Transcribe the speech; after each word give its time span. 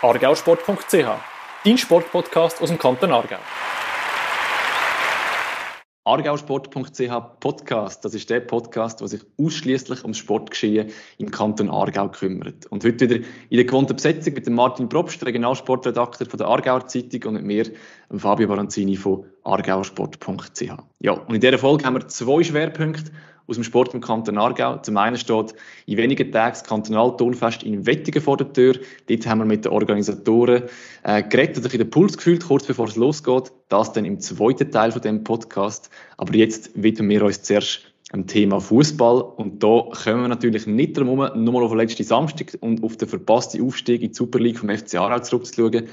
argausport.ch, 0.00 0.94
dein 1.64 1.76
Sportpodcast 1.76 2.62
aus 2.62 2.68
dem 2.68 2.78
Kanton 2.78 3.10
Aargau. 3.10 3.38
argausport.ch 6.04 7.10
Podcast, 7.40 8.04
das 8.04 8.14
ist 8.14 8.30
der 8.30 8.38
Podcast, 8.40 9.00
der 9.00 9.08
sich 9.08 9.22
ausschließlich 9.40 10.02
ums 10.02 10.18
Sportgeschehen 10.18 10.92
im 11.18 11.32
Kanton 11.32 11.68
Aargau 11.68 12.08
kümmert. 12.10 12.66
Und 12.66 12.84
heute 12.84 13.10
wieder 13.10 13.26
in 13.50 13.56
der 13.56 13.64
gewohnten 13.64 13.96
Besetzung 13.96 14.34
mit 14.34 14.46
dem 14.46 14.54
Martin 14.54 14.88
Probst, 14.88 15.26
Regionalsportredakteur 15.26 16.28
von 16.28 16.38
der 16.38 16.46
Aargauer 16.46 16.86
Zeitung 16.86 17.24
und 17.24 17.34
mit 17.34 17.44
mir, 17.44 17.66
Fabio 18.16 18.46
Baranzini 18.46 18.94
von 18.94 19.26
argausport.ch. 19.42 20.62
Ja, 21.00 21.12
und 21.12 21.34
in 21.34 21.40
dieser 21.40 21.58
Folge 21.58 21.84
haben 21.84 21.94
wir 21.94 22.06
zwei 22.06 22.44
Schwerpunkte 22.44 23.10
aus 23.48 23.56
dem 23.56 23.64
Sport 23.64 23.94
im 23.94 24.00
Kanton 24.00 24.38
Aargau. 24.38 24.76
Zum 24.78 24.96
einen 24.98 25.16
steht 25.16 25.54
in 25.86 25.96
wenigen 25.96 26.30
Tagen 26.30 26.52
das 26.52 26.64
Kantonaltonfest 26.64 27.62
in 27.62 27.86
Wettigen 27.86 28.22
vor 28.22 28.36
der 28.36 28.52
Tür. 28.52 28.78
Dort 29.08 29.26
haben 29.26 29.38
wir 29.38 29.46
mit 29.46 29.64
den 29.64 29.72
Organisatoren 29.72 30.64
äh, 31.02 31.22
geredet 31.22 31.56
und 31.56 31.62
sich 31.62 31.72
in 31.72 31.80
den 31.80 31.90
Puls 31.90 32.16
gefühlt, 32.16 32.44
kurz 32.44 32.66
bevor 32.66 32.86
es 32.86 32.96
losgeht. 32.96 33.50
Das 33.68 33.92
dann 33.92 34.04
im 34.04 34.20
zweiten 34.20 34.70
Teil 34.70 34.92
von 34.92 35.00
dem 35.00 35.24
Podcast. 35.24 35.90
Aber 36.18 36.34
jetzt 36.34 36.70
widmen 36.74 37.08
wir 37.08 37.24
uns 37.24 37.42
zuerst 37.42 37.80
am 38.12 38.26
Thema 38.26 38.60
Fußball 38.60 39.20
und 39.20 39.62
da 39.62 39.84
können 40.02 40.22
wir 40.22 40.28
natürlich 40.28 40.66
nicht 40.66 40.96
drum 40.96 41.20
herum, 41.20 41.44
nur 41.44 41.54
mal 41.54 41.62
auf 41.62 41.70
den 41.70 41.78
letzten 41.78 42.04
Samstag 42.04 42.56
und 42.60 42.82
auf 42.82 42.96
den 42.96 43.08
verpassten 43.08 43.64
Aufstieg 43.64 44.02
in 44.02 44.08
die 44.08 44.14
Super 44.14 44.38
League 44.38 44.58
vom 44.58 44.70
FC 44.70 44.94
Aarau 44.94 45.18
zurückzuschauen. 45.18 45.88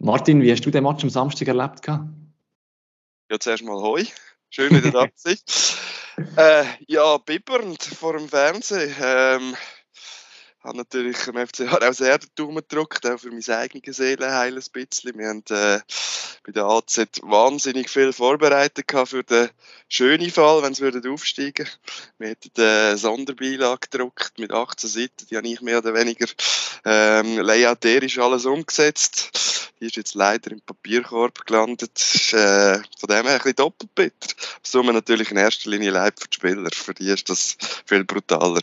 Martin, 0.00 0.42
wie 0.42 0.50
hast 0.50 0.62
du 0.62 0.70
den 0.70 0.82
Match 0.82 1.04
am 1.04 1.10
Samstag 1.10 1.48
erlebt? 1.48 1.86
Ja, 1.86 3.38
zuerst 3.38 3.64
mal 3.64 3.80
Hoi. 3.80 4.06
Schön 4.50 4.92
da 4.92 5.06
zu 5.14 5.36
sein. 5.36 5.38
Äh, 6.36 6.64
ja, 6.88 7.18
bibbernd 7.18 7.82
vor 7.82 8.16
dem 8.16 8.28
Fernsehen. 8.28 8.94
Ähm, 9.00 9.56
habe 10.62 10.76
natürlich 10.76 11.16
dem 11.24 11.46
FC 11.46 11.72
auch 11.72 11.92
sehr 11.92 12.18
den 12.18 12.28
Daumen 12.34 12.56
gedrückt, 12.56 13.06
auch 13.06 13.18
für 13.18 13.30
meine 13.30 13.56
eigene 13.56 13.92
Seelenheil 13.92 14.54
ein 14.54 14.64
bisschen. 14.72 15.18
Wir 15.18 15.28
haben 15.28 15.44
äh, 15.50 15.80
bei 16.44 16.52
der 16.52 16.64
AZ 16.64 16.98
wahnsinnig 17.22 17.88
viel 17.88 18.12
vorbereitet 18.12 18.90
für 19.06 19.22
den 19.22 19.48
schönen 19.88 20.30
Fall, 20.30 20.62
wenn 20.62 20.74
sie 20.74 20.86
aufsteigen 21.08 21.66
würden. 21.66 21.78
Wir 22.18 22.28
hätten 22.28 22.50
eine 22.56 22.98
Sonderbeilage 22.98 23.88
gedruckt 23.90 24.38
mit 24.38 24.52
18 24.52 24.90
Seiten, 24.90 25.26
die 25.30 25.36
habe 25.36 25.48
ich 25.48 25.60
mehr 25.60 25.78
oder 25.78 25.94
weniger 25.94 26.26
ähm, 26.84 27.38
layouterisch 27.38 28.18
alles 28.18 28.44
umgesetzt. 28.44 29.70
Die 29.80 29.86
ist 29.86 29.96
jetzt 29.96 30.14
leider 30.14 30.50
im 30.50 30.60
Papierkorb 30.60 31.46
gelandet. 31.46 31.98
Äh, 32.32 32.82
von 32.98 33.08
dem 33.08 33.26
her 33.26 33.32
ein 33.32 33.38
bisschen 33.38 33.56
doppelt 33.56 33.94
bitter. 33.94 34.82
Man 34.82 34.94
natürlich 34.94 35.30
in 35.30 35.38
erster 35.38 35.70
Linie 35.70 35.90
leid 35.90 36.20
für 36.20 36.28
die 36.28 36.34
Spieler. 36.34 36.70
Für 36.70 36.94
die 36.94 37.08
ist 37.08 37.30
das 37.30 37.56
viel 37.86 38.04
brutaler. 38.04 38.60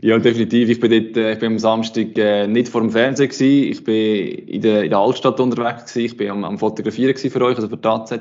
Ja, 0.00 0.18
definitiv. 0.18 0.68
Ich 0.68 0.80
bin, 0.80 0.90
dort, 0.90 1.16
äh, 1.16 1.32
ich 1.32 1.38
bin 1.38 1.52
am 1.52 1.58
Samstag 1.58 2.18
äh, 2.18 2.46
nicht 2.46 2.68
vor 2.68 2.80
dem 2.80 2.90
Fernsehen 2.90 3.28
gewesen. 3.28 3.70
Ich 3.70 3.84
bin 3.84 4.48
in 4.48 4.60
der, 4.60 4.84
in 4.84 4.90
der 4.90 4.98
Altstadt 4.98 5.38
unterwegs 5.40 5.92
gewesen. 5.92 6.06
Ich 6.06 6.16
bin 6.16 6.30
am, 6.30 6.44
am 6.44 6.58
Fotografieren 6.58 7.16
für 7.16 7.42
euch, 7.42 7.56
also 7.56 7.68
für 7.68 7.76
die 7.76 7.88
AZ. 7.88 8.12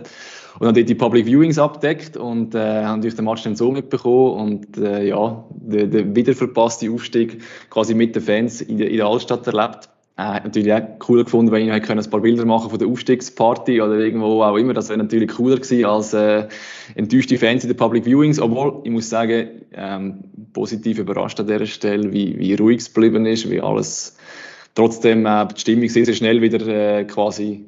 Und 0.60 0.68
habe 0.68 0.74
dort 0.74 0.90
die 0.90 0.96
Public 0.96 1.26
Viewings 1.26 1.58
abdeckt 1.58 2.16
und 2.16 2.54
äh, 2.54 2.60
habe 2.60 2.98
natürlich 2.98 3.16
den 3.16 3.26
Match 3.26 3.42
dann 3.44 3.56
so 3.56 3.72
mitbekommen 3.72 4.40
und 4.40 4.78
äh, 4.78 5.08
ja, 5.08 5.44
der, 5.50 5.88
der 5.88 6.16
wieder 6.16 6.34
verpasste 6.34 6.92
Aufstieg 6.92 7.42
quasi 7.72 7.96
mit 7.96 8.16
den 8.16 8.22
Fans 8.22 8.62
in 8.62 8.78
der, 8.78 8.92
in 8.92 8.98
der 8.98 9.08
Altstadt 9.08 9.48
erlebt. 9.48 9.90
Äh, 10.16 10.42
natürlich 10.42 10.72
auch 10.72 10.84
cool 11.10 11.24
gefunden, 11.24 11.52
wenn 11.52 11.68
ich 11.68 11.90
ein 11.90 12.10
paar 12.10 12.22
Bilder 12.22 12.46
machen 12.46 12.70
von 12.70 12.78
der 12.78 12.88
Aufstiegsparty 12.88 13.82
oder 13.82 13.98
irgendwo 13.98 14.44
auch 14.44 14.58
immer. 14.58 14.74
Das 14.74 14.90
wäre 14.90 15.00
natürlich 15.00 15.30
cooler 15.32 15.56
gewesen 15.56 15.86
als 15.86 16.14
äh, 16.14 16.48
enttäuschte 16.94 17.40
Fans 17.40 17.64
in 17.64 17.70
den 17.70 17.78
Public 17.78 18.06
Viewings. 18.06 18.40
Obwohl, 18.40 18.82
ich 18.84 18.92
muss 18.92 19.10
sagen, 19.10 19.48
ähm, 19.74 20.20
positiv 20.54 21.00
überrascht 21.00 21.40
an 21.40 21.48
dieser 21.48 21.66
Stelle, 21.66 22.14
wie, 22.14 22.38
wie 22.38 22.54
ruhig 22.54 22.82
es 22.82 22.94
geblieben 22.94 23.26
ist, 23.26 23.50
wie 23.50 23.60
alles 23.60 24.16
trotzdem 24.76 25.26
äh, 25.26 25.48
die 25.48 25.60
Stimmung 25.60 25.90
sehr, 25.90 26.06
sehr 26.06 26.14
schnell 26.14 26.44
wieder 26.44 26.68
äh, 26.68 27.06
quasi 27.06 27.66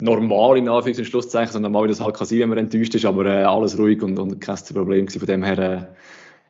normal 0.00 0.56
in 0.56 0.68
Anführungs- 0.68 0.98
und 0.98 1.04
Schlusszeichen, 1.04 1.52
sondern 1.52 1.72
mal 1.72 1.82
wie 1.82 1.88
das 1.88 2.00
halt 2.00 2.14
kann 2.14 2.28
sein, 2.28 2.38
wenn 2.38 2.50
man 2.50 2.58
enttäuscht 2.58 2.94
ist, 2.94 3.06
aber 3.06 3.26
äh, 3.26 3.42
alles 3.42 3.76
ruhig 3.76 4.00
und, 4.02 4.16
und 4.20 4.40
kein 4.40 4.56
Problem 4.72 5.06
gewesen. 5.06 5.18
Von 5.18 5.26
dem 5.26 5.42
her 5.42 5.58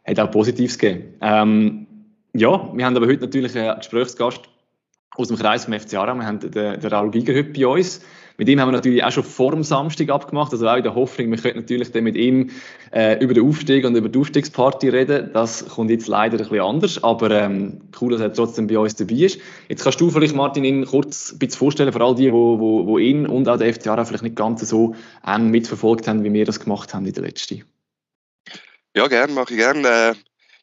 äh, 0.05 0.11
hat 0.11 0.21
auch 0.21 0.31
Positives 0.31 0.79
gegeben. 0.79 1.15
Ähm, 1.23 1.87
ja, 2.35 2.71
wir 2.75 2.85
haben 2.85 2.97
aber 2.97 3.07
heute 3.07 3.23
natürlich 3.23 3.57
einen 3.59 3.79
Gesprächsgast 3.79 4.43
aus 5.19 5.29
dem 5.29 5.37
Kreis 5.37 5.65
vom 5.65 5.75
FC 5.75 5.95
Aarau. 5.95 6.15
Wir 6.15 6.27
haben 6.27 6.41
den, 6.41 6.53
den 6.53 6.87
Raul 6.87 7.11
Giger 7.11 7.35
heute 7.35 7.51
bei 7.51 7.67
uns. 7.67 8.01
Mit 8.41 8.49
ihm 8.49 8.61
haben 8.61 8.69
wir 8.69 8.73
natürlich 8.73 9.03
auch 9.03 9.11
schon 9.11 9.25
vor 9.25 9.51
dem 9.51 9.65
Samstag 9.65 10.11
abgemacht, 10.11 10.53
also 10.53 10.69
auch 10.69 10.77
in 10.77 10.85
der 10.85 10.95
Hoffnung, 10.95 11.33
wir 11.33 11.39
könnten 11.39 11.59
natürlich 11.59 11.91
dann 11.91 12.05
mit 12.05 12.17
ihm 12.17 12.51
äh, 12.93 13.19
über 13.19 13.35
den 13.35 13.45
Aufstieg 13.45 13.85
und 13.85 13.97
über 13.97 14.09
die 14.09 14.17
Aufstiegsparty 14.17 14.91
reden. 14.91 15.31
Das 15.33 15.69
kommt 15.69 15.91
jetzt 15.91 16.07
leider 16.07 16.37
ein 16.37 16.39
bisschen 16.39 16.61
anders, 16.61 17.03
aber 17.03 17.33
ähm, 17.33 17.81
cool, 18.01 18.13
dass 18.13 18.21
er 18.21 18.33
trotzdem 18.33 18.69
bei 18.69 18.79
uns 18.79 18.95
dabei 18.95 19.17
ist. 19.17 19.41
Jetzt 19.69 19.83
kannst 19.83 20.01
du 20.01 20.09
vielleicht, 20.09 20.37
Martin, 20.37 20.63
ihn 20.63 20.87
kurz 20.87 21.33
ein 21.33 21.41
bisschen 21.41 21.59
vorstellen, 21.59 21.93
für 21.93 22.01
all 22.01 22.15
die, 22.15 22.33
wo, 22.33 22.61
wo, 22.61 22.87
wo 22.87 22.99
ihn 22.99 23.27
und 23.27 23.49
auch 23.49 23.59
der 23.59 23.75
FC 23.75 23.89
Aarau 23.89 24.05
vielleicht 24.05 24.23
nicht 24.23 24.37
ganz 24.37 24.61
so 24.69 24.95
eng 25.27 25.51
mitverfolgt 25.51 26.07
haben, 26.07 26.23
wie 26.23 26.33
wir 26.33 26.45
das 26.45 26.61
gemacht 26.61 26.95
haben 26.95 27.07
in 27.07 27.15
der 27.15 27.25
letzten. 27.25 27.65
Ja, 28.95 29.09
gerne, 29.09 29.33
mache 29.33 29.53
ich 29.53 29.59
gerne. 29.59 29.89
Äh, 29.89 30.15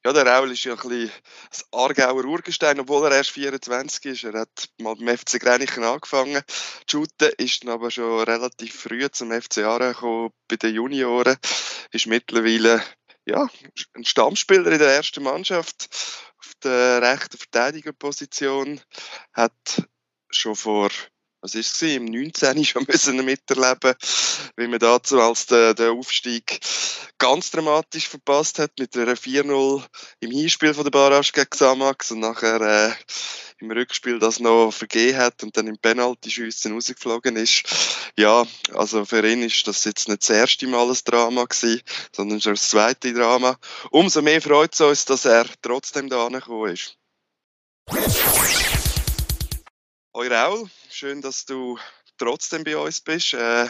ja, 0.05 0.13
der 0.13 0.27
Raul 0.27 0.51
ist 0.51 0.63
ja 0.63 0.73
ein 0.73 0.87
bisschen 0.87 1.11
das 1.49 1.65
Aargauer 1.71 2.25
Urgestein, 2.25 2.79
obwohl 2.79 3.07
er 3.07 3.17
erst 3.17 3.31
24 3.31 4.05
ist. 4.05 4.23
Er 4.23 4.41
hat 4.41 4.69
mal 4.79 4.95
beim 4.95 5.17
FC 5.17 5.39
Grenichen 5.39 5.83
angefangen 5.83 6.43
zu 6.85 6.99
shooten, 6.99 7.31
ist 7.39 7.63
dann 7.63 7.71
aber 7.71 7.89
schon 7.89 8.21
relativ 8.21 8.81
früh 8.81 9.09
zum 9.09 9.31
FC 9.31 9.59
Aarau 9.63 9.93
gekommen, 9.93 10.29
bei 10.47 10.57
den 10.57 10.75
Junioren. 10.75 11.37
Ist 11.91 12.05
mittlerweile 12.05 12.83
ja, 13.25 13.47
ein 13.95 14.05
Stammspieler 14.05 14.71
in 14.71 14.77
der 14.77 14.93
ersten 14.93 15.23
Mannschaft 15.23 15.89
auf 16.37 16.53
der 16.63 17.01
rechten 17.01 17.39
Verteidigerposition. 17.39 18.79
Hat 19.33 19.87
schon 20.29 20.55
vor 20.55 20.91
was 21.45 21.53
ist 21.53 21.75
es, 21.75 21.81
im 21.83 22.05
19. 22.05 22.65
schon 22.65 22.85
müssen 22.87 23.23
miterleben, 23.23 23.93
wie 24.57 24.67
man 24.67 24.79
dazu 24.79 25.21
als 25.21 25.45
der, 25.45 25.75
der 25.75 25.91
Aufstieg 25.91 26.59
ganz 27.19 27.51
dramatisch 27.51 28.09
verpasst 28.09 28.57
hat 28.57 28.71
mit 28.79 28.97
einer 28.97 29.13
4-0 29.13 29.83
im 30.21 30.31
Hinspiel 30.31 30.73
von 30.73 30.83
der 30.83 30.91
Barrage 30.91 31.31
gegen 31.31 31.49
Xamax 31.49 32.11
und 32.11 32.21
nachher 32.21 32.61
äh, 32.61 32.91
im 33.59 33.71
Rückspiel 33.71 34.17
das 34.17 34.39
noch 34.39 34.71
vergeben 34.71 35.17
hat 35.17 35.43
und 35.43 35.55
dann 35.55 35.67
im 35.67 35.77
Penalty-Schüssen 35.77 36.73
rausgeflogen 36.73 37.35
ist. 37.35 37.63
Ja, 38.17 38.45
also 38.73 39.05
für 39.05 39.25
ihn 39.25 39.43
ist 39.43 39.67
das 39.67 39.85
jetzt 39.85 40.09
nicht 40.09 40.23
das 40.23 40.29
erste 40.31 40.67
Mal 40.67 40.89
ein 40.89 40.97
Drama 41.05 41.45
gewesen, 41.45 41.81
sondern 42.11 42.41
schon 42.41 42.55
das 42.55 42.69
zweite 42.69 43.13
Drama. 43.13 43.57
Umso 43.91 44.23
mehr 44.23 44.41
freut 44.41 44.73
es 44.73 44.81
uns, 44.81 45.05
dass 45.05 45.25
er 45.25 45.45
trotzdem 45.61 46.09
da 46.09 46.25
angekommen 46.25 46.73
ist. 46.73 46.97
Hoi 50.15 50.29
Raul, 50.29 50.69
schön, 50.89 51.21
dass 51.21 51.45
du 51.45 51.77
trotzdem 52.17 52.63
bei 52.63 52.77
uns 52.77 53.01
bist. 53.01 53.33
Äh, 53.33 53.65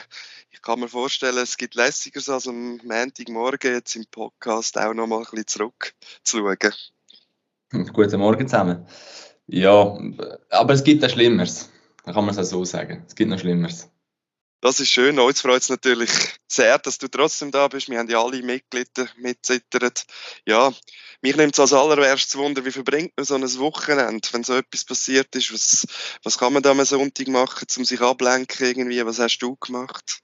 ich 0.51 0.61
kann 0.61 0.79
mir 0.79 0.87
vorstellen, 0.87 1.39
es 1.39 1.57
gibt 1.57 1.73
lässigeres 1.73 2.29
als 2.29 2.47
am 2.47 2.79
Montagmorgen 2.83 3.73
jetzt 3.73 3.95
im 3.95 4.05
Podcast 4.11 4.77
auch 4.77 4.93
noch 4.93 5.07
mal 5.07 5.17
ein 5.17 5.23
bisschen 5.23 5.47
zurückzuschauen. 5.47 6.71
Guten 7.91 8.19
Morgen 8.19 8.47
zusammen. 8.47 8.85
Ja, 9.47 9.97
aber 10.51 10.73
es 10.75 10.83
gibt 10.83 11.03
auch 11.03 11.09
Schlimmeres. 11.09 11.71
Da 12.03 12.13
kann 12.13 12.23
man 12.23 12.35
es 12.35 12.37
auch 12.37 12.43
so 12.43 12.63
sagen. 12.63 13.03
Es 13.07 13.15
gibt 13.15 13.31
noch 13.31 13.39
Schlimmeres. 13.39 13.89
Das 14.65 14.79
ist 14.79 14.89
schön. 14.89 15.19
Uns 15.19 15.41
freut 15.41 15.61
es 15.61 15.69
natürlich 15.69 16.09
sehr, 16.47 16.79
dass 16.79 16.97
du 16.97 17.07
trotzdem 17.07 17.51
da 17.51 17.67
bist. 17.67 17.87
Wir 17.87 17.99
haben 17.99 18.09
ja 18.09 18.19
alle 18.19 18.41
Mitglieder 18.41 19.07
mitzittert. 19.15 20.07
Ja, 20.43 20.73
mich 21.21 21.37
nimmt 21.37 21.53
es 21.53 21.59
als 21.59 21.71
allererstes 21.71 22.35
Wunder, 22.35 22.65
wie 22.65 22.71
verbringt 22.71 23.11
man 23.15 23.27
so 23.27 23.35
ein 23.35 23.43
Wochenende, 23.43 24.27
wenn 24.31 24.43
so 24.43 24.55
etwas 24.55 24.83
passiert 24.83 25.35
ist? 25.35 25.53
Was, 25.53 25.85
was 26.23 26.39
kann 26.39 26.51
man 26.51 26.63
da 26.63 26.71
am 26.71 26.83
Sonntag 26.83 27.27
machen, 27.27 27.67
um 27.77 27.85
sich 27.85 28.01
ablenken 28.01 28.65
irgendwie? 28.65 29.05
Was 29.05 29.19
hast 29.19 29.37
du 29.37 29.55
gemacht? 29.55 30.21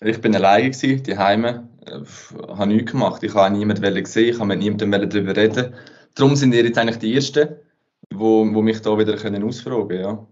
Ich 0.00 0.18
bin 0.22 0.34
alleine 0.34 0.70
gewesen, 0.70 1.02
die 1.02 1.18
Heime, 1.18 1.68
äh, 1.84 2.00
habe 2.48 2.68
nichts 2.68 2.92
gemacht. 2.92 3.22
Ich 3.24 3.34
habe 3.34 3.54
niemanden 3.54 4.04
gesehen, 4.04 4.30
ich 4.30 4.36
habe 4.36 4.46
mit 4.46 4.60
niemandem 4.60 4.90
darüber 4.90 5.36
reden. 5.36 5.74
Darum 6.14 6.34
sind 6.34 6.54
ihr 6.54 6.64
jetzt 6.64 6.78
eigentlich 6.78 6.98
die 6.98 7.14
Ersten, 7.14 7.56
wo, 8.08 8.50
wo 8.54 8.62
mich 8.62 8.80
da 8.80 8.96
wieder 8.96 9.18
können 9.18 9.44
ausfragen 9.44 9.88
können. 9.88 10.02
Ja. 10.02 10.26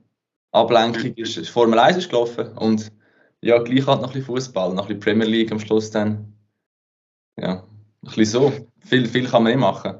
Ablenkung 0.53 1.15
ist, 1.17 1.47
Formel 1.50 1.79
1 1.79 1.99
ist 1.99 2.08
gelaufen 2.08 2.49
und 2.56 2.91
ja, 3.43 3.59
gleich 3.59 3.87
halt 3.87 4.00
noch 4.00 4.09
ein 4.09 4.15
bisschen 4.15 4.27
Fußball, 4.27 4.73
noch 4.73 4.85
ein 4.85 4.89
bisschen 4.89 5.00
Premier 5.00 5.27
League 5.27 5.53
am 5.53 5.59
Schluss 5.59 5.91
dann. 5.91 6.33
Ja, 7.39 7.62
ein 7.62 7.67
bisschen 8.03 8.25
so. 8.27 8.53
Viel, 8.81 9.09
viel 9.09 9.29
kann 9.29 9.43
man 9.43 9.53
nicht 9.53 9.61
machen. 9.61 9.99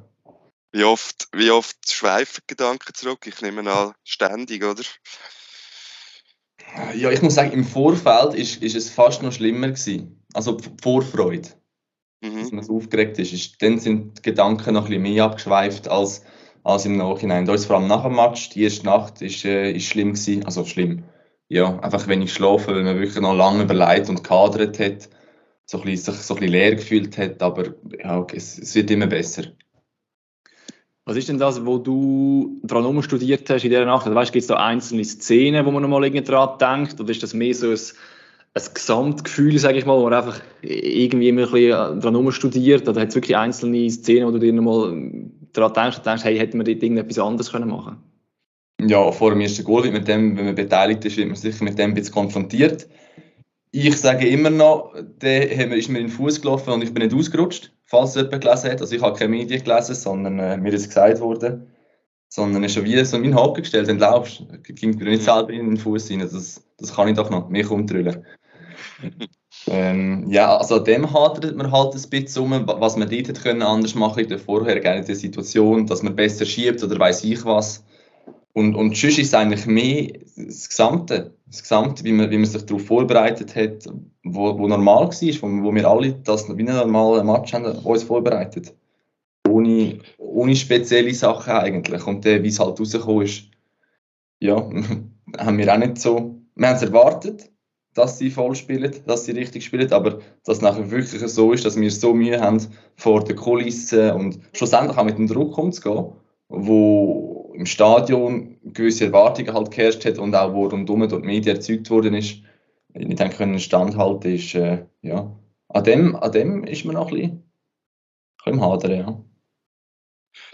Wie 0.73 0.85
oft, 0.85 1.29
wie 1.33 1.51
oft 1.51 1.77
schweifen 1.91 2.43
Gedanken 2.47 2.95
zurück? 2.95 3.27
Ich 3.27 3.43
nehme 3.43 3.71
an, 3.71 3.93
ständig, 4.05 4.65
oder? 4.65 4.83
Ja, 6.95 7.11
ich 7.11 7.21
muss 7.21 7.35
sagen, 7.35 7.53
im 7.53 7.65
Vorfeld 7.65 8.35
ist, 8.35 8.63
ist 8.63 8.77
es 8.77 8.89
fast 8.89 9.23
noch 9.23 9.33
schlimmer 9.33 9.69
gewesen. 9.69 10.25
Also 10.33 10.53
die 10.53 10.71
Vorfreude. 10.81 11.49
Mhm. 12.23 12.39
Dass 12.39 12.53
man 12.53 12.65
so 12.65 12.77
aufgeregt 12.77 13.19
ist. 13.19 13.33
ist. 13.33 13.61
Dann 13.61 13.79
sind 13.81 14.19
die 14.19 14.23
Gedanken 14.23 14.75
noch 14.75 14.85
ein 14.85 14.89
bisschen 14.89 15.03
mehr 15.03 15.25
abgeschweift 15.25 15.89
als, 15.89 16.25
als 16.63 16.87
im 16.87 16.97
Nachhinein. 16.97 17.45
Da 17.45 17.55
ist 17.55 17.67
vor 17.67 17.77
allem 17.77 17.89
nach 17.89 18.05
dem 18.05 18.15
Match, 18.15 18.51
die 18.51 18.63
erste 18.63 18.87
Nacht 18.87 19.21
ist, 19.21 19.45
äh, 19.45 19.73
ist 19.73 19.85
schlimm 19.85 20.15
gewesen. 20.15 20.47
Also 20.47 20.65
schlimm 20.65 21.05
ja, 21.53 21.79
einfach 21.81 22.09
wenig 22.09 22.33
schlafen, 22.33 22.75
weil 22.75 22.83
man 22.83 22.99
wirklich 22.99 23.21
noch 23.21 23.35
lange 23.35 23.65
überlegt 23.65 24.09
und 24.09 24.25
kadert 24.25 24.79
hat, 24.79 25.09
so 25.67 25.79
ein 25.79 25.85
bisschen, 25.85 26.15
sich 26.15 26.23
so 26.23 26.35
ein 26.35 26.41
bisschen 26.41 26.53
leer 26.53 26.75
gefühlt 26.75 27.19
hat, 27.19 27.43
aber 27.43 27.75
ja, 28.03 28.19
okay, 28.19 28.39
es, 28.39 28.59
es 28.59 28.75
wird 28.75 28.91
immer 28.91 29.07
besser. 29.07 29.45
Was 31.05 31.17
ist 31.17 31.29
denn 31.29 31.39
das, 31.39 31.67
wo 31.67 31.77
du 31.79 32.61
dran 32.63 33.03
studiert 33.03 33.51
hast 33.51 33.65
in 33.65 33.71
dieser 33.71 33.85
Nacht? 33.85 34.07
Also, 34.07 34.15
weißt, 34.15 34.33
gibt 34.33 34.43
es 34.43 34.47
da 34.47 34.57
einzelne 34.57 35.05
Szenen, 35.05 35.67
wo 35.67 35.71
man 35.71 35.83
nochmal 35.83 36.09
dran 36.11 36.59
denkt? 36.59 37.01
Oder 37.01 37.11
ist 37.11 37.23
das 37.23 37.35
mehr 37.35 37.55
so 37.55 37.71
ein, 37.71 37.79
ein 38.55 38.63
Gesamtgefühl, 38.73 39.59
sage 39.59 39.79
ich 39.79 39.85
mal, 39.85 39.99
wo 39.99 40.05
man 40.05 40.15
einfach 40.15 40.41
irgendwie 40.63 41.29
immer 41.29 41.43
ein 41.43 41.51
bisschen 41.53 42.01
dran 42.01 42.33
studiert? 42.33 42.89
Oder 42.89 43.01
hat 43.01 43.09
es 43.09 43.15
wirklich 43.17 43.37
einzelne 43.37 43.91
Szenen, 43.91 44.27
wo 44.27 44.31
du 44.31 44.39
dir 44.39 44.53
nochmal 44.53 45.29
dran 45.53 45.73
denkst 45.75 45.99
und 45.99 46.07
denkst, 46.07 46.25
hey, 46.25 46.39
hätten 46.39 46.59
wir 46.59 46.65
dort 46.65 46.83
irgendetwas 46.83 47.19
anderes 47.19 47.53
können 47.53 47.69
machen 47.69 48.12
Ja, 48.89 49.13
vor 49.13 49.31
dem 49.31 49.41
ersten 49.41 49.65
Goal 49.65 49.91
mit 49.91 50.09
dem, 50.09 50.37
wenn 50.37 50.47
man 50.47 50.55
beteiligt 50.55 51.05
ist, 51.05 51.17
wird 51.17 51.29
man 51.29 51.37
sicher 51.37 51.65
mit 51.65 51.79
dem 51.79 51.91
ein 51.91 51.95
bisschen 51.95 52.15
konfrontiert. 52.15 52.89
Ich 53.71 53.97
sage 53.97 54.29
immer 54.29 54.51
noch, 54.51 54.95
der 55.21 55.51
ist 55.51 55.89
mir 55.89 56.01
in 56.01 56.07
den 56.07 56.09
Fuß 56.09 56.43
gelaufen 56.43 56.73
und 56.75 56.83
ich 56.83 56.93
bin 56.93 57.03
nicht 57.03 57.15
ausgerutscht, 57.15 57.73
falls 57.85 58.15
jemand 58.15 58.43
gelesen 58.43 58.71
hat. 58.71 58.81
Also 58.81 58.95
ich 58.95 59.03
habe 59.03 59.19
keine 59.19 59.31
Medien 59.31 59.65
gelesen, 59.65 59.95
sondern 59.95 60.39
äh, 60.39 60.57
mir 60.59 60.73
ist 60.73 60.89
gesagt 60.89 61.21
worden. 61.21 61.69
Sondern 62.29 62.65
ist 62.65 62.75
schon 62.75 62.85
wie 62.85 63.03
so 63.05 63.17
in 63.17 63.23
meinen 63.23 63.37
Haken 63.37 63.63
gestellt, 63.63 63.89
wenn 63.89 63.99
du 63.99 64.05
laufst. 64.05 64.43
Ging 64.65 64.97
mir 64.97 65.05
nicht 65.05 65.23
selber 65.23 65.51
in 65.51 65.67
den 65.67 65.77
Fuß 65.77 66.11
rein. 66.11 66.21
Das, 66.21 66.63
das 66.79 66.95
kann 66.95 67.09
ich 67.09 67.17
doch 67.17 67.31
noch, 67.31 67.49
mich 67.49 67.71
umtrüllen. 67.71 68.25
ähm, 69.67 70.27
ja, 70.31 70.57
also 70.57 70.77
an 70.77 70.85
dem 70.85 71.13
hadert 71.13 71.57
man 71.57 71.71
halt 71.71 71.95
ein 71.95 72.11
bisschen 72.11 72.43
um, 72.43 72.67
was 72.67 72.97
man 72.97 73.09
dort 73.09 73.29
hätte 73.29 73.41
können 73.41 73.63
anders 73.63 73.95
machen 73.95 74.21
in 74.21 74.29
der 74.29 74.39
vorhergehenden 74.39 75.15
Situation, 75.15 75.87
dass 75.87 76.03
man 76.03 76.17
besser 76.17 76.47
schiebt 76.47 76.83
oder 76.83 76.99
weiß 76.99 77.25
ich 77.25 77.45
was. 77.45 77.85
Und, 78.55 78.75
und 78.75 78.97
sonst 78.97 79.19
ist 79.19 79.35
eigentlich 79.35 79.67
mehr 79.67 80.13
das 80.37 80.69
Gesamte, 80.69 81.35
das 81.47 81.63
Gesamte 81.63 82.05
wie, 82.05 82.13
man, 82.13 82.31
wie 82.31 82.37
man 82.37 82.47
sich 82.47 82.65
darauf 82.67 82.85
vorbereitet 82.85 83.57
hat, 83.57 83.89
wo, 84.25 84.59
wo 84.59 84.69
normal 84.69 85.09
war, 85.09 85.11
wo, 85.11 85.65
wo 85.65 85.75
wir 85.75 85.89
alle 85.89 86.13
das 86.13 86.49
wie 86.49 86.61
einen 86.61 86.77
normalen 86.77 87.27
Match 87.27 87.53
haben, 87.55 87.65
uns 87.65 88.03
vorbereitet. 88.03 88.75
Ohne, 89.49 89.99
ohne 90.19 90.55
spezielle 90.55 91.15
Sachen 91.15 91.53
eigentlich. 91.53 92.07
Und 92.07 92.25
wie 92.25 92.47
es 92.47 92.61
halt 92.61 92.79
rausgekommen 92.79 93.25
ist, 93.25 93.45
ja, 94.39 94.57
haben 95.39 95.59
wir 95.59 95.73
auch 95.73 95.79
nicht 95.79 95.99
so, 95.99 96.37
wir 96.55 96.69
haben 96.69 96.77
es 96.77 96.83
erwartet, 96.83 97.51
dass 97.95 98.19
sie 98.19 98.31
voll 98.31 98.55
spielen, 98.55 98.95
dass 99.07 99.25
sie 99.25 99.33
richtig 99.33 99.65
spielen, 99.65 99.93
aber 99.93 100.21
dass 100.45 100.57
es 100.57 100.63
nachher 100.63 100.91
wirklich 100.91 101.23
so 101.23 101.53
ist, 101.53 101.65
dass 101.65 101.79
wir 101.79 101.91
so 101.91 102.15
Mühe 102.15 102.41
haben, 102.41 102.67
vor 102.97 103.25
der 103.25 103.37
Kulisse 103.37 104.15
und 104.15 104.41
schlussendlich 104.53 104.97
auch 104.97 105.05
mit 105.05 105.19
dem 105.19 105.27
Druck 105.27 105.57
umzugehen, 105.59 106.13
wo 106.49 107.32
im 107.55 107.67
Stadion 107.67 108.59
gewisse 108.63 109.07
Erwartungen 109.07 109.55
halt 109.55 109.71
geherrscht 109.71 110.05
hat 110.05 110.19
und 110.19 110.35
auch 110.35 110.53
wo 110.53 110.67
rundum 110.67 111.09
durch 111.09 111.23
die 111.23 111.27
Medien 111.27 111.57
erzeugt 111.57 111.91
worden 111.91 112.15
ist, 112.15 112.39
nicht 112.95 113.21
haben 113.21 113.31
können 113.31 113.59
standhalten, 113.59 114.35
ist, 114.35 114.55
äh, 114.55 114.85
ja, 115.03 115.35
an 115.69 115.85
dem, 115.85 116.17
an 116.17 116.33
dem 116.33 116.65
ist 116.65 116.85
man 116.85 116.95
noch 116.97 117.09
ein 117.09 117.15
bisschen, 117.15 117.53
im 118.47 118.61
Hadern, 118.61 118.93
ja. 118.93 119.25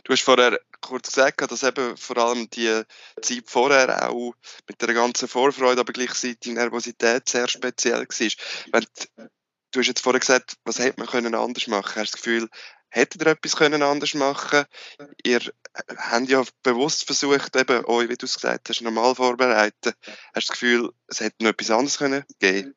Du 0.04 0.12
hast 0.12 0.22
vorher 0.22 0.58
kurz 0.80 1.08
gesagt, 1.08 1.50
dass 1.50 1.62
eben 1.62 1.96
vor 1.96 2.16
allem 2.18 2.48
die 2.50 2.82
Zeit 3.20 3.44
vorher 3.46 4.08
auch 4.08 4.34
mit 4.68 4.80
der 4.80 4.94
ganzen 4.94 5.28
Vorfreude, 5.28 5.80
aber 5.80 5.92
gleichzeitig 5.92 6.52
Nervosität 6.52 7.28
sehr 7.28 7.48
speziell 7.48 8.06
war. 8.06 8.82
Du 9.70 9.80
hast 9.80 9.86
jetzt 9.86 10.00
vorher 10.00 10.20
gesagt, 10.20 10.56
was 10.64 10.78
hätte 10.78 10.98
man 10.98 11.08
können 11.08 11.34
anders 11.34 11.66
machen? 11.66 11.96
Hast 11.96 12.12
du 12.12 12.16
das 12.16 12.22
Gefühl, 12.22 12.48
hättet 12.90 13.22
ihr 13.22 13.28
etwas 13.28 13.56
können 13.56 13.82
anders 13.82 14.14
machen 14.14 14.64
Ihr 15.24 15.40
habt 15.96 16.28
ja 16.28 16.42
bewusst 16.62 17.04
versucht, 17.04 17.56
eben 17.56 17.84
euch, 17.84 18.08
wie 18.08 18.16
du 18.16 18.26
es 18.26 18.34
gesagt 18.34 18.68
hast, 18.68 18.82
normal 18.82 19.14
vorbereiten. 19.14 19.92
Hast 19.92 19.94
du 20.04 20.32
das 20.34 20.48
Gefühl, 20.48 20.90
es 21.06 21.20
hätte 21.20 21.44
noch 21.44 21.50
etwas 21.50 21.70
anderes 21.70 21.98
können 21.98 22.24
geben? 22.38 22.74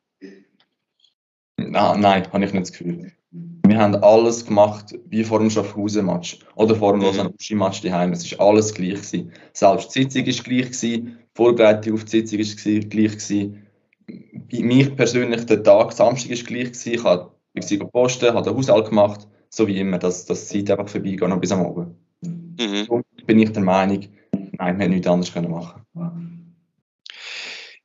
Nein, 1.58 2.00
nein, 2.00 2.32
habe 2.32 2.46
ich 2.46 2.54
nicht 2.54 2.64
das 2.64 2.72
Gefühl. 2.72 3.12
Wir 3.32 3.78
haben 3.78 3.96
alles 3.96 4.46
gemacht 4.46 4.94
wie 5.06 5.24
vor 5.24 5.40
dem 5.40 5.50
Schaffhausen-Match 5.50 6.40
oder 6.56 6.76
vor 6.76 6.92
dem 6.92 7.00
mhm. 7.00 7.06
Lausanne-Match 7.06 7.82
daheim. 7.82 8.12
Es 8.12 8.30
war 8.32 8.48
alles 8.48 8.74
gleich. 8.74 8.96
Gewesen. 8.96 9.32
Selbst 9.54 9.96
die 9.96 10.02
Sitzung 10.02 10.26
war 10.26 10.44
gleich, 10.44 10.66
gewesen, 10.66 10.82
die 10.82 11.18
Vorbereitung 11.34 11.94
auf 11.94 12.04
die 12.04 12.10
Sitzung 12.10 12.40
war 12.40 12.90
gleich. 12.90 13.12
Gewesen. 13.12 13.68
Bei 14.08 14.60
mir 14.60 14.94
persönlich, 14.94 15.46
der 15.46 15.64
Tag, 15.64 15.94
Samstag 15.94 16.32
war 16.32 16.44
gleich. 16.44 16.72
Gewesen. 16.74 16.94
Ich 16.94 17.04
habe 17.04 17.32
ich 17.54 17.92
posten, 17.92 18.34
habe 18.34 18.50
den 18.50 18.58
Haushalt 18.58 18.90
gemacht, 18.90 19.28
so 19.54 19.68
wie 19.68 19.78
immer, 19.78 20.00
dass 20.00 20.26
das 20.26 20.48
Zeit 20.48 20.72
einfach 20.72 20.90
vorbeigeht, 20.90 21.28
noch 21.28 21.40
bis 21.40 21.52
am 21.52 21.66
Abend. 21.66 21.96
Mhm. 22.22 22.86
So 22.88 23.02
bin 23.26 23.40
ich 23.40 23.52
der 23.52 23.62
Meinung, 23.62 24.08
nein, 24.32 24.78
wir 24.78 24.84
hätten 24.84 24.92
nichts 24.92 25.08
anderes 25.08 25.36
machen 25.36 25.86
können. 25.94 26.56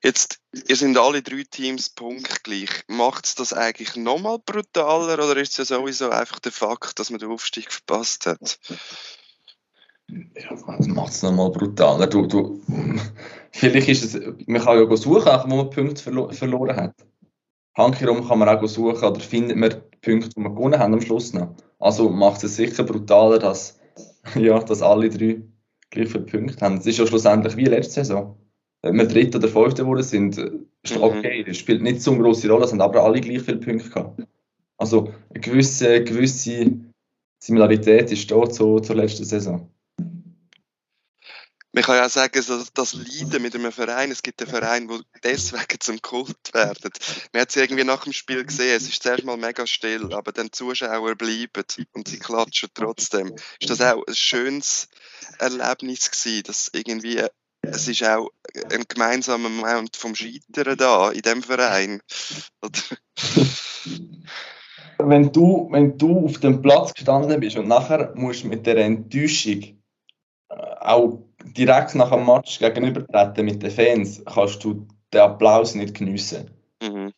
Jetzt, 0.02 0.38
ihr 0.68 0.76
sind 0.76 0.96
alle 0.96 1.22
drei 1.22 1.42
Teams 1.50 1.90
punktgleich. 1.90 2.84
Macht 2.86 3.26
es 3.26 3.34
das 3.34 3.52
eigentlich 3.52 3.96
nochmal 3.96 4.38
brutaler 4.38 5.14
oder 5.14 5.36
ist 5.38 5.58
es 5.58 5.68
ja 5.68 5.76
sowieso 5.76 6.10
einfach 6.10 6.38
der 6.38 6.52
Fakt, 6.52 6.98
dass 6.98 7.10
man 7.10 7.18
den 7.18 7.30
Aufstieg 7.30 7.72
verpasst 7.72 8.26
hat? 8.26 8.60
Ja, 10.08 10.50
das 10.50 10.64
macht 10.86 11.10
es 11.10 11.22
nochmal 11.22 11.50
brutaler. 11.50 12.06
Du, 12.06 12.26
du, 12.26 12.62
vielleicht 13.50 13.88
ist 13.88 14.14
es, 14.14 14.14
man 14.46 14.62
kann 14.62 14.78
ja 14.78 14.96
suchen, 14.96 15.50
wo 15.50 15.56
man 15.56 15.70
Punkte 15.70 16.00
verlo 16.00 16.30
verloren 16.30 16.76
hat. 16.76 16.94
Handkehrum 17.76 18.26
kann 18.28 18.38
man 18.38 18.48
auch 18.48 18.64
suchen 18.68 19.02
oder 19.02 19.20
findet 19.20 19.56
man 19.56 19.82
Punkte, 20.11 20.31
die 20.31 20.41
wir 20.41 20.50
gewonnen 20.50 20.79
haben 20.79 20.94
am 20.94 21.00
Schluss 21.00 21.32
noch. 21.32 21.55
Also 21.79 22.08
macht 22.08 22.43
es 22.44 22.56
sicher 22.56 22.85
brutaler, 22.85 23.38
dass, 23.38 23.79
ja, 24.35 24.58
dass 24.61 24.82
alle 24.82 25.11
drei 25.11 25.43
gleich 25.91 26.08
viele 26.08 26.25
Punkte 26.25 26.64
haben. 26.64 26.79
Es 26.79 26.87
ist 26.87 26.99
ja 26.99 27.06
schlussendlich 27.06 27.56
wie 27.56 27.64
letzte 27.64 28.05
Saison 28.05 28.37
wenn 28.87 28.97
wir 28.97 29.06
Dritter 29.06 29.38
oder 29.38 29.49
Fünfter 29.49 29.82
geworden 29.82 30.03
sind, 30.03 30.38
ist 30.38 30.97
mhm. 30.97 31.03
okay. 31.03 31.44
Das 31.44 31.56
spielt 31.56 31.82
nicht 31.82 32.03
so 32.03 32.12
eine 32.12 32.23
große 32.23 32.49
Rolle, 32.49 32.64
es 32.64 32.73
haben 32.73 32.81
aber 32.81 33.03
alle 33.03 33.20
gleich 33.20 33.43
viele 33.43 33.58
Punkte 33.58 33.88
gehabt. 33.88 34.23
Also 34.79 35.12
eine 35.31 35.41
gewisse, 35.41 36.05
gewisse 36.05 36.73
Similarität 37.38 38.12
ist 38.12 38.31
da 38.31 38.49
zu, 38.49 38.81
zur 38.81 38.97
letzten 38.97 39.25
Saison. 39.25 39.69
Man 41.76 41.84
kann 41.84 41.96
ja 41.96 42.06
auch 42.06 42.11
sagen, 42.11 42.32
dass 42.32 42.73
das 42.73 42.94
Leiden 42.94 43.43
mit 43.43 43.55
einem 43.55 43.70
Verein, 43.70 44.11
es 44.11 44.23
gibt 44.23 44.40
einen 44.40 44.50
Verein, 44.50 44.88
der 44.88 45.00
deswegen 45.23 45.78
zum 45.78 46.00
Kult 46.00 46.55
werden. 46.55 46.90
Man 47.34 47.43
hat 47.43 47.50
es 47.50 47.56
irgendwie 47.56 47.84
nach 47.84 48.05
dem 48.05 48.14
Spiel 48.14 48.46
gesehen, 48.46 48.75
es 48.75 48.88
ist 48.88 49.02
zuerst 49.02 49.25
mal 49.25 49.37
mega 49.37 49.67
still, 49.67 50.14
aber 50.14 50.32
dann 50.32 50.46
die 50.46 50.52
Zuschauer 50.52 51.17
bleiben 51.17 51.64
und 51.93 52.08
sie 52.08 52.19
klatschen 52.19 52.70
trotzdem. 52.73 53.37
Ist 53.61 53.69
das 53.69 53.82
auch 53.82 54.02
ein 54.06 54.14
schönes 54.14 54.88
Erlebnis 55.38 56.11
gewesen, 56.11 56.44
dass 56.44 56.70
irgendwie 56.73 57.23
es 57.61 57.88
ist 57.88 58.02
auch 58.05 58.31
ein 58.73 58.84
gemeinsamer 58.88 59.50
Moment 59.50 59.96
vom 59.96 60.14
Scheitern 60.14 60.78
da, 60.78 61.11
in 61.11 61.20
dem 61.20 61.43
Verein. 61.43 62.00
wenn, 64.99 65.31
du, 65.31 65.69
wenn 65.70 65.99
du 65.99 66.25
auf 66.25 66.38
dem 66.40 66.62
Platz 66.62 66.94
gestanden 66.94 67.38
bist 67.38 67.58
und 67.58 67.69
nachher 67.69 68.14
musst 68.14 68.46
mit 68.46 68.64
der 68.64 68.78
Enttäuschung 68.78 69.82
äh, 70.49 70.55
auch 70.81 71.26
direkt 71.52 71.94
nach 71.94 72.10
dem 72.10 72.26
Match 72.26 72.58
gegenübertreten 72.58 73.44
mit 73.44 73.62
den 73.62 73.70
Fans, 73.70 74.22
kannst 74.25 74.62
du 74.64 74.87
den 75.12 75.21
Applaus 75.21 75.75
nicht 75.75 75.94
geniessen. 75.94 76.50
Mhm. 76.82 77.12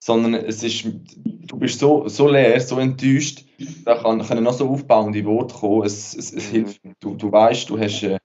Sondern 0.00 0.34
es 0.34 0.62
ist, 0.62 0.84
du 0.84 1.56
bist 1.56 1.78
so, 1.78 2.08
so 2.08 2.28
leer, 2.28 2.60
so 2.60 2.78
enttäuscht, 2.78 3.44
da 3.84 3.94
kann, 3.96 4.22
können 4.22 4.44
noch 4.44 4.52
so 4.52 4.68
aufbauende 4.68 5.24
Worte 5.24 5.54
kommen. 5.54 5.86
Es, 5.86 6.14
es, 6.14 6.32
es 6.32 6.48
mhm. 6.48 6.52
hilft. 6.52 6.80
Du, 7.00 7.14
du 7.14 7.32
weißt, 7.32 7.70
du 7.70 7.78
hast 7.78 8.02
äh, 8.02 8.18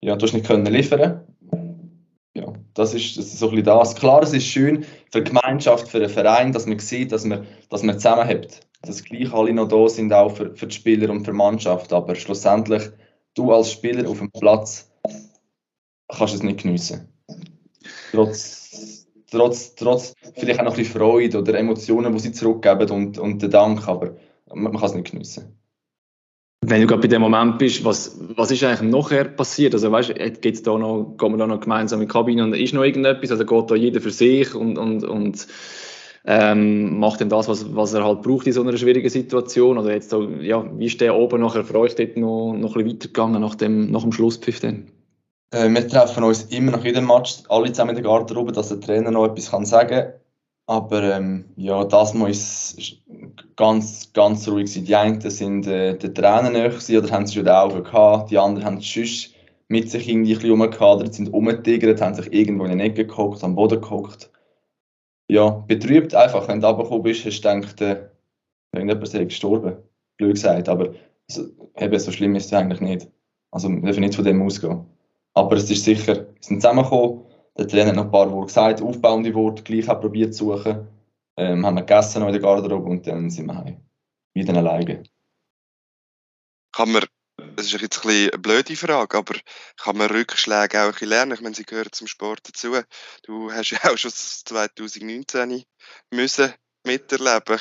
ja, 0.00 0.16
du 0.16 0.26
hast 0.26 0.32
nicht 0.32 0.46
können 0.46 0.66
liefern. 0.66 1.24
Ja, 2.34 2.52
das 2.74 2.94
ist, 2.94 3.16
das 3.16 3.26
ist 3.26 3.38
so 3.38 3.46
ein 3.46 3.50
bisschen 3.50 3.64
das. 3.64 3.96
Klar, 3.96 4.22
es 4.22 4.32
ist 4.32 4.46
schön 4.46 4.84
für 5.10 5.22
die 5.22 5.30
Gemeinschaft, 5.32 5.88
für 5.88 5.98
den 5.98 6.08
Verein, 6.08 6.52
dass 6.52 6.66
man 6.66 6.78
sieht, 6.78 7.10
dass 7.10 7.24
man, 7.24 7.46
dass 7.68 7.82
man 7.82 7.96
zusammenhält. 7.96 8.60
Dass 8.82 9.02
gleich 9.02 9.32
alle 9.32 9.52
noch 9.52 9.66
da 9.66 9.88
sind, 9.88 10.12
auch 10.12 10.30
für, 10.30 10.54
für 10.54 10.68
die 10.68 10.74
Spieler 10.74 11.10
und 11.10 11.24
für 11.24 11.32
die 11.32 11.36
Mannschaft. 11.36 11.92
Aber 11.92 12.14
schlussendlich, 12.14 12.84
du 13.38 13.52
als 13.52 13.72
Spieler 13.72 14.08
auf 14.08 14.18
dem 14.18 14.30
Platz 14.30 14.90
kannst 16.08 16.34
es 16.34 16.42
nicht 16.42 16.62
geniessen. 16.62 17.08
Trotz, 18.12 19.06
trotz, 19.30 19.74
trotz 19.74 20.14
vielleicht 20.34 20.60
auch 20.60 20.64
noch 20.64 20.72
ein 20.72 20.78
bisschen 20.78 20.98
Freude 20.98 21.38
oder 21.38 21.58
Emotionen, 21.58 22.12
die 22.12 22.18
sie 22.18 22.32
zurückgeben 22.32 22.90
und, 22.90 23.18
und 23.18 23.42
den 23.42 23.50
Dank, 23.50 23.86
aber 23.86 24.16
man, 24.46 24.64
man 24.64 24.76
kann 24.76 24.90
es 24.90 24.94
nicht 24.94 25.10
geniessen. 25.10 25.54
Wenn 26.60 26.80
du 26.80 26.86
gerade 26.88 27.02
bei 27.02 27.08
dem 27.08 27.22
Moment 27.22 27.58
bist, 27.58 27.84
was, 27.84 28.18
was 28.36 28.50
ist 28.50 28.64
eigentlich 28.64 28.90
nachher 28.90 29.24
passiert? 29.24 29.74
Also 29.74 29.92
weißt, 29.92 30.12
geht's 30.42 30.62
da 30.62 30.76
noch, 30.76 31.14
gehen 31.16 31.32
wir 31.32 31.38
da 31.38 31.46
noch 31.46 31.60
gemeinsam 31.60 32.00
in 32.00 32.08
die 32.08 32.12
Kabine 32.12 32.42
und 32.42 32.54
ist 32.54 32.74
noch 32.74 32.82
irgendetwas? 32.82 33.30
Also 33.30 33.46
geht 33.46 33.70
da 33.70 33.74
jeder 33.76 34.00
für 34.00 34.10
sich 34.10 34.54
und, 34.54 34.76
und, 34.76 35.04
und 35.04 35.46
ähm, 36.24 36.98
macht 36.98 37.20
dann 37.20 37.28
das, 37.28 37.48
was, 37.48 37.74
was 37.74 37.94
er 37.94 38.04
halt 38.04 38.22
braucht 38.22 38.46
in 38.46 38.52
so 38.52 38.62
einer 38.62 38.76
schwierigen 38.76 39.08
Situation? 39.08 39.78
Oder 39.78 39.94
jetzt 39.94 40.12
ja, 40.12 40.64
wie 40.78 40.86
ist 40.86 41.00
der 41.00 41.16
oben 41.16 41.40
nachher 41.40 41.64
für 41.64 41.78
euch 41.78 41.94
dort 41.94 42.16
noch, 42.16 42.52
noch 42.52 42.76
ein 42.76 42.84
bisschen 42.84 42.88
weitergegangen 42.88 43.40
nach 43.40 43.54
dem, 43.54 43.90
nach 43.90 44.02
dem 44.02 44.12
Schlusspfiff 44.12 44.60
dann? 44.60 44.88
Äh, 45.50 45.68
wir 45.68 45.88
treffen 45.88 46.24
uns 46.24 46.44
immer 46.44 46.72
nach 46.72 46.84
jedem 46.84 47.06
Match 47.06 47.42
alle 47.48 47.72
zusammen 47.72 47.96
in 47.96 48.02
der 48.02 48.04
Garderobe, 48.04 48.52
dass 48.52 48.68
der 48.68 48.80
Trainer 48.80 49.10
noch 49.10 49.26
etwas 49.26 49.50
kann 49.50 49.64
sagen 49.64 49.88
kann. 49.88 50.12
Aber 50.66 51.02
ähm, 51.02 51.46
ja, 51.56 51.82
das 51.84 52.12
muss 52.12 52.76
ganz, 53.56 54.12
ganz 54.12 54.46
ruhig 54.46 54.70
sein. 54.70 54.84
Die 54.84 54.94
einen 54.94 55.18
sind 55.30 55.66
äh, 55.66 55.96
der 55.96 56.12
Tränen 56.12 56.52
näher 56.52 56.72
oder 56.98 57.10
haben 57.10 57.26
schon 57.26 57.44
die 57.44 57.50
Augen 57.50 57.82
gehabt. 57.82 58.30
Die 58.30 58.36
anderen 58.36 58.66
haben 58.66 58.80
sonst 58.82 59.32
mit 59.68 59.90
sich 59.90 60.06
irgendwie 60.06 60.32
ein 60.32 60.40
bisschen 60.40 60.50
rumgehadert, 60.50 61.14
sind 61.14 61.32
umgetigert, 61.32 62.02
haben 62.02 62.14
sich 62.14 62.30
irgendwo 62.32 62.64
in 62.64 62.72
eine 62.72 62.82
Ecke 62.82 63.06
gehockt, 63.06 63.42
am 63.44 63.54
Boden 63.54 63.80
gehockt. 63.80 64.30
Ja, 65.30 65.50
betrübt 65.50 66.14
einfach. 66.14 66.48
Wenn 66.48 66.60
du 66.60 66.66
runtergekommen 66.66 67.02
bist, 67.02 67.24
hast 67.24 67.40
du 67.40 67.54
gedacht, 67.54 67.80
äh, 67.80 68.08
irgendjemand 68.72 69.08
sei 69.08 69.24
gestorben. 69.24 69.76
Blöd 70.16 70.34
gesagt, 70.34 70.68
aber 70.68 70.94
so, 71.28 71.44
eben, 71.76 71.98
so 71.98 72.10
schlimm 72.10 72.34
ist 72.34 72.46
es 72.46 72.52
eigentlich 72.52 72.80
nicht. 72.80 73.08
Also 73.50 73.68
wir 73.68 73.80
dürfen 73.80 74.00
nicht 74.00 74.14
von 74.14 74.24
dem 74.24 74.42
ausgehen. 74.42 74.84
Aber 75.34 75.56
es 75.56 75.70
ist 75.70 75.84
sicher, 75.84 76.16
wir 76.16 76.34
sind 76.40 76.60
zusammengekommen, 76.60 77.24
der 77.56 77.68
Trainer 77.68 77.88
hat 77.88 77.96
noch 77.96 78.04
ein 78.04 78.10
paar 78.10 78.30
Worte 78.30 78.46
gesagt, 78.46 78.82
aufbauende 78.82 79.34
Worte, 79.34 79.62
gleich 79.62 79.88
auch 79.88 80.00
probiert 80.00 80.34
zu 80.34 80.56
suchen. 80.56 80.88
Ähm, 81.36 81.64
haben 81.64 81.74
wir 81.74 81.82
gegessen 81.82 82.20
noch 82.20 82.28
in 82.28 82.32
der 82.32 82.42
Garderobe 82.42 82.88
und 82.88 83.06
dann 83.06 83.30
sind 83.30 83.46
wir 83.46 83.56
heim. 83.56 83.80
Wieder 84.34 84.56
alleine. 84.56 85.02
Kann 86.72 86.92
man, 86.92 87.04
das 87.58 87.66
ist 87.66 87.80
jetzt 87.80 87.98
ein 87.98 88.02
bisschen 88.06 88.30
eine 88.30 88.38
blöde 88.38 88.76
Frage, 88.76 89.18
aber 89.18 89.34
kann 89.76 89.96
man 89.96 90.08
Rückschläge 90.08 90.80
auch 90.80 90.86
ein 90.86 90.92
bisschen 90.92 91.08
lernen? 91.08 91.32
Ich 91.32 91.40
meine, 91.40 91.56
sie 91.56 91.64
gehören 91.64 91.90
zum 91.90 92.06
Sport 92.06 92.38
dazu. 92.44 92.76
Du 93.24 93.50
hast 93.50 93.70
ja 93.70 93.78
auch 93.90 93.98
schon 93.98 94.12
2019 94.12 95.64
müssen 96.12 96.52
miterleben. 96.86 97.58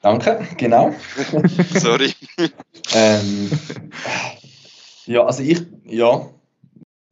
Danke, 0.00 0.46
genau. 0.56 0.94
Sorry. 1.74 2.14
ähm, 2.94 3.50
ja, 5.06 5.24
also 5.24 5.42
ich, 5.42 5.62
ja, 5.84 6.30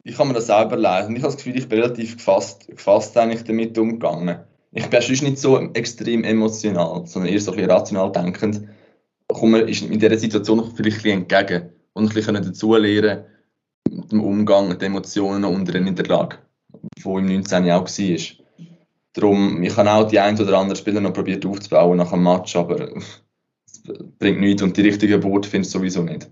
ich 0.03 0.15
kann 0.15 0.29
mir 0.29 0.33
das 0.33 0.47
selber 0.47 0.77
leisten. 0.77 1.17
Ich 1.17 1.23
habe 1.23 1.33
das 1.33 1.43
Gefühl, 1.43 1.57
ich 1.57 1.67
bin 1.67 1.81
relativ 1.81 2.15
gefasst, 2.15 2.69
gefasst 2.69 3.17
eigentlich 3.17 3.43
damit 3.43 3.77
umgegangen. 3.77 4.39
Ich 4.71 4.87
bin 4.87 5.01
sonst 5.01 5.23
nicht 5.23 5.39
so 5.39 5.59
extrem 5.73 6.23
emotional, 6.23 7.05
sondern 7.05 7.33
eher 7.33 7.41
so 7.41 7.51
ein 7.51 7.57
bisschen 7.57 7.71
rational 7.71 8.13
denkend. 8.13 8.61
Komme 9.27 9.59
ist 9.59 9.81
in 9.81 9.99
dieser 9.99 10.17
Situation 10.17 10.59
vielleicht 10.73 10.77
ein 10.77 10.83
bisschen 10.83 11.11
entgegen 11.29 11.72
und 11.93 12.05
ein 12.05 12.13
bisschen 12.13 12.35
dazulernen 12.35 13.25
mit 13.89 14.11
dem 14.11 14.21
Umgang 14.21 14.67
mit 14.67 14.81
den 14.81 14.91
Emotionen 14.91 15.45
unter 15.45 15.75
einer 15.75 15.89
Niederlage, 15.89 16.39
wo 17.01 17.19
im 17.19 17.25
19. 17.25 17.69
auch 17.71 17.87
war. 17.87 18.19
Darum, 19.13 19.61
ich 19.61 19.77
habe 19.77 19.91
auch 19.91 20.07
die 20.07 20.19
ein 20.19 20.39
oder 20.39 20.57
andere 20.57 20.75
Spieler 20.75 20.99
noch 20.99 21.13
probiert 21.13 21.45
aufzubauen 21.45 21.97
nach 21.97 22.11
dem 22.11 22.23
Match, 22.23 22.55
aber 22.55 22.95
es 22.95 23.83
bringt 24.17 24.39
nichts 24.39 24.63
und 24.63 24.75
die 24.75 24.81
richtigen 24.81 25.21
Worte 25.23 25.49
finde 25.49 25.67
ich 25.67 25.71
sowieso 25.71 26.01
nicht. 26.01 26.29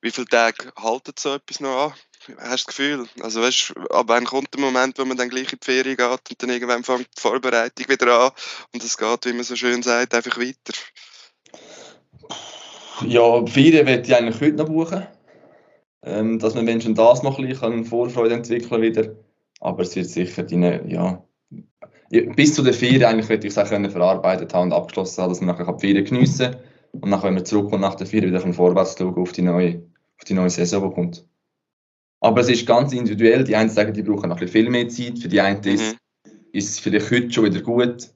Wie 0.00 0.10
viele 0.10 0.26
Tage 0.26 0.70
haltet 0.76 1.18
so 1.18 1.34
etwas 1.34 1.60
noch 1.60 1.86
an? 1.86 1.94
Hast 2.38 2.38
du 2.38 2.50
das 2.50 2.66
Gefühl? 2.66 3.08
Also 3.20 3.42
weißt, 3.42 3.74
ab 3.90 4.04
wann 4.08 4.26
kommt 4.26 4.54
der 4.54 4.60
Moment, 4.60 4.98
wo 4.98 5.04
man 5.04 5.16
dann 5.16 5.28
gleich 5.28 5.52
in 5.52 5.58
die 5.60 5.64
Ferien 5.64 5.96
geht 5.96 6.30
und 6.30 6.42
dann 6.42 6.50
irgendwann 6.50 6.84
fängt 6.84 7.08
die 7.16 7.20
Vorbereitung 7.20 7.88
wieder 7.88 8.26
an 8.26 8.30
und 8.72 8.84
es 8.84 8.96
geht, 8.96 9.26
wie 9.26 9.32
man 9.32 9.44
so 9.44 9.56
schön 9.56 9.82
sagt, 9.82 10.14
einfach 10.14 10.38
weiter? 10.38 10.74
Ja, 13.06 13.40
die 13.40 13.50
Ferien 13.50 13.86
werde 13.86 14.02
ich 14.02 14.14
eigentlich 14.14 14.40
heute 14.40 14.56
noch 14.56 14.68
buchen. 14.68 15.06
Ähm, 16.02 16.38
dass 16.38 16.54
man 16.54 16.64
Menschen 16.64 16.94
das 16.94 17.22
noch 17.22 17.38
ein 17.38 17.48
bisschen 17.48 17.84
Vorfreude 17.84 18.34
entwickeln 18.34 18.82
wieder. 18.82 19.16
Aber 19.60 19.82
es 19.82 19.96
wird 19.96 20.06
sicher 20.06 20.42
deine, 20.42 20.86
ja, 20.86 21.24
bis 22.10 22.54
zu 22.54 22.62
der 22.62 22.74
Ferien 22.74 23.04
eigentlich 23.04 23.28
werde 23.28 23.46
ich 23.46 23.56
es 23.56 23.58
auch 23.58 23.66
verarbeitet 23.66 24.52
haben 24.54 24.70
und 24.70 24.72
abgeschlossen 24.72 25.22
haben, 25.22 25.30
dass 25.30 25.40
man 25.40 25.56
nachher 25.56 25.72
die 25.72 25.86
Ferien 25.86 26.04
geniessen 26.04 26.52
kann 26.52 26.60
und 26.92 27.10
nachher, 27.10 27.24
wenn 27.24 27.34
man 27.34 27.44
zurückkommt 27.44 27.80
nach 27.80 27.94
der 27.94 28.06
Ferien, 28.06 28.32
wieder 28.32 28.52
vorwärts 28.52 28.96
schauen 28.98 29.16
auf 29.16 29.32
die 29.32 29.42
neue, 29.42 29.82
auf 30.18 30.24
die 30.24 30.34
neue 30.34 30.50
Saison, 30.50 30.88
die 30.88 30.94
kommt. 30.94 31.26
Aber 32.20 32.40
es 32.40 32.48
ist 32.48 32.66
ganz 32.66 32.92
individuell. 32.92 33.44
Die 33.44 33.56
einen 33.56 33.68
sagen, 33.68 33.92
die 33.92 34.02
brauchen 34.02 34.28
noch 34.28 34.36
ein 34.36 34.40
bisschen 34.40 34.64
viel 34.64 34.70
mehr 34.70 34.88
Zeit. 34.88 35.18
Für 35.18 35.28
die 35.28 35.40
einen 35.40 35.60
mhm. 35.60 35.72
ist, 35.72 35.96
ist 36.52 36.70
es 36.70 36.78
vielleicht 36.78 37.10
heute 37.10 37.30
schon 37.30 37.44
wieder 37.44 37.60
gut. 37.60 38.10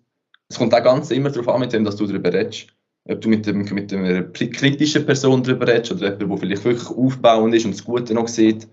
Es 0.49 0.59
kommt 0.59 0.75
auch 0.75 0.83
ganz 0.83 1.11
immer 1.11 1.31
darauf 1.31 1.49
an, 1.49 1.61
mit 1.61 1.73
dem, 1.73 1.85
dass 1.85 1.97
du 1.97 2.07
darüber 2.07 2.33
redest. 2.33 2.69
Ob 3.09 3.21
du 3.21 3.29
mit, 3.29 3.47
dem, 3.47 3.65
mit 3.65 3.93
einer 3.93 4.23
kritischen 4.23 5.07
Person 5.07 5.43
darüber 5.43 5.67
redest 5.67 5.93
oder 5.93 6.19
jemand, 6.19 6.31
der 6.31 6.39
vielleicht 6.39 6.65
wirklich 6.65 6.89
aufbauend 6.91 7.55
ist 7.55 7.65
und 7.65 7.75
das 7.75 7.85
Gute 7.85 8.15
noch 8.15 8.29
sieht. 8.29 8.69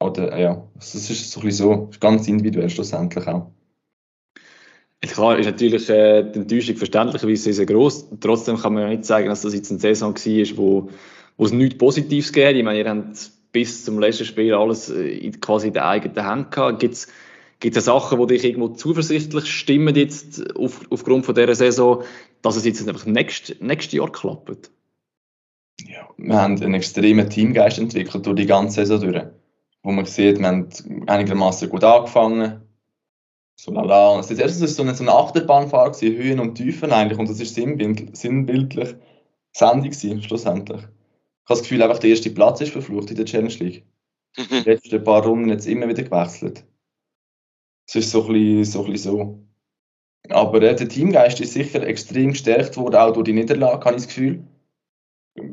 Oder 0.00 0.38
ja, 0.38 0.66
das 0.74 0.94
ist 0.94 1.30
so 1.30 1.40
ein 1.40 1.46
bisschen 1.46 1.66
so. 1.66 1.90
ganz 2.00 2.26
individuell 2.26 2.70
schlussendlich 2.70 3.26
auch. 3.26 3.50
Klar, 5.02 5.38
ist 5.38 5.46
natürlich 5.46 5.88
äh, 5.88 6.22
die 6.24 6.40
Enttäuschung 6.40 6.76
verständlicherweise 6.76 7.52
sehr 7.52 7.66
groß. 7.66 8.08
Trotzdem 8.20 8.56
kann 8.56 8.74
man 8.74 8.84
ja 8.84 8.88
nicht 8.88 9.04
sagen, 9.04 9.28
dass 9.28 9.42
das 9.42 9.54
jetzt 9.54 9.70
eine 9.70 9.78
Saison 9.78 10.14
war, 10.14 10.56
wo, 10.56 10.90
wo 11.36 11.44
es 11.44 11.52
nichts 11.52 11.78
Positives 11.78 12.32
gab. 12.32 12.54
Ich 12.54 12.64
meine, 12.64 12.78
ihr 12.80 12.88
habt 12.88 13.30
bis 13.52 13.84
zum 13.84 13.98
letzten 13.98 14.24
Spiel 14.24 14.54
alles 14.54 14.90
äh, 14.90 15.30
quasi 15.32 15.68
in 15.68 15.74
der 15.74 15.86
eigenen 15.86 16.24
Hand 16.24 16.50
gehabt. 16.50 16.82
Gibt 17.60 17.76
es 17.76 17.86
Sachen, 17.86 18.18
die 18.20 18.34
dich 18.34 18.44
irgendwo 18.44 18.68
zuversichtlich 18.68 19.46
stimmen 19.46 19.94
jetzt 19.94 20.56
auf, 20.56 20.80
aufgrund 20.90 21.24
von 21.24 21.34
dieser 21.34 21.54
Saison, 21.54 22.02
dass 22.42 22.56
es 22.56 22.64
jetzt 22.64 22.86
einfach 22.86 23.06
nächstes, 23.06 23.60
nächstes 23.60 23.94
Jahr 23.94 24.10
klappt? 24.10 24.70
Ja, 25.80 26.08
wir 26.16 26.36
haben 26.36 26.60
einen 26.60 26.74
extremen 26.74 27.28
Teamgeist 27.30 27.78
entwickelt 27.78 28.26
durch 28.26 28.36
die 28.36 28.46
ganze 28.46 28.86
Saison 28.86 29.00
durch. 29.00 29.24
Wo 29.82 29.92
man 29.92 30.04
sieht, 30.04 30.38
wir 30.38 30.46
haben 30.46 30.68
einigermaßen 31.06 31.68
gut 31.68 31.84
angefangen. 31.84 32.62
So 33.54 33.72
lala. 33.72 34.18
Es 34.18 34.30
ist 34.30 34.38
erst 34.38 34.58
so 34.58 34.82
eine, 34.82 34.94
so 34.94 35.02
eine 35.04 35.12
Achterbahnfahrt, 35.12 36.00
Höhen 36.02 36.40
und 36.40 36.56
Tiefen 36.56 36.92
eigentlich. 36.92 37.18
Und 37.18 37.28
das 37.28 37.40
ist 37.40 37.54
sinnbildlich 37.54 38.94
Sendung 39.52 39.92
schlussendlich 39.92 40.82
habe 41.46 41.60
das 41.60 41.62
Gefühl, 41.62 41.82
einfach 41.82 41.98
der 41.98 42.10
erste 42.10 42.30
Platz 42.30 42.60
ist 42.60 42.72
verflucht 42.72 43.10
in 43.10 43.16
der 43.16 43.24
Challenge 43.24 43.54
League. 43.54 43.84
Die 44.36 44.68
letzten 44.68 45.02
paar 45.02 45.24
Runden 45.24 45.48
jetzt 45.48 45.66
immer 45.66 45.88
wieder 45.88 46.02
gewechselt. 46.02 46.65
Es 47.86 47.94
ist 47.94 48.10
so 48.10 48.26
ein 48.26 48.32
bisschen 48.32 48.64
so. 48.64 48.84
Ein 48.84 48.92
bisschen 48.92 49.12
so. 49.12 49.46
Aber 50.30 50.60
äh, 50.62 50.74
der 50.74 50.88
Teamgeist 50.88 51.40
ist 51.40 51.52
sicher 51.52 51.82
extrem 51.82 52.32
gestärkt 52.32 52.76
worden, 52.76 52.96
auch 52.96 53.12
durch 53.12 53.24
die 53.24 53.32
Niederlage, 53.32 53.84
habe 53.84 53.96
ich 53.96 54.02
das 54.02 54.08
Gefühl. 54.08 54.44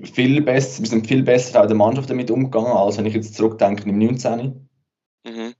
Viel 0.01 0.41
besser, 0.41 0.81
wir 0.81 0.89
sind 0.89 1.07
viel 1.07 1.23
besser 1.23 1.61
auch 1.61 1.67
der 1.67 1.75
Mannschaft 1.75 2.09
damit 2.09 2.31
umgegangen, 2.31 2.71
als 2.71 2.97
wenn 2.97 3.05
ich 3.05 3.13
jetzt 3.13 3.35
zurückdenke 3.35 3.87
im 3.87 3.97
19. 3.97 4.69
Mhm. 5.25 5.53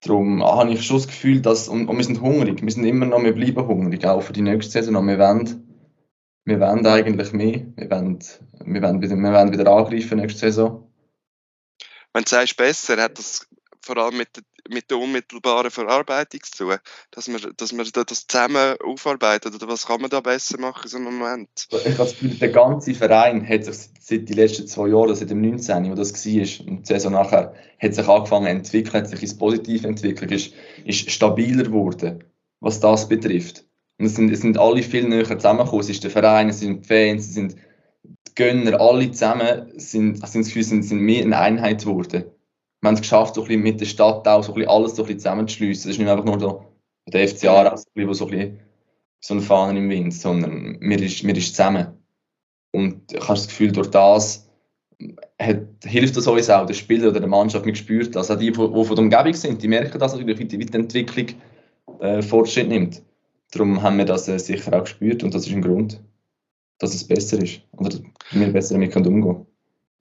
Darum 0.00 0.44
habe 0.44 0.72
ich 0.72 0.84
schon 0.84 0.96
das 0.96 1.06
Gefühl, 1.06 1.40
dass, 1.40 1.68
und, 1.68 1.88
und, 1.88 1.96
wir 1.96 2.04
sind 2.04 2.20
hungrig, 2.20 2.62
wir 2.62 2.70
sind 2.70 2.84
immer 2.84 3.06
noch, 3.06 3.22
wir 3.22 3.34
bleiben 3.34 3.66
hungrig, 3.66 4.04
auch 4.06 4.22
für 4.22 4.32
die 4.32 4.42
nächste 4.42 4.72
Saison, 4.72 4.96
und 4.96 5.06
wir 5.06 5.18
wollen 5.18 5.68
wir 6.48 6.60
wollen 6.60 6.86
eigentlich 6.86 7.32
mehr. 7.32 7.66
Wir 7.76 7.90
wollen, 7.90 8.24
wir 8.64 8.82
wollen, 8.82 9.02
wieder, 9.02 9.16
wir 9.16 9.32
wollen 9.32 9.52
wieder 9.52 9.70
angreifen 9.70 10.18
nächste 10.18 10.40
Saison. 10.40 10.90
Wenn 12.14 12.24
du 12.24 12.30
sagst 12.30 12.56
besser, 12.56 12.96
hat 12.96 13.18
das 13.18 13.46
vor 13.82 13.98
allem 13.98 14.16
mit, 14.16 14.30
mit 14.68 14.90
der 14.90 14.98
unmittelbaren 14.98 15.70
Verarbeitung 15.70 16.40
zu 16.42 16.64
tun, 16.64 16.76
dass 17.10 17.28
man, 17.28 17.40
dass 17.56 17.72
man 17.72 17.86
das 17.92 18.26
zusammen 18.26 18.76
aufarbeitet 18.84 19.54
oder 19.54 19.68
was 19.68 19.86
kann 19.86 20.00
man 20.00 20.10
da 20.10 20.20
besser 20.20 20.58
machen 20.58 20.82
in 20.84 20.88
so 20.88 20.96
einem 20.98 21.18
Moment? 21.18 21.48
Ich 21.70 21.84
habe 21.84 21.96
das 21.96 22.12
Gefühl, 22.12 22.34
der 22.34 22.50
ganze 22.50 22.94
Verein 22.94 23.46
hat 23.48 23.64
sich 23.64 23.90
seit 24.00 24.28
den 24.28 24.36
letzten 24.36 24.66
zwei 24.66 24.88
Jahren, 24.88 25.14
seit 25.14 25.30
dem 25.30 25.40
19., 25.40 25.90
wo 25.90 25.94
das 25.94 26.12
war, 26.14 26.66
und 26.66 26.80
die 26.80 26.86
Saison 26.86 27.12
nachher, 27.12 27.54
hat 27.80 27.94
sich 27.94 28.08
angefangen 28.08 28.64
zu 28.64 28.76
entwickeln, 28.76 29.02
hat 29.02 29.08
sich 29.08 29.22
ins 29.22 29.38
Positive 29.38 29.86
entwickelt, 29.86 30.30
ist, 30.32 30.52
ist 30.84 31.10
stabiler 31.10 31.64
geworden, 31.64 32.24
was 32.60 32.80
das 32.80 33.08
betrifft. 33.08 33.64
Und 33.98 34.06
es 34.06 34.14
sind, 34.14 34.30
es 34.30 34.40
sind 34.40 34.58
alle 34.58 34.82
viel 34.82 35.08
näher 35.08 35.24
zusammengekommen. 35.24 35.80
Es 35.80 35.90
ist 35.90 36.04
der 36.04 36.10
Verein, 36.10 36.48
es 36.48 36.60
sind 36.60 36.84
die 36.84 36.88
Fans, 36.88 37.26
es 37.26 37.34
sind 37.34 37.56
die 38.04 38.34
Gönner, 38.34 38.80
alle 38.80 39.10
zusammen 39.10 39.72
sind, 39.76 40.22
also 40.22 40.40
sind, 40.40 40.84
sind, 40.84 41.00
mehr 41.00 41.24
eine 41.24 41.38
Einheit 41.38 41.80
geworden. 41.80 42.24
Wir 42.80 42.88
haben 42.88 42.94
es 42.94 43.00
geschafft, 43.00 43.34
so 43.34 43.42
bisschen 43.42 43.62
mit 43.62 43.80
der 43.80 43.86
Stadt 43.86 44.26
auch 44.26 44.42
so 44.42 44.52
ein 44.52 44.54
bisschen 44.54 44.70
alles 44.70 44.96
so 44.96 45.02
ein 45.02 45.06
bisschen 45.06 45.20
zusammenzuschliessen. 45.20 45.90
Es 45.90 45.96
ist 45.96 45.98
nicht 45.98 46.08
einfach 46.08 46.24
nur 46.24 46.38
so 46.38 46.64
der 47.06 47.26
FCA, 47.28 47.70
ein 47.70 47.76
so 47.76 47.84
ein 47.94 48.30
bisschen 48.30 48.60
so 49.20 49.34
ein 49.34 49.40
Fahnen 49.40 49.76
im 49.76 49.90
Wind, 49.90 50.14
sondern 50.14 50.78
wir 50.80 51.02
ist, 51.02 51.26
wir 51.26 51.36
ist 51.36 51.56
zusammen. 51.56 51.88
Und 52.72 53.12
ich 53.12 53.20
habe 53.20 53.34
das 53.34 53.48
Gefühl, 53.48 53.72
durch 53.72 53.90
das 53.90 54.48
hat, 55.40 55.62
hilft 55.84 56.16
das 56.16 56.26
uns 56.26 56.50
auch, 56.50 56.66
der 56.66 56.74
Spieler 56.74 57.08
oder 57.08 57.20
der 57.20 57.28
Mannschaft, 57.28 57.64
man 57.64 57.74
spürt 57.74 58.14
das. 58.14 58.30
Auch 58.30 58.38
die, 58.38 58.50
die 58.50 58.54
von 58.54 58.72
der 58.72 58.98
Umgebung 58.98 59.34
sind, 59.34 59.62
die 59.62 59.68
merken 59.68 59.98
das 59.98 60.12
natürlich, 60.14 60.48
die 60.48 60.76
Entwicklung 60.76 61.26
äh, 62.00 62.22
Fortschritt 62.22 62.68
nimmt. 62.68 63.02
Darum 63.50 63.82
haben 63.82 63.98
wir 63.98 64.04
das 64.04 64.28
äh, 64.28 64.38
sicher 64.38 64.76
auch 64.76 64.84
gespürt 64.84 65.22
und 65.22 65.34
das 65.34 65.46
ist 65.46 65.52
ein 65.52 65.62
Grund, 65.62 66.00
dass 66.78 66.94
es 66.94 67.06
besser 67.06 67.42
ist 67.42 67.60
oder 67.72 67.98
wir 68.32 68.52
besser 68.52 68.74
damit 68.74 68.94
umgehen 68.94 69.22
können. 69.22 69.46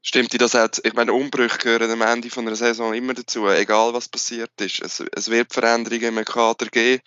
Stimmt 0.08 0.32
dir 0.32 0.38
das 0.38 0.56
auch? 0.56 0.70
Ich 0.86 0.94
meine, 0.94 1.12
Umbrüche 1.12 1.58
gehören 1.58 1.92
am 1.92 2.02
Ende 2.02 2.30
von 2.30 2.48
einer 2.48 2.56
Saison 2.56 2.94
immer 2.94 3.14
dazu, 3.14 3.46
egal 3.50 3.94
was 3.94 4.08
passiert 4.08 4.52
ist. 4.62 4.82
Es, 4.82 5.04
es 5.14 5.30
wird 5.30 5.52
Veränderungen 5.52 6.18
im 6.18 6.24
Kader 6.24 6.68
geben. 6.68 7.04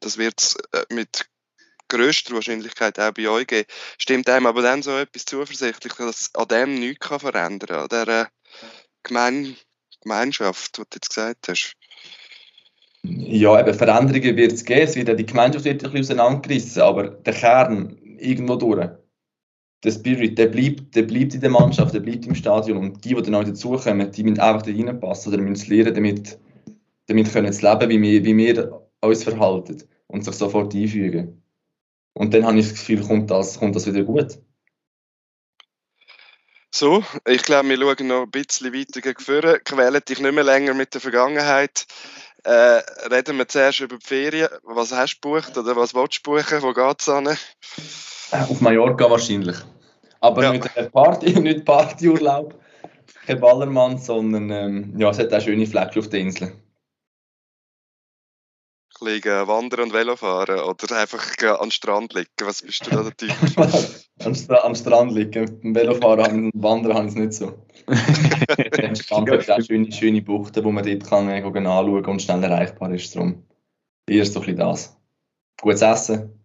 das 0.00 0.18
wird 0.18 0.40
es 0.40 0.56
äh, 0.72 0.84
mit 0.92 1.28
größter 1.88 2.34
Wahrscheinlichkeit 2.34 2.98
auch 2.98 3.12
bei 3.12 3.28
euch 3.28 3.46
geben. 3.46 3.68
Stimmt 3.98 4.28
einem 4.28 4.46
aber 4.46 4.62
dann 4.62 4.82
so 4.82 4.98
etwas 4.98 5.26
zuversichtlich, 5.26 5.92
dass 5.92 6.34
an 6.34 6.48
dem 6.48 6.74
nichts 6.74 7.06
kann 7.06 7.20
verändern 7.20 7.68
kann, 7.68 7.82
an 7.82 7.88
dieser 7.88 8.28
Gemein 9.04 9.56
Gemeinschaft, 10.02 10.76
die 10.76 10.80
du 10.80 10.86
jetzt 10.92 11.10
gesagt 11.10 11.48
hast? 11.48 11.76
Ja, 13.04 13.60
eben 13.60 13.74
Veränderungen 13.74 14.36
wird 14.36 14.52
es 14.54 14.64
geben, 14.64 14.82
es 14.82 14.96
wird 14.96 15.20
die 15.20 15.24
Gemeinschaft 15.24 15.66
wird 15.66 15.84
ein 15.84 15.92
bisschen 15.92 16.18
auseinandergerissen, 16.18 16.82
aber 16.82 17.10
der 17.10 17.34
Kern 17.34 17.96
irgendwo 18.18 18.56
durch, 18.56 18.90
der 19.84 19.90
Spirit, 19.90 20.38
der 20.38 20.46
bleibt, 20.46 20.94
der 20.96 21.02
bleibt 21.02 21.34
in 21.34 21.40
der 21.40 21.50
Mannschaft, 21.50 21.94
der 21.94 22.00
bleibt 22.00 22.26
im 22.26 22.34
Stadion 22.34 22.78
und 22.78 23.04
die, 23.04 23.14
die 23.14 23.22
dann 23.22 23.32
neu 23.32 23.44
dazukommen, 23.44 24.10
die 24.10 24.24
müssen 24.24 24.40
einfach 24.40 24.62
da 24.62 24.72
reinpassen 24.72 25.32
oder 25.32 25.42
müssen 25.42 25.70
lernen, 25.70 25.94
damit, 25.94 26.38
damit 27.06 27.30
können 27.30 27.52
zu 27.52 27.70
leben, 27.70 27.90
wie 27.90 28.00
wir, 28.00 28.24
wie 28.24 28.36
wir 28.36 28.88
uns 29.02 29.24
verhalten 29.24 29.82
und 30.06 30.24
sich 30.24 30.34
sofort 30.34 30.74
einfügen. 30.74 31.42
Und 32.14 32.32
dann 32.32 32.46
habe 32.46 32.58
ich 32.58 32.68
das 32.68 32.78
Gefühl, 32.78 33.02
kommt 33.02 33.30
das, 33.30 33.58
kommt 33.58 33.76
das 33.76 33.86
wieder 33.86 34.04
gut. 34.04 34.38
So, 36.70 37.04
ich 37.28 37.42
glaube, 37.42 37.68
wir 37.68 37.76
schauen 37.76 38.06
noch 38.08 38.22
ein 38.22 38.30
bisschen 38.30 38.72
weiter 38.72 39.00
gegen 39.00 39.20
vorne, 39.20 39.60
quälen 39.60 40.02
dich 40.08 40.20
nicht 40.20 40.34
mehr 40.34 40.44
länger 40.44 40.74
mit 40.74 40.94
der 40.94 41.00
Vergangenheit. 41.00 41.86
Äh, 42.42 42.82
reden 43.10 43.38
wir 43.38 43.48
zuerst 43.48 43.80
über 43.80 43.96
die 43.96 44.04
Ferien. 44.04 44.48
Was 44.62 44.92
hast 44.92 45.20
du 45.20 45.30
gebucht 45.30 45.56
oder 45.56 45.76
was 45.76 45.94
willst 45.94 46.26
du 46.26 46.30
buchen? 46.30 46.62
Wo 46.62 46.72
geht 46.72 47.00
es 47.00 47.08
an? 47.08 47.36
Äh, 48.34 48.50
auf 48.50 48.60
Mallorca 48.60 49.08
wahrscheinlich. 49.10 49.56
Aber 50.20 50.42
Ja. 50.42 50.52
nicht 50.52 50.76
ein 50.76 50.90
Party, 50.90 51.32
nicht 51.40 51.64
Partyurlaub, 51.64 52.54
kein 53.26 53.40
Ballermann, 53.40 53.98
sondern 53.98 54.50
ähm, 54.50 54.94
ja, 54.98 55.10
es 55.10 55.18
hat 55.18 55.32
auch 55.32 55.40
schöne 55.40 55.66
Flecken 55.66 55.98
auf 55.98 56.08
der 56.08 56.20
Insel. 56.20 56.52
Ein 59.00 59.06
bisschen 59.20 59.30
äh, 59.30 59.46
wandern 59.46 59.80
und 59.80 59.92
Velofahren 59.92 60.60
oder 60.60 60.96
einfach 60.96 61.22
äh, 61.42 61.46
an 61.48 61.64
den 61.66 61.70
Strand 61.72 62.14
liegen. 62.14 62.28
Was 62.42 62.62
bist 62.62 62.86
du 62.86 62.90
da 62.90 63.02
der 63.02 63.16
Typ? 63.16 63.32
am, 64.24 64.34
Stra 64.34 64.64
am 64.64 64.74
Strand 64.74 65.12
liegen. 65.12 65.60
Beim 65.60 65.74
Velofahren 65.74 66.44
und 66.46 66.62
Wandern 66.62 66.94
habe 66.94 67.06
ich 67.06 67.12
es 67.12 67.18
nicht 67.18 67.32
so. 67.34 67.66
Am 68.86 68.94
Strand 68.94 69.30
hat 69.30 69.50
auch 69.50 69.60
schöne, 69.62 69.92
schöne 69.92 70.22
Buchten, 70.22 70.64
wo 70.64 70.70
man 70.70 70.84
dort 70.84 71.04
kann, 71.04 71.28
äh, 71.28 71.42
anschauen 71.42 72.06
und 72.06 72.22
schnell 72.22 72.42
erreichbar 72.44 72.92
ist. 72.94 73.14
Darum 73.14 73.44
eher 74.08 74.24
so 74.24 74.38
ein 74.40 74.46
bisschen 74.46 74.58
das. 74.58 74.96
Gutes 75.60 75.82
Essen. 75.82 76.43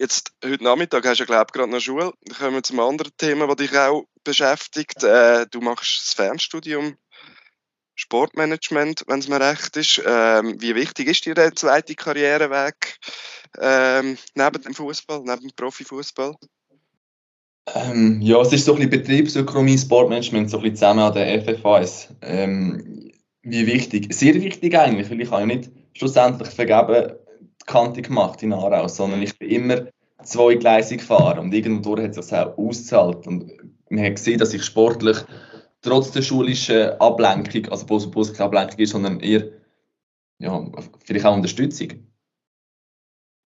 Jetzt, 0.00 0.32
heute 0.42 0.64
Nachmittag 0.64 1.06
hast 1.06 1.20
du 1.20 1.26
glaube 1.26 1.44
ich, 1.48 1.52
gerade 1.52 1.70
noch 1.70 1.78
Schule. 1.78 2.14
Dann 2.24 2.38
kommen 2.38 2.54
wir 2.54 2.62
zum 2.62 2.80
anderen 2.80 3.12
Thema, 3.18 3.46
das 3.46 3.56
dich 3.56 3.76
auch 3.76 4.06
beschäftigt. 4.24 5.04
Äh, 5.04 5.44
du 5.50 5.60
machst 5.60 6.00
das 6.02 6.14
Fernstudium 6.14 6.96
Sportmanagement, 7.96 9.04
wenn 9.08 9.18
es 9.18 9.28
mir 9.28 9.38
recht 9.42 9.76
ist. 9.76 10.00
Ähm, 10.06 10.56
wie 10.58 10.74
wichtig 10.74 11.06
ist 11.06 11.26
dir 11.26 11.34
der 11.34 11.54
zweite 11.54 11.94
Karriereweg 11.94 12.96
ähm, 13.60 14.16
neben 14.34 14.62
dem 14.62 14.72
Fußball, 14.72 15.20
neben 15.22 15.42
dem 15.42 15.50
Profifußball? 15.54 16.34
Ähm, 17.74 18.22
ja, 18.22 18.40
es 18.40 18.54
ist 18.54 18.64
so 18.64 18.72
ein 18.72 18.78
bisschen 18.78 19.02
Betriebsökonomie, 19.02 19.76
Sportmanagement, 19.76 20.48
so 20.48 20.56
ein 20.56 20.62
bisschen 20.62 20.76
zusammen 20.76 21.00
an 21.00 21.12
der 21.12 21.42
FFAS. 21.42 22.08
Ähm, 22.22 23.12
wie 23.42 23.66
wichtig? 23.66 24.14
Sehr 24.14 24.32
wichtig 24.32 24.74
eigentlich, 24.78 25.10
weil 25.10 25.20
ich 25.20 25.30
habe 25.30 25.42
ja 25.42 25.46
nicht 25.46 25.70
schlussendlich 25.92 26.48
vergeben 26.48 27.18
Kante 27.66 28.02
gemacht 28.02 28.42
in 28.42 28.52
Aarau, 28.52 28.88
sondern 28.88 29.22
ich 29.22 29.38
bin 29.38 29.50
immer 29.50 29.86
zweigleisig 30.22 30.98
gefahren 30.98 31.38
und 31.38 31.54
irgendwo 31.54 31.96
hat 31.96 32.14
sich 32.14 32.32
auch 32.32 32.56
ausgezahlt. 32.58 33.26
Und 33.26 33.52
man 33.88 34.04
hat 34.04 34.16
gesehen, 34.16 34.38
dass 34.38 34.54
ich 34.54 34.64
sportlich 34.64 35.18
trotz 35.82 36.10
der 36.10 36.22
schulischen 36.22 36.90
Ablenkung, 37.00 37.70
also 37.70 37.86
es 38.20 38.32
keine 38.32 38.46
Ablenkung 38.46 38.78
ist, 38.78 38.90
sondern 38.90 39.20
eher 39.20 39.48
ja, 40.38 40.66
vielleicht 41.04 41.26
auch 41.26 41.36
Unterstützung. 41.36 41.88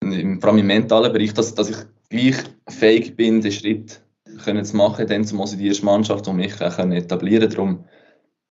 Vor 0.03 0.49
allem 0.51 0.59
im 0.59 0.67
mentalen 0.67 1.13
Bereich, 1.13 1.35
dass, 1.35 1.55
dass 1.55 1.71
ich 1.71 1.77
gleich 2.09 2.37
fähig 2.69 3.17
bin, 3.17 3.41
den 3.41 3.53
Schritt 3.53 4.01
können 4.45 4.65
zu 4.65 4.77
machen, 4.77 5.07
dann 5.07 5.25
zum 5.25 5.45
die 5.45 5.69
erste 5.69 5.85
Mannschaft, 5.85 6.27
um 6.29 6.37
mich 6.37 6.61
auch 6.61 6.79
etablieren 6.79 7.51
Darum, 7.51 7.85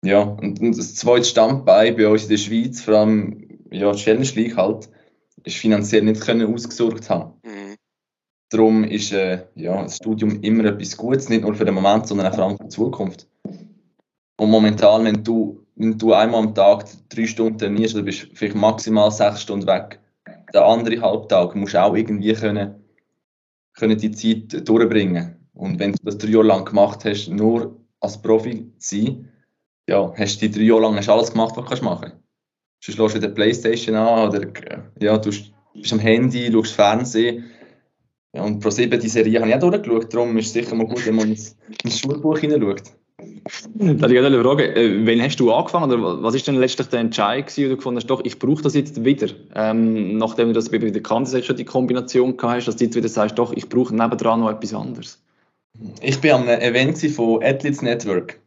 ja, 0.04 0.22
und, 0.22 0.60
und 0.60 0.78
das 0.78 0.96
zweite 0.96 1.26
Standbein 1.26 1.96
bei 1.96 2.08
uns 2.08 2.24
in 2.24 2.30
der 2.30 2.38
Schweiz, 2.38 2.82
vor 2.82 2.96
allem 2.96 3.60
ja, 3.72 3.92
die 3.92 4.00
Challenge 4.00 4.30
League 4.36 4.58
halt, 4.58 4.90
ist 5.44 5.58
finanziell 5.58 6.04
nicht 6.04 6.22
können 6.22 6.54
ausgesorgt 6.54 7.10
haben. 7.10 7.34
Mhm. 7.44 7.76
Darum 8.50 8.84
ist 8.84 9.14
äh, 9.14 9.46
ja, 9.56 9.82
das 9.82 9.96
Studium 9.96 10.42
immer 10.42 10.66
etwas 10.66 10.98
Gutes, 10.98 11.30
nicht 11.30 11.44
nur 11.44 11.56
für 11.56 11.66
den 11.66 11.74
Moment, 11.74 12.08
sondern 12.08 12.28
auch 12.28 12.36
vor 12.36 12.46
allem 12.46 12.58
für 12.58 12.64
die 12.66 12.70
Zukunft. 12.70 13.28
Und 14.38 14.50
momentan, 14.50 15.06
wenn 15.06 15.24
du, 15.24 15.66
wenn 15.76 15.98
du 15.98 16.14
einmal 16.14 16.42
am 16.42 16.54
Tag 16.54 16.86
drei 17.10 17.28
Stunden 17.28 17.58
trainierst, 17.58 17.96
du 17.96 18.04
bist 18.04 18.28
vielleicht 18.34 18.56
maximal 18.56 19.12
sechs 19.12 19.44
Stunden 19.44 19.68
weg. 19.68 20.00
Der 20.54 20.66
andere 20.66 21.00
Halbtag 21.00 21.56
musst 21.56 21.76
du 21.76 21.82
auch 21.82 21.96
irgendwie 21.96 22.34
können, 22.34 22.76
können 23.74 23.98
die 23.98 24.12
Zeit 24.12 24.68
durchbringen. 24.68 25.48
Und 25.54 25.80
wenn 25.80 25.94
du 25.94 26.00
das 26.04 26.18
drei 26.18 26.30
Jahre 26.30 26.48
lang 26.48 26.66
gemacht 26.66 27.06
hast, 27.06 27.30
nur 27.30 27.80
als 28.00 28.22
Profi 28.22 28.70
zu 28.78 28.96
sein, 28.96 29.30
ja, 29.88 30.14
hast 30.18 30.42
du 30.42 30.48
die 30.48 30.52
drei 30.52 30.64
Jahre 30.64 30.82
lang 30.82 30.98
hast 30.98 31.10
alles 31.10 31.32
gemacht, 31.32 31.56
was 31.56 31.80
du 31.80 31.86
machen 31.86 32.02
kannst. 32.02 32.18
Schaust 32.84 33.16
du 33.16 33.20
dir 33.20 33.28
die 33.28 33.34
Playstation 33.34 33.96
an 33.96 34.30
oder 34.30 34.48
ja, 35.00 35.18
du 35.18 35.30
bist 35.30 35.94
am 35.94 36.00
Handy, 36.00 36.52
schaust 36.52 36.74
Fernsehen. 36.74 37.46
Ja, 38.34 38.44
und 38.44 38.60
pro 38.60 38.70
7 38.70 39.00
die 39.00 39.08
Serie 39.08 39.40
habe 39.40 39.50
ich 39.50 39.56
auch 39.56 39.60
durchgeschaut, 39.60 40.14
darum 40.14 40.38
ist 40.38 40.48
es 40.48 40.54
sicher 40.54 40.74
mal 40.76 40.88
gut, 40.88 41.06
wenn 41.06 41.16
man 41.16 41.30
ins, 41.30 41.58
ins 41.84 42.00
Schulbuch 42.00 42.40
hineinschaut. 42.40 42.84
Da 43.76 44.08
ich 44.08 44.18
eine 44.18 44.42
Frage, 44.42 44.76
äh, 44.76 45.06
wann 45.06 45.22
hast 45.22 45.40
du 45.40 45.52
angefangen 45.52 45.92
oder 45.92 46.24
was 46.24 46.34
ist 46.34 46.48
denn 46.48 46.56
letztlich 46.56 46.88
der 46.88 47.02
Entscheid 47.02 47.46
gewesen, 47.46 47.66
wo 47.66 47.70
du 47.70 47.78
gefunden 47.78 47.98
hast, 47.98 48.08
doch, 48.08 48.22
ich 48.24 48.40
brauche 48.40 48.64
das 48.64 48.74
jetzt 48.74 49.04
wieder, 49.04 49.28
ähm, 49.54 50.18
nachdem 50.18 50.48
du 50.48 50.54
das 50.54 50.70
bei 50.70 50.80
der 50.80 51.04
Kante 51.04 51.44
schon 51.44 51.56
die 51.56 51.66
Kombination 51.66 52.36
gehabt 52.38 52.56
hast, 52.56 52.68
dass 52.68 52.78
du 52.78 52.86
jetzt 52.86 52.96
wieder 52.96 53.10
sagst, 53.10 53.38
doch, 53.38 53.54
ich 53.54 53.70
brauche 53.70 53.96
nebendran 53.96 54.40
noch 54.40 54.50
etwas 54.50 54.74
anderes. 54.74 55.24
Ich 56.02 56.24
war 56.24 56.40
einem 56.40 56.48
Event 56.62 56.98
von 56.98 57.44
Athletes 57.44 57.82
Network 57.82 58.40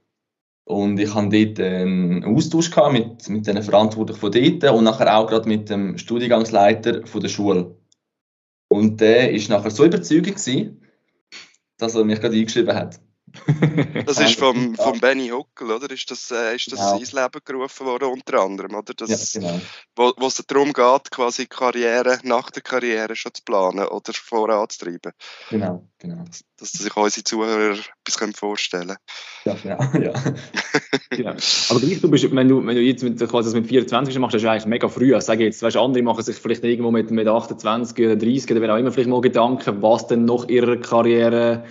und 0.64 0.98
ich 0.98 1.14
hatte 1.14 1.44
dort 1.46 1.61
einen 1.61 2.24
Austausch 2.24 2.70
mit, 2.90 3.29
mit 3.29 3.46
den 3.46 3.62
Verantwortlichen 3.62 4.20
von 4.20 4.33
dort 4.33 4.74
und 4.74 4.85
nachher 4.85 5.16
auch 5.16 5.27
gerade 5.27 5.48
mit 5.48 5.68
dem 5.68 5.98
Studiengangsleiter 5.98 7.07
von 7.07 7.20
der 7.20 7.29
Schule. 7.29 7.77
Und 8.68 9.00
der 9.00 9.31
ist 9.31 9.50
nachher 9.50 9.70
so 9.70 9.85
überzeugend 9.85 10.37
gewesen, 10.37 10.83
dass 11.77 11.94
er 11.94 12.05
mich 12.05 12.20
gerade 12.20 12.37
eingeschrieben 12.37 12.74
hat. 12.74 13.00
Das 14.07 14.18
ist 14.20 14.38
vom, 14.38 14.75
vom 14.75 15.01
Benny 15.01 15.29
Huckel, 15.29 15.70
oder? 15.70 15.90
Ist 15.90 16.11
das, 16.11 16.31
äh, 16.31 16.55
ist 16.57 16.70
das 16.73 16.79
Genau. 16.79 16.99
ins 16.99 17.12
Leben 17.12 17.40
gerufen 17.44 17.87
worden, 17.87 18.09
unter 18.09 18.40
anderem, 18.40 18.75
oder? 18.75 18.94
Das, 18.94 19.35
ja, 19.35 19.40
genau. 19.40 19.61
wo, 19.97 20.27
es 20.27 20.42
darum 20.47 20.73
geht, 20.73 21.11
quasi 21.11 21.47
Karriere 21.47 22.18
nach 22.23 22.51
der 22.51 22.62
Karriere 22.62 23.16
schon 23.16 23.35
zu 23.35 23.42
planen 23.44 23.87
oder 23.87 24.12
voranzutreiben. 24.12 25.12
genau, 25.51 25.85
genau. 25.99 26.25
Dass 26.59 26.73
sich 26.73 26.97
unsere 26.97 27.25
Zuhörer 27.25 27.79
etwas 28.05 28.18
können 28.18 28.33
vorstellen 28.33 28.97
Ja, 29.44 29.55
genau, 29.55 29.79
ja. 30.03 30.12
Genau. 31.11 31.35
Aber 31.68 31.81
gleich, 31.81 32.01
du 32.01 32.11
bist, 32.11 32.35
wenn 32.35 32.49
du, 32.49 32.64
wenn 32.66 32.75
du 32.77 32.83
jetzt 32.83 33.03
mit, 33.03 33.18
quasi 33.18 33.49
das 33.49 33.55
mit 33.55 33.66
24 33.66 34.18
machst, 34.18 34.35
das 34.35 34.42
ist 34.42 34.49
eigentlich 34.49 34.66
mega 34.66 34.88
früh. 34.88 35.18
Sag 35.20 35.38
ich 35.38 35.47
jetzt, 35.47 35.62
weißt, 35.62 35.77
andere 35.77 36.03
machen 36.03 36.23
sich 36.23 36.37
vielleicht 36.37 36.64
irgendwo 36.64 36.90
mit, 36.90 37.11
mit 37.11 37.29
28 37.29 38.05
oder 38.05 38.16
30 38.16 38.51
oder 38.51 38.61
wer 38.61 38.75
auch 38.75 38.79
immer 38.79 38.92
vielleicht 38.92 39.09
mal 39.11 39.20
Gedanken, 39.20 39.83
was 39.83 40.07
denn 40.07 40.25
noch 40.25 40.49
ihrer 40.49 40.77
Karriere, 40.77 41.64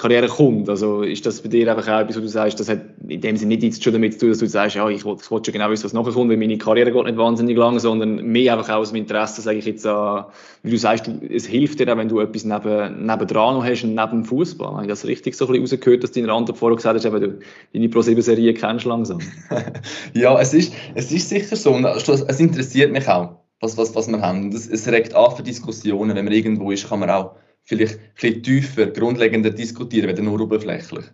Karriere 0.00 0.28
kommt. 0.28 0.68
Also 0.70 1.02
ist 1.02 1.26
das 1.26 1.42
bei 1.42 1.50
dir 1.50 1.70
einfach 1.70 1.86
auch 1.92 2.00
etwas, 2.00 2.16
wo 2.16 2.20
du 2.22 2.28
sagst, 2.28 2.58
das 2.58 2.70
hat 2.70 2.80
in 3.06 3.20
dem 3.20 3.36
Sinne 3.36 3.50
nicht 3.50 3.62
jetzt 3.62 3.84
schon 3.84 3.92
damit 3.92 4.14
zu 4.14 4.20
tun, 4.20 4.28
dass 4.30 4.38
du 4.38 4.46
sagst, 4.46 4.76
ja, 4.76 4.88
ich 4.88 5.04
will 5.04 5.16
schon 5.20 5.42
genau 5.42 5.68
wissen, 5.68 5.84
was 5.84 5.92
nachher 5.92 6.12
kommt, 6.12 6.30
weil 6.30 6.38
meine 6.38 6.56
Karriere 6.56 6.90
geht 6.90 7.04
nicht 7.04 7.18
wahnsinnig 7.18 7.56
lang, 7.58 7.78
sondern 7.78 8.24
mehr 8.24 8.56
einfach 8.56 8.70
auch 8.70 8.80
aus 8.80 8.92
dem 8.92 8.96
Interesse, 8.96 9.42
sage 9.42 9.58
ich 9.58 9.66
jetzt, 9.66 9.86
an, 9.86 10.24
wie 10.62 10.70
du 10.70 10.78
sagst, 10.78 11.06
du, 11.06 11.20
es 11.30 11.44
hilft 11.44 11.80
dir 11.80 11.92
auch, 11.92 11.98
wenn 11.98 12.08
du 12.08 12.18
etwas 12.20 12.44
neben, 12.44 13.04
nebendran 13.04 13.56
noch 13.56 13.64
hast, 13.64 13.84
neben 13.84 14.10
dem 14.10 14.24
Fußball. 14.24 14.72
Habe 14.72 14.82
ich 14.84 14.88
das 14.88 15.04
richtig 15.04 15.34
so 15.34 15.46
ein 15.46 15.52
bisschen 15.52 15.76
rausgehört, 15.76 16.02
dass 16.02 16.12
deine 16.12 16.32
Antwort 16.32 16.56
vorher 16.56 16.76
gesagt 16.76 16.96
hast, 16.96 17.04
eben, 17.04 17.20
du 17.20 17.38
deine 17.74 17.88
Pro-7-Serie 17.90 18.54
kennst 18.54 18.86
langsam? 18.86 19.18
Ja, 20.14 20.40
es 20.40 20.54
ist, 20.54 20.72
es 20.94 21.12
ist 21.12 21.28
sicher 21.28 21.56
so. 21.56 21.72
Und 21.72 21.84
es 21.84 22.40
interessiert 22.40 22.90
mich 22.90 23.06
auch, 23.06 23.36
was, 23.60 23.76
was, 23.76 23.94
was 23.94 24.08
wir 24.08 24.20
haben. 24.20 24.44
Und 24.44 24.54
es, 24.54 24.66
es 24.66 24.88
regt 24.88 25.14
an 25.14 25.36
für 25.36 25.42
Diskussionen. 25.42 26.16
Wenn 26.16 26.24
man 26.24 26.32
irgendwo 26.32 26.70
ist, 26.70 26.88
kann 26.88 27.00
man 27.00 27.10
auch 27.10 27.32
vielleicht 27.70 27.98
ein 27.98 28.12
bisschen 28.14 28.42
tiefer, 28.42 28.86
grundlegender 28.88 29.50
diskutieren, 29.50 30.08
weder 30.08 30.22
nur 30.22 30.40
oberflächlich. 30.40 31.06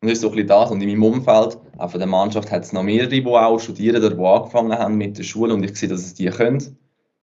Und 0.00 0.08
das 0.08 0.12
ist 0.12 0.20
so 0.20 0.28
ein 0.28 0.32
bisschen 0.34 0.48
das. 0.48 0.70
Und 0.70 0.80
in 0.82 0.88
meinem 0.90 1.04
Umfeld, 1.04 1.58
auch 1.78 1.90
von 1.90 1.98
der 2.00 2.08
Mannschaft, 2.08 2.50
hat 2.50 2.64
es 2.64 2.72
noch 2.72 2.82
mehrere, 2.82 3.08
die 3.08 3.24
auch 3.26 3.58
studieren 3.58 3.96
oder 4.04 4.14
die 4.14 4.22
angefangen 4.22 4.72
haben 4.72 4.96
mit 4.96 5.16
der 5.16 5.22
Schule. 5.22 5.54
Und 5.54 5.64
ich 5.64 5.76
sehe, 5.76 5.88
dass 5.88 6.00
es 6.00 6.14
die 6.14 6.26
können. 6.26 6.76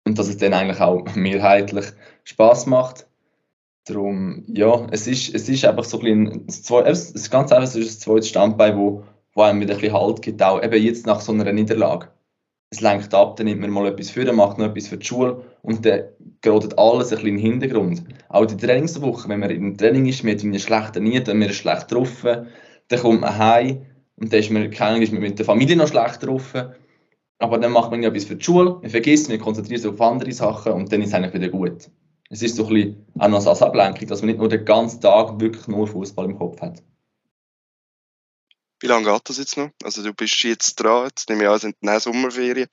Und 0.07 0.19
dass 0.19 0.29
es 0.29 0.37
dann 0.37 0.53
eigentlich 0.53 0.81
auch 0.81 1.03
mehrheitlich 1.15 1.87
Spaß 2.25 2.67
macht. 2.67 3.07
Darum, 3.87 4.45
ja, 4.49 4.87
es 4.91 5.07
ist, 5.07 5.35
es 5.35 5.49
ist 5.49 5.65
einfach 5.65 5.85
so 5.85 5.99
ein 6.01 6.05
bisschen, 6.05 6.47
das 6.47 6.63
zwei- 6.63 6.83
es 6.83 7.11
ist 7.11 7.31
ganz 7.31 7.53
einfach, 7.53 7.65
es 7.69 7.77
ist 7.77 7.89
das 7.91 8.01
zweite 8.01 8.27
Standbein, 8.27 8.77
wo, 8.77 9.05
wo 9.35 9.43
einem 9.43 9.61
wieder 9.61 9.75
ein 9.75 9.81
bisschen 9.81 9.95
Halt 9.99 10.23
gibt, 10.23 10.43
auch 10.43 10.63
eben 10.63 10.83
jetzt 10.83 11.07
nach 11.07 11.21
so 11.21 11.33
einer 11.33 11.53
Niederlage. 11.53 12.09
Es 12.75 12.81
lenkt 12.81 13.15
ab, 13.15 13.37
dann 13.37 13.47
nimmt 13.47 13.61
man 13.61 13.71
mal 13.71 13.87
etwas 13.87 14.11
für, 14.11 14.31
macht 14.33 14.59
noch 14.59 14.67
etwas 14.67 14.89
für 14.89 14.97
die 14.97 15.07
Schule 15.07 15.45
und 15.63 15.87
dann 15.87 16.03
gerät 16.41 16.77
alles 16.77 17.13
ein 17.13 17.19
bisschen 17.19 17.29
in 17.29 17.37
den 17.37 17.39
Hintergrund. 17.39 18.03
Auch 18.29 18.47
die 18.47 18.57
Trainingswoche, 18.57 19.29
wenn 19.29 19.39
man 19.39 19.51
im 19.51 19.77
Training 19.77 20.07
ist, 20.07 20.25
mit 20.25 20.43
einem 20.43 20.59
schlechten 20.59 21.05
Niet, 21.05 21.29
dann 21.29 21.39
man 21.39 21.51
ist 21.51 21.57
schlecht 21.57 21.93
drauf, 21.93 22.23
dann 22.25 23.01
kommt 23.01 23.21
man 23.21 23.39
heim 23.39 23.83
und 24.17 24.33
dann 24.33 24.41
ist 24.41 24.51
man, 24.51 24.65
ist 24.65 25.13
man 25.13 25.23
mit 25.23 25.39
der 25.39 25.47
Familie 25.47 25.77
noch 25.77 25.87
schlecht 25.87 26.27
drauf. 26.27 26.53
Aber 27.39 27.59
dann 27.59 27.71
macht 27.71 27.93
man 27.93 28.03
ja 28.03 28.09
etwas 28.09 28.25
für 28.25 28.35
die 28.35 28.45
Schule, 28.45 28.79
man 28.83 28.91
vergisst, 28.91 29.29
man 29.29 29.39
konzentriert 29.39 29.83
sich 29.83 29.91
auf 29.91 30.01
andere 30.01 30.33
Sachen 30.33 30.73
und 30.73 30.93
dann 30.93 31.01
ist 31.01 31.11
es 31.11 31.15
eigentlich 31.15 31.35
wieder 31.35 31.51
gut. 31.51 31.91
Es 32.29 32.43
ist 32.43 32.57
so 32.57 32.67
ein 32.67 32.75
bisschen 32.75 33.07
auch 33.21 33.29
noch 33.29 33.47
als 33.47 33.63
Ablenkung, 33.63 34.09
dass 34.09 34.23
man 34.23 34.31
nicht 34.31 34.41
nur 34.41 34.49
den 34.49 34.65
ganzen 34.65 35.01
Tag 35.01 35.41
wirklich 35.41 35.69
nur 35.69 35.87
Fußball 35.87 36.25
im 36.25 36.37
Kopf 36.37 36.61
hat. 36.61 36.83
Wie 38.85 38.89
lange 38.89 39.11
geht 39.11 39.31
das 39.31 39.39
jetzt 39.39 39.57
noch? 39.57 39.71
Also 39.83 40.03
du 40.03 40.13
bist 40.13 40.43
jetzt 40.43 40.75
dran, 40.75 41.07
jetzt 41.07 41.31
nehme 41.31 41.45
ich 41.45 41.49
an, 41.49 41.59
sind 41.59 41.75
dann 41.81 41.99
Sommerferien. 42.01 42.69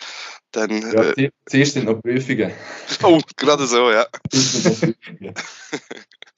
Dann, 0.51 0.81
Ja, 0.91 1.03
äh, 1.03 1.15
zu- 1.15 1.31
zuerst 1.45 1.73
sind 1.75 1.85
noch 1.85 2.01
Prüfungen. 2.01 2.51
oh, 3.03 3.21
gerade 3.37 3.65
so, 3.65 3.89
ja. 3.91 4.05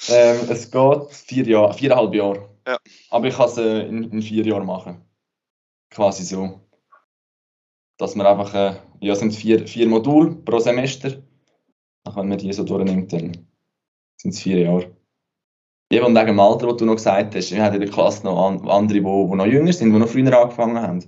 Ähm, 0.10 0.50
es 0.50 0.70
geht 0.70 1.12
vier 1.12 1.46
Jahre, 1.48 1.74
viereinhalb 1.74 2.14
Jahre. 2.14 2.50
Ja. 2.68 2.78
Aber 3.10 3.26
ich 3.26 3.36
kann 3.36 3.48
es 3.50 3.58
äh, 3.58 3.88
in, 3.88 4.12
in 4.12 4.22
vier 4.22 4.46
Jahren 4.46 4.66
machen. 4.66 5.02
Quasi 5.90 6.24
so. 6.24 6.60
Dass 7.98 8.14
man 8.14 8.28
einfach, 8.28 8.54
äh, 8.54 8.76
ja, 9.00 9.16
sind 9.16 9.34
vier, 9.34 9.66
vier 9.66 9.88
Module 9.88 10.36
pro 10.36 10.60
Semester. 10.60 11.24
Ach, 12.04 12.16
wenn 12.18 12.28
man 12.28 12.38
die 12.38 12.54
so 12.54 12.64
durchnimmt, 12.64 13.12
dann 13.14 13.48
sind 14.18 14.32
es 14.36 14.42
vier 14.42 14.60
Jahre. 14.60 14.93
Eben 15.94 16.06
und 16.06 16.16
wegen 16.16 16.26
dem 16.26 16.40
Alter, 16.40 16.68
was 16.68 16.78
du 16.78 16.86
noch 16.86 16.96
gesagt 16.96 17.36
hast, 17.36 17.52
wir 17.52 17.64
haben 17.64 17.76
in 17.76 17.82
der 17.82 17.90
Klasse 17.90 18.24
noch 18.26 18.48
an, 18.48 18.68
andere, 18.68 18.98
die, 18.98 19.04
die 19.04 19.36
noch 19.36 19.46
jünger 19.46 19.74
sind, 19.74 19.94
die 19.94 20.00
noch 20.00 20.10
früher 20.10 20.36
angefangen 20.36 20.82
haben. 20.82 21.06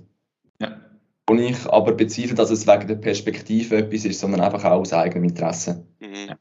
Ja. 0.60 0.80
Und 1.28 1.40
ich 1.40 1.66
aber 1.66 1.92
bezweifle, 1.92 2.36
dass 2.36 2.50
es 2.50 2.68
wegen 2.68 2.86
der 2.86 2.94
Perspektive 2.94 3.78
etwas 3.78 4.04
ist, 4.04 4.20
sondern 4.20 4.42
einfach 4.42 4.62
auch 4.64 4.80
aus 4.80 4.92
eigenem 4.92 5.24
Interesse. 5.24 5.84
Mhm. 5.98 6.28
Ja. 6.28 6.38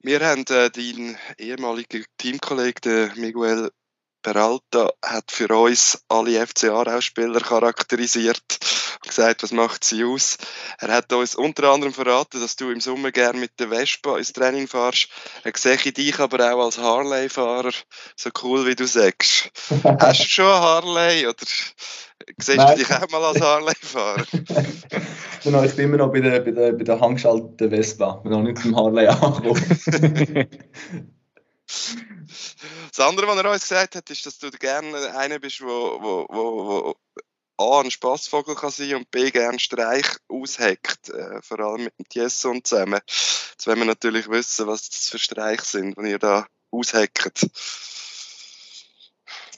Wir 0.00 0.20
haben 0.20 0.44
äh, 0.50 0.70
deinen 0.70 1.16
ehemaligen 1.38 2.04
Teamkollegen, 2.16 3.12
Miguel 3.16 3.70
Peralta, 4.32 4.92
hat 5.02 5.30
für 5.30 5.48
uns 5.56 6.04
alle 6.08 6.46
FCA-Spieler 6.46 7.40
charakterisiert 7.40 8.42
und 9.02 9.08
gesagt, 9.08 9.42
was 9.42 9.52
macht 9.52 9.84
sie 9.84 10.04
aus. 10.04 10.36
Er 10.80 10.92
hat 10.92 11.10
uns 11.14 11.34
unter 11.34 11.70
anderem 11.72 11.94
verraten, 11.94 12.38
dass 12.38 12.56
du 12.56 12.70
im 12.70 12.78
Sommer 12.78 13.10
gerne 13.10 13.38
mit 13.38 13.58
der 13.58 13.68
Vespa 13.70 14.18
ins 14.18 14.34
Training 14.34 14.68
fährst. 14.68 15.08
Er 15.44 15.52
sehe 15.56 15.76
ich 15.76 15.94
dich 15.94 16.18
aber 16.18 16.52
auch 16.52 16.62
als 16.66 16.76
Harley-Fahrer, 16.76 17.70
so 18.16 18.28
cool 18.42 18.66
wie 18.66 18.74
du 18.74 18.86
sagst. 18.86 19.50
Hast 19.98 20.20
du 20.20 20.28
schon 20.28 20.44
eine 20.44 20.60
Harley 20.60 21.26
oder 21.26 21.46
siehst 22.36 22.58
Nein. 22.58 22.76
du 22.76 22.84
dich 22.84 22.90
auch 22.92 23.08
mal 23.08 23.24
als 23.24 23.40
Harley-Fahrer? 23.40 24.26
genau, 25.42 25.62
ich 25.62 25.74
bin 25.74 25.86
immer 25.86 25.96
noch 25.96 26.12
bei 26.12 26.20
der, 26.20 26.40
bei 26.40 26.50
der, 26.50 26.72
bei 26.72 26.84
der 26.84 27.00
handgeschalteten 27.00 27.70
Vespa, 27.70 28.20
noch 28.24 28.42
nicht 28.42 28.58
zum 28.58 28.76
Harley 28.76 29.06
angekommen. 29.06 30.48
Das 32.98 33.06
andere, 33.06 33.28
was 33.28 33.38
er 33.38 33.50
uns 33.52 33.62
gesagt 33.62 33.94
hat, 33.94 34.10
ist, 34.10 34.26
dass 34.26 34.40
du 34.40 34.50
gerne 34.50 35.16
einer 35.16 35.38
bist, 35.38 35.60
wo, 35.60 35.68
wo, 35.68 36.26
wo, 36.28 36.66
wo 36.66 36.96
A, 37.56 37.80
ein 37.80 37.92
Spassvogel 37.92 38.56
kann 38.56 38.72
sein 38.72 38.96
und 38.96 39.08
B, 39.12 39.30
gerne 39.30 39.60
Streich 39.60 40.06
ausheckt. 40.26 41.08
Äh, 41.10 41.40
vor 41.40 41.60
allem 41.60 41.84
mit 41.84 41.96
dem 41.96 42.08
Tieson 42.08 42.64
zusammen. 42.64 42.98
Jetzt 43.06 43.68
wollen 43.68 43.78
wir 43.78 43.84
natürlich 43.84 44.28
wissen, 44.28 44.66
was 44.66 44.88
das 44.88 45.10
für 45.10 45.18
Streich 45.20 45.60
sind, 45.60 45.96
die 45.96 46.10
ihr 46.10 46.18
da 46.18 46.48
ausheckt. 46.72 47.48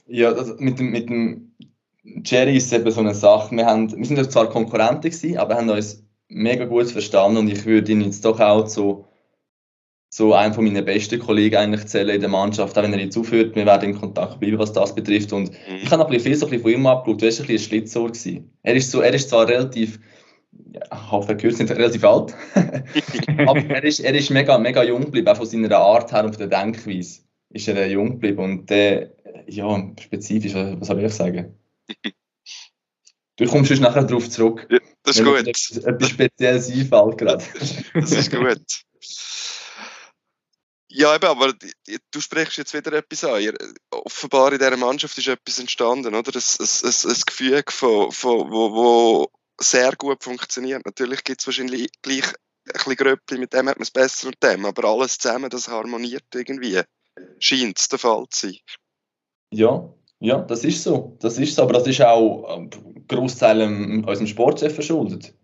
Ja, 0.07 0.33
also 0.33 0.57
mit, 0.59 0.79
dem, 0.79 0.91
mit 0.91 1.09
dem 1.09 1.55
Jerry 2.03 2.59
ist 2.59 2.71
eben 2.75 2.91
so 2.91 3.01
eine 3.01 3.15
Sache. 3.15 3.57
Wir, 3.57 3.65
haben, 3.65 3.91
wir 3.97 4.05
sind 4.05 4.31
zwar 4.31 4.51
Konkurrenten 4.51 5.11
gewesen, 5.11 5.39
aber 5.39 5.55
haben 5.55 5.71
uns 5.71 6.05
mega 6.29 6.67
gut 6.67 6.91
verstanden 6.91 7.39
und 7.39 7.49
ich 7.49 7.65
würde 7.65 7.91
ihn 7.93 8.03
jetzt 8.03 8.23
doch 8.23 8.39
auch 8.39 8.67
so 8.67 9.10
so 10.13 10.35
einen 10.35 10.53
von 10.53 10.65
meinen 10.65 10.85
besten 10.85 11.21
Kollegen 11.21 11.57
eigentlich 11.57 11.87
zählen 11.87 12.17
in 12.17 12.21
der 12.21 12.29
Mannschaft, 12.29 12.77
auch 12.77 12.83
wenn 12.83 12.93
er 12.93 12.99
jetzt 12.99 13.17
aufhört, 13.17 13.55
wir 13.55 13.65
werden 13.65 13.91
in 13.91 13.99
Kontakt 13.99 14.41
bleiben, 14.41 14.59
was 14.59 14.73
das 14.73 14.93
betrifft. 14.93 15.33
Und 15.33 15.51
mhm. 15.51 15.77
ich 15.83 15.91
habe 15.91 15.99
noch 15.99 16.07
ein 16.07 16.13
bisschen 16.13 16.33
viel 16.33 16.37
so 16.37 16.47
ein 16.47 16.51
bisschen 16.51 16.63
von 16.63 16.73
ihm 16.73 16.87
abgeschaut, 16.87 17.23
du 17.23 17.27
warst 17.27 17.41
ein 17.41 17.47
bisschen 17.47 17.65
ein 17.65 17.69
Schlitzohr 17.69 18.09
gewesen. 18.09 18.53
Er 18.65 18.75
ist, 18.75 18.91
so, 18.91 19.01
er 19.03 19.15
ist 19.15 19.31
zwar 19.31 19.49
relativ, 19.49 20.01
ja, 20.73 20.81
ich 20.93 21.11
hoffe, 21.13 21.29
er 21.29 21.35
gehört 21.37 21.61
nicht 21.61 21.71
relativ 21.77 22.03
alt, 22.03 22.35
aber 23.47 23.61
er 23.61 23.85
ist, 23.85 24.01
er 24.01 24.15
ist 24.15 24.31
mega, 24.31 24.59
mega 24.59 24.83
jung 24.83 25.05
geblieben, 25.05 25.29
auch 25.29 25.37
von 25.37 25.47
seiner 25.47 25.79
Art 25.79 26.13
her 26.13 26.25
und 26.25 26.35
von 26.35 26.49
der 26.51 26.61
Denkweise 26.61 27.21
ist 27.51 27.69
er 27.69 27.89
jung 27.89 28.11
geblieben 28.11 28.43
und 28.43 28.69
der, 28.69 29.13
ja, 29.47 29.93
spezifisch, 30.01 30.55
was 30.55 30.89
soll 30.89 31.05
ich 31.05 31.15
sagen? 31.15 31.55
Du 33.37 33.47
kommst 33.47 33.73
schon 33.73 33.81
nachher 33.81 34.05
darauf 34.05 34.29
zurück. 34.29 34.67
Ja, 34.71 34.79
das 35.03 35.17
ist 35.17 35.25
gut. 35.25 35.47
Etwas 35.47 36.11
Spezielles 36.11 36.71
einfällt 36.71 37.17
gerade. 37.17 37.43
Das 37.95 38.13
ist 38.13 38.31
gut. 38.31 38.85
Ja, 40.93 41.15
eben, 41.15 41.27
aber 41.27 41.53
du 42.11 42.21
sprichst 42.21 42.59
jetzt 42.59 42.75
wieder 42.75 42.93
etwas 42.95 43.23
an. 43.23 43.57
Offenbar 43.91 44.53
in 44.53 44.59
dieser 44.59 44.77
Mannschaft 44.77 45.17
ist 45.19 45.29
etwas 45.29 45.61
entstanden, 45.61 46.17
oder? 46.17 46.33
Ein, 46.35 46.43
ein, 46.59 47.11
ein 47.11 47.23
Gefühl, 47.27 47.63
von, 47.69 48.11
von, 48.11 48.51
wo, 48.51 48.75
wo 48.75 49.31
sehr 49.61 49.95
gut 49.97 50.25
funktioniert. 50.25 50.85
Natürlich 50.85 51.23
gibt 51.23 51.41
es 51.41 51.47
wahrscheinlich 51.47 51.91
gleich 52.03 52.27
ein 52.27 52.73
bisschen 52.73 52.97
Gröppli, 52.97 53.39
mit 53.39 53.53
dem 53.53 53.69
hat 53.69 53.77
man 53.77 53.85
es 53.85 53.93
besser 53.93 54.27
und 54.27 54.43
dem, 54.43 54.67
aber 54.67 54.85
alles 54.89 55.19
zusammen, 55.19 55.49
das 55.49 55.69
harmoniert 55.69 56.25
irgendwie. 56.35 56.81
Scheint 57.39 57.79
es 57.79 57.89
der 57.89 57.99
Fall 58.01 58.27
zu 58.31 58.49
sein. 58.49 58.59
Ja, 59.53 59.95
ja, 60.19 60.39
das 60.41 60.65
ist 60.65 60.83
so. 60.83 61.17
Das 61.21 61.39
ist 61.39 61.55
so, 61.55 61.63
aber 61.63 61.75
das 61.75 61.87
ist 61.87 62.01
auch 62.01 62.57
ähm, 62.57 62.71
Großteil 63.07 63.63
unserem 63.63 64.27
Sportchef 64.27 64.75
verschuldet 64.75 65.35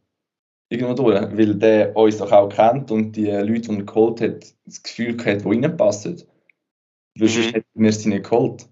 irgendwo 0.68 0.94
durch, 0.94 1.20
weil 1.36 1.54
der 1.54 1.96
uns 1.96 2.18
doch 2.18 2.32
auch 2.32 2.48
kennt 2.48 2.90
und 2.90 3.12
die 3.12 3.30
Leute, 3.30 3.68
die 3.68 3.76
er 3.76 3.84
geholt 3.84 4.20
hat, 4.20 4.54
das 4.64 4.82
Gefühl 4.82 5.16
hat, 5.24 5.44
die 5.44 5.48
reinpassen. 5.48 6.22
Weil 7.18 7.28
sonst 7.28 7.48
mhm. 7.48 7.52
hätten 7.52 7.82
wir 7.82 7.92
sie 7.92 8.08
nicht 8.08 8.24
geholt. 8.24 8.68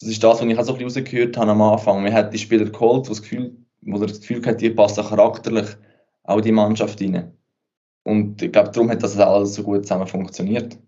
Das 0.00 0.08
ist 0.08 0.22
das, 0.22 0.40
was 0.40 0.46
ich 0.46 0.58
auch 0.58 0.64
so 0.64 0.72
ein 0.74 0.78
bisschen 0.78 1.02
rausgehört 1.02 1.36
habe 1.36 1.50
am 1.50 1.62
Anfang. 1.62 2.04
Wir 2.04 2.12
haben 2.12 2.30
die 2.30 2.38
Spieler 2.38 2.64
geholt, 2.64 3.06
die 3.06 3.10
das 3.10 3.22
Gefühl, 3.22 3.56
wo 3.82 3.98
das 3.98 4.20
Gefühl 4.20 4.44
hat, 4.46 4.60
die 4.60 4.70
passen 4.70 5.04
charakterlich 5.04 5.76
auch 6.22 6.38
in 6.38 6.44
die 6.44 6.52
Mannschaft 6.52 7.00
rein. 7.02 7.36
Und 8.04 8.40
ich 8.40 8.52
glaube, 8.52 8.70
darum 8.70 8.90
hat 8.90 9.02
das 9.02 9.18
alles 9.18 9.54
so 9.54 9.62
gut 9.62 9.82
zusammen 9.82 10.06
funktioniert. 10.06 10.78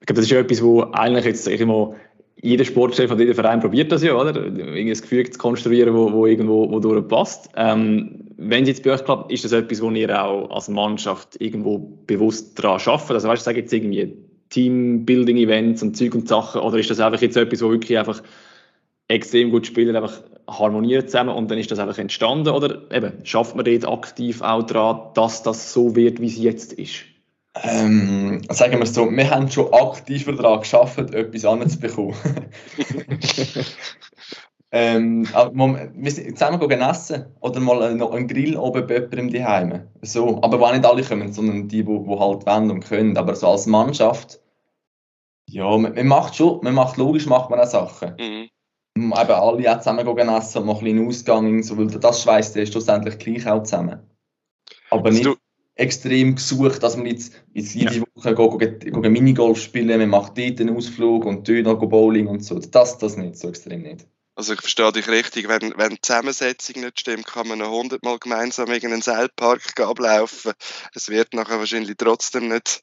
Ich 0.00 0.06
glaube, 0.06 0.14
das 0.14 0.24
ist 0.24 0.30
ja 0.30 0.40
etwas, 0.40 0.62
wo 0.62 0.82
eigentlich 0.82 1.26
jetzt 1.26 1.46
ich 1.46 1.66
mal, 1.66 1.94
jeder 2.42 2.64
Sportchef 2.64 3.10
und 3.10 3.18
jeder 3.18 3.34
Verein 3.34 3.60
probiert 3.60 3.92
das 3.92 4.02
ja, 4.02 4.14
oder? 4.14 4.34
Irgendwie 4.34 4.90
ein 4.90 5.00
Gefühl 5.00 5.28
zu 5.28 5.38
konstruieren, 5.38 5.94
wo, 5.94 6.12
wo 6.12 6.26
irgendwo 6.26 6.70
wo 6.70 6.80
durchpasst. 6.80 7.50
Ähm, 7.56 8.24
wenn 8.36 8.62
es 8.62 8.68
jetzt 8.68 8.82
bei 8.82 8.92
euch 8.92 9.04
klappt, 9.04 9.30
ist 9.30 9.44
das 9.44 9.52
etwas, 9.52 9.82
wo 9.82 9.90
ihr 9.90 10.22
auch 10.22 10.50
als 10.50 10.68
Mannschaft 10.68 11.40
irgendwo 11.40 11.78
bewusst 12.06 12.58
daran 12.58 12.80
arbeitet? 12.80 13.10
Also 13.10 13.28
weißt 13.28 13.42
du, 13.42 13.44
sag 13.44 13.56
jetzt 13.56 13.72
irgendwie 13.72 14.16
Teambuilding-Events 14.48 15.82
und 15.82 15.96
Zeug 15.96 16.14
und 16.14 16.28
Sachen, 16.28 16.62
oder 16.62 16.78
ist 16.78 16.90
das 16.90 17.00
einfach 17.00 17.20
jetzt 17.20 17.36
etwas, 17.36 17.62
wo 17.62 17.70
wirklich 17.70 17.98
einfach 17.98 18.22
extrem 19.08 19.50
gut 19.50 19.66
Spieler 19.66 19.94
einfach 19.94 20.22
harmonieren 20.48 21.06
zusammen 21.06 21.34
und 21.34 21.50
dann 21.50 21.58
ist 21.58 21.70
das 21.70 21.78
einfach 21.78 21.98
entstanden? 21.98 22.48
Oder 22.48 22.90
eben, 22.90 23.12
schafft 23.24 23.54
man 23.54 23.66
dort 23.66 23.86
aktiv 23.86 24.40
auch 24.40 24.62
daran, 24.62 25.12
dass 25.14 25.42
das 25.42 25.72
so 25.72 25.94
wird, 25.94 26.20
wie 26.20 26.26
es 26.26 26.38
jetzt 26.38 26.72
ist? 26.72 27.04
Ähm, 27.54 28.42
sagen 28.48 28.74
wir 28.74 28.82
es 28.82 28.94
so, 28.94 29.10
wir 29.10 29.30
haben 29.30 29.50
schon 29.50 29.72
aktiv 29.72 30.24
daran 30.24 30.60
geschafft, 30.60 30.98
etwas 30.98 31.44
anzubekommen. 31.44 32.14
ähm, 34.70 35.24
wir 35.24 36.10
sind 36.12 36.38
zusammen 36.38 36.68
gehen 36.68 36.80
essen 36.80 37.26
oder 37.40 37.58
mal 37.58 37.94
noch 37.96 38.12
einen 38.12 38.28
Grill 38.28 38.56
oben 38.56 38.86
bei 38.86 38.94
jemandem 38.94 39.32
daheim. 39.32 39.88
So, 40.02 40.40
aber 40.42 40.60
wo 40.60 40.66
auch 40.66 40.72
nicht 40.72 40.86
alle 40.86 41.02
kommen, 41.02 41.32
sondern 41.32 41.66
die, 41.66 41.84
die, 41.84 42.04
die 42.04 42.18
halt 42.18 42.46
wollen 42.46 42.70
und 42.70 42.84
können. 42.84 43.16
Aber 43.16 43.34
so 43.34 43.48
als 43.48 43.66
Mannschaft, 43.66 44.40
ja, 45.48 45.76
man, 45.76 45.94
man 45.94 46.06
macht 46.06 46.36
schon, 46.36 46.60
man 46.62 46.74
macht 46.74 46.98
logisch, 46.98 47.26
macht 47.26 47.50
man 47.50 47.58
auch 47.58 47.66
Sachen. 47.66 48.14
Mhm. 48.16 48.48
Eben 48.96 49.12
alle 49.12 49.72
auch 49.72 49.78
zusammen 49.78 50.14
gehen 50.14 50.28
essen 50.28 50.58
und 50.58 50.66
mal 50.66 50.76
ein 50.76 50.84
bisschen 50.84 51.08
Ausgang, 51.08 51.62
so, 51.64 51.76
weil 51.76 51.88
das 51.88 52.22
schweißt 52.22 52.54
ja 52.54 52.64
schlussendlich 52.64 53.18
gleich 53.18 53.48
auch 53.48 53.64
zusammen. 53.64 53.98
Aber 54.90 55.06
also 55.06 55.30
nicht 55.30 55.40
extrem 55.80 56.34
gesucht, 56.34 56.82
dass 56.82 56.96
man 56.96 57.06
jetzt, 57.06 57.32
jetzt 57.54 57.74
jede 57.74 57.96
ja. 57.96 58.02
Woche 58.14 58.34
go, 58.34 58.50
go, 58.50 58.58
go 58.58 59.00
Minigolf 59.00 59.60
spielen, 59.60 59.98
man 59.98 60.10
macht 60.10 60.36
dort 60.36 60.60
einen 60.60 60.76
Ausflug 60.76 61.24
und 61.24 61.48
dort 61.48 61.64
noch 61.64 61.78
Bowling 61.78 62.26
und 62.26 62.44
so. 62.44 62.58
Das, 62.58 62.98
das 62.98 63.16
nicht, 63.16 63.36
so 63.36 63.48
extrem 63.48 63.82
nicht. 63.82 64.06
Also 64.36 64.54
ich 64.54 64.60
verstehe 64.60 64.92
dich 64.92 65.08
richtig, 65.08 65.48
wenn, 65.48 65.74
wenn 65.76 65.90
die 65.90 66.00
Zusammensetzung 66.00 66.82
nicht 66.82 67.00
stimmt, 67.00 67.26
kann 67.26 67.48
man 67.48 67.58
noch 67.58 67.70
hundertmal 67.70 68.18
gemeinsam 68.18 68.70
in 68.70 68.84
einen 68.84 69.02
Seilpark 69.02 69.80
ablaufen. 69.80 70.52
Es 70.94 71.08
wird 71.08 71.34
nachher 71.34 71.58
wahrscheinlich 71.58 71.96
trotzdem 71.96 72.48
nicht 72.48 72.82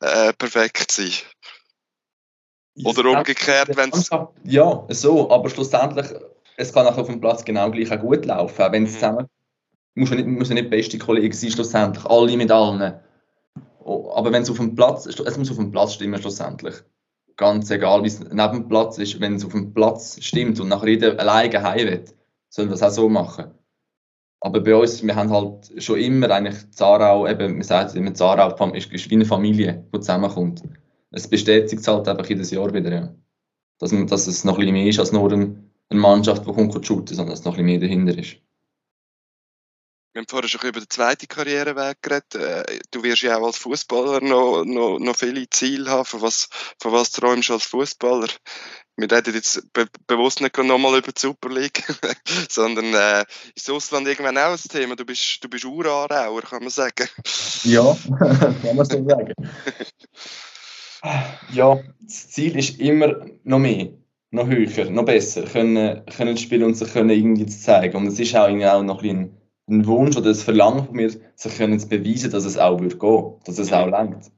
äh, 0.00 0.32
perfekt 0.32 0.90
sein. 0.90 1.12
Oder 2.84 3.10
umgekehrt, 3.10 3.76
wenn 3.76 3.90
es... 3.90 4.10
Ja, 4.44 4.86
so, 4.88 5.30
aber 5.30 5.50
schlussendlich, 5.50 6.06
es 6.56 6.72
kann 6.72 6.86
auch 6.86 6.96
auf 6.96 7.06
dem 7.06 7.20
Platz 7.20 7.44
genau 7.44 7.70
gleich 7.70 7.92
auch 7.92 8.00
gut 8.00 8.24
laufen, 8.24 8.72
wenn 8.72 8.84
es 8.84 8.92
mhm. 8.92 8.94
zusammen 8.94 9.28
muss 9.94 10.10
ja 10.10 10.16
nicht, 10.16 10.28
muss 10.28 10.48
ja 10.48 10.54
nicht 10.54 10.70
beste 10.70 10.98
Kollegen 10.98 11.32
sein, 11.32 11.50
schlussendlich. 11.50 12.04
Alle 12.06 12.36
mit 12.36 12.50
allen. 12.50 12.94
Oh, 13.82 14.12
aber 14.14 14.32
wenn 14.32 14.42
es 14.42 14.50
auf 14.50 14.58
dem 14.58 14.74
Platz, 14.74 15.06
es 15.06 15.38
muss 15.38 15.50
auf 15.50 15.56
dem 15.56 15.70
Platz 15.70 15.94
stimmen, 15.94 16.20
schlussendlich. 16.20 16.74
Ganz 17.36 17.70
egal, 17.70 18.02
wie 18.02 18.08
es 18.08 18.20
neben 18.20 18.36
dem 18.36 18.68
Platz 18.68 18.98
ist, 18.98 19.20
wenn 19.20 19.36
es 19.36 19.44
auf 19.44 19.52
dem 19.52 19.72
Platz 19.72 20.18
stimmt 20.22 20.60
und 20.60 20.68
nachher 20.68 20.88
jeder 20.88 21.18
alleine 21.18 21.62
heim 21.62 21.86
will, 21.86 22.04
sollen 22.48 22.68
wir 22.68 22.76
das 22.76 22.82
auch 22.82 22.90
so 22.90 23.08
machen. 23.08 23.46
Aber 24.40 24.60
bei 24.60 24.74
uns, 24.74 25.02
wir 25.02 25.14
haben 25.14 25.30
halt 25.30 25.70
schon 25.82 25.98
immer 25.98 26.30
eigentlich 26.30 26.70
Zarau, 26.70 27.26
eben, 27.26 27.56
wir 27.56 27.64
sagen 27.64 27.96
immer, 27.96 28.14
Zarau 28.14 28.72
ist, 28.72 28.92
ist 28.92 29.10
wie 29.10 29.14
eine 29.14 29.26
Familie, 29.26 29.86
die 29.94 30.00
zusammenkommt. 30.00 30.62
Es 31.10 31.28
bestätigt 31.28 31.86
halt 31.86 32.08
einfach 32.08 32.26
jedes 32.26 32.50
Jahr 32.50 32.72
wieder, 32.72 32.92
ja. 32.92 33.14
Dass, 33.78 33.90
dass 34.06 34.26
es 34.26 34.44
noch 34.44 34.54
ein 34.54 34.60
bisschen 34.60 34.74
mehr 34.74 34.86
ist 34.86 34.98
als 34.98 35.12
nur 35.12 35.32
eine 35.32 35.56
Mannschaft, 35.90 36.46
die 36.46 36.52
kommt 36.52 36.86
shooten, 36.86 37.16
sondern 37.16 37.32
dass 37.32 37.40
es 37.40 37.44
noch 37.44 37.58
ein 37.58 37.64
bisschen 37.64 37.80
mehr 37.80 37.80
dahinter 37.80 38.18
ist. 38.18 38.36
Wir 40.12 40.22
haben 40.22 40.26
vorher 40.28 40.48
schon 40.48 40.68
über 40.68 40.80
den 40.80 40.90
zweiten 40.90 41.28
Karriereweg 41.28 42.02
geredet. 42.02 42.34
Äh, 42.34 42.80
du 42.90 43.04
wirst 43.04 43.22
ja 43.22 43.38
auch 43.38 43.46
als 43.46 43.58
Fußballer 43.58 44.20
noch, 44.20 44.64
noch, 44.64 44.98
noch 44.98 45.14
viele 45.14 45.48
Ziele 45.48 45.88
haben. 45.88 46.04
Von 46.04 46.20
was, 46.20 46.48
von 46.80 46.90
was 46.90 47.12
träumst 47.12 47.48
du 47.48 47.52
als 47.52 47.66
Fußballer? 47.66 48.26
Wir 48.96 49.10
reden 49.10 49.34
jetzt 49.34 49.72
be 49.72 49.86
bewusst 50.08 50.40
nicht 50.40 50.58
nochmal 50.58 50.98
über 50.98 51.12
die 51.12 51.20
Super 51.20 51.48
League, 51.48 51.84
sondern 52.48 52.92
äh, 52.92 53.24
ist 53.54 53.70
Ausland 53.70 54.08
irgendwann 54.08 54.36
auch 54.36 54.50
ein 54.50 54.58
Thema? 54.58 54.96
Du 54.96 55.04
bist, 55.04 55.44
du 55.44 55.48
bist 55.48 55.64
Urarauer, 55.64 56.42
kann 56.42 56.64
man 56.64 56.70
sagen. 56.70 57.08
Ja, 57.62 57.96
kann 58.18 58.76
man 58.76 58.84
so 58.84 59.08
sagen. 59.08 59.32
ja, 61.52 61.80
das 62.00 62.30
Ziel 62.30 62.58
ist 62.58 62.80
immer 62.80 63.26
noch 63.44 63.60
mehr, 63.60 63.90
noch 64.32 64.48
höher, 64.48 64.90
noch 64.90 65.04
besser 65.04 65.44
können, 65.44 66.04
können 66.06 66.36
spielen 66.36 66.64
und 66.64 66.74
sich 66.74 66.92
können 66.92 67.10
irgendwie 67.10 67.46
zeigen. 67.46 67.96
Und 67.96 68.08
es 68.08 68.18
ist 68.18 68.34
auch, 68.34 68.48
irgendwie 68.48 68.66
auch 68.66 68.82
noch 68.82 69.02
ein 69.02 69.02
bisschen 69.02 69.39
ein 69.70 69.86
Wunsch 69.86 70.16
oder 70.16 70.30
ein 70.30 70.34
Verlangen 70.34 70.84
von 70.84 70.96
mir, 70.96 71.10
sich 71.10 71.56
können 71.56 71.78
zu 71.78 71.88
beweisen, 71.88 72.30
dass 72.30 72.44
es 72.44 72.58
auch 72.58 72.80
wird 72.80 72.98
gehen, 72.98 73.34
dass 73.44 73.58
es 73.58 73.72
auch 73.72 73.88
lenkt. 73.88 74.30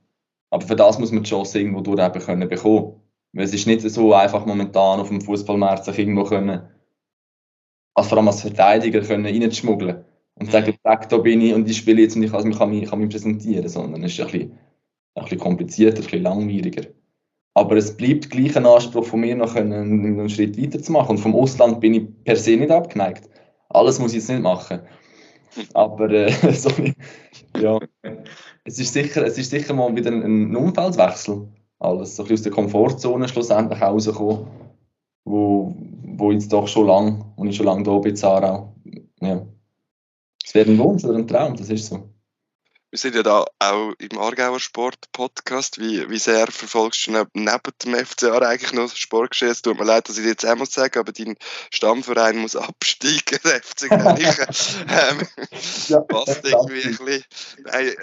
Aber 0.51 0.67
für 0.67 0.77
das 0.77 0.99
muss 0.99 1.13
man 1.13 1.23
die 1.23 1.31
Chance 1.31 1.59
irgendwo 1.59 1.81
durch 1.81 2.05
eben 2.05 2.21
können 2.21 2.49
bekommen. 2.49 3.01
Weil 3.33 3.45
es 3.45 3.55
ist 3.55 3.67
nicht 3.67 3.81
so 3.81 4.13
einfach 4.13 4.45
momentan 4.45 5.01
auf 5.01 5.09
dem 5.09 5.23
Fußballmarkt 5.23 5.87
sich 5.87 5.99
irgendwo 5.99 6.25
können, 6.25 6.69
als 7.95 8.09
vor 8.09 8.19
allem 8.19 8.29
als 8.29 8.43
Verteidiger 8.43 9.01
können 9.01 9.25
reinschmuggeln 9.25 10.05
und 10.35 10.51
sagen, 10.51 10.75
mhm. 10.85 10.99
da 11.09 11.17
bin 11.19 11.41
ich 11.41 11.55
und 11.55 11.69
ich 11.69 11.79
spiele 11.79 12.03
jetzt 12.03 12.17
und 12.17 12.23
ich 12.23 12.31
kann 12.31 12.47
mich, 12.47 12.59
kann 12.59 12.71
mich, 12.71 12.89
kann 12.89 12.99
mich 12.99 13.11
präsentieren, 13.11 13.69
sondern 13.69 14.05
es 14.05 14.13
ist 14.13 14.21
ein 14.21 14.27
bisschen, 14.27 14.59
ein 15.15 15.23
bisschen 15.23 15.39
komplizierter, 15.39 15.99
ein 15.99 16.05
bisschen 16.05 16.23
langwieriger. 16.23 16.83
Aber 17.55 17.77
es 17.77 17.97
bleibt 17.97 18.31
gleich 18.31 18.57
ein 18.57 18.67
Anspruch 18.67 19.05
von 19.05 19.21
mir, 19.21 19.37
noch 19.37 19.55
einen, 19.55 20.05
einen 20.05 20.29
Schritt 20.29 20.61
weiter 20.61 20.83
zu 20.83 20.93
machen. 20.93 21.11
Und 21.11 21.19
vom 21.19 21.35
Ausland 21.35 21.81
bin 21.81 21.95
ich 21.95 22.25
per 22.25 22.37
se 22.37 22.57
nicht 22.57 22.71
abgeneigt. 22.71 23.29
Alles 23.69 23.99
muss 23.99 24.13
ich 24.13 24.19
jetzt 24.19 24.29
nicht 24.29 24.43
machen. 24.43 24.81
Aber 25.75 26.11
äh, 26.11 26.53
so, 26.53 26.71
ja, 27.61 27.79
es 28.65 28.79
ist, 28.79 28.93
sicher, 28.93 29.25
es 29.27 29.39
ist 29.39 29.51
sicher 29.51 29.75
mal 29.75 29.95
wieder 29.95 30.11
ein, 30.11 30.23
ein 30.23 30.57
Umfeldwechsel. 30.57 31.49
Alles 31.79 32.17
so 32.17 32.23
ein 32.23 32.29
bisschen 32.29 32.35
aus 32.35 32.43
der 32.43 32.53
Komfortzone 32.53 33.29
schlussendlich 33.29 33.81
rauskommen, 33.81 34.47
wo, 35.25 35.75
wo 36.17 36.31
jetzt 36.31 36.53
doch 36.53 36.69
schon 36.69 36.87
lang, 36.87 37.33
und 37.37 37.49
ich 37.49 37.57
schon 37.57 37.67
lange 37.67 37.83
da 37.83 37.99
bin, 37.99 38.15
Zarau. 38.15 38.75
Ja. 39.21 39.47
Es 40.45 40.55
wäre 40.55 40.71
ein 40.71 40.79
Wunsch 40.79 41.05
oder 41.05 41.19
ein 41.19 41.27
Traum, 41.27 41.57
das 41.57 41.71
ist 41.71 41.87
so. 41.87 42.12
Wir 42.93 42.99
sind 42.99 43.15
ja 43.15 43.23
da 43.23 43.47
auch 43.59 43.93
im 43.97 44.19
Aargauer 44.19 44.61
Sport-Podcast. 44.61 45.81
Wie, 45.81 46.11
wie 46.11 46.19
sehr 46.19 46.47
verfolgst 46.49 47.07
du 47.07 47.13
neben 47.13 47.73
dem 47.83 47.95
FCA 47.95 48.37
eigentlich 48.41 48.75
noch 48.75 48.95
Sportgeschehen? 48.95 49.51
Es 49.51 49.63
tut 49.63 49.79
mir 49.79 49.87
leid, 49.87 50.11
dass 50.11 50.19
ich 50.19 50.25
dir 50.25 50.29
jetzt 50.29 50.45
auch 50.45 50.57
muss 50.57 50.75
sagen, 50.75 50.99
aber 50.99 51.11
dein 51.11 51.39
Stammverein 51.71 52.37
muss 52.37 52.55
absteigen, 52.55 53.39
der 53.45 53.63
FC 53.63 53.89
Grenchen. 53.89 54.45
ähm, 54.91 55.27
ja, 55.89 56.01
passt 56.01 56.45
irgendwie 56.45 56.83
ein 56.83 56.99
bisschen. 56.99 57.25
Hey, 57.71 57.97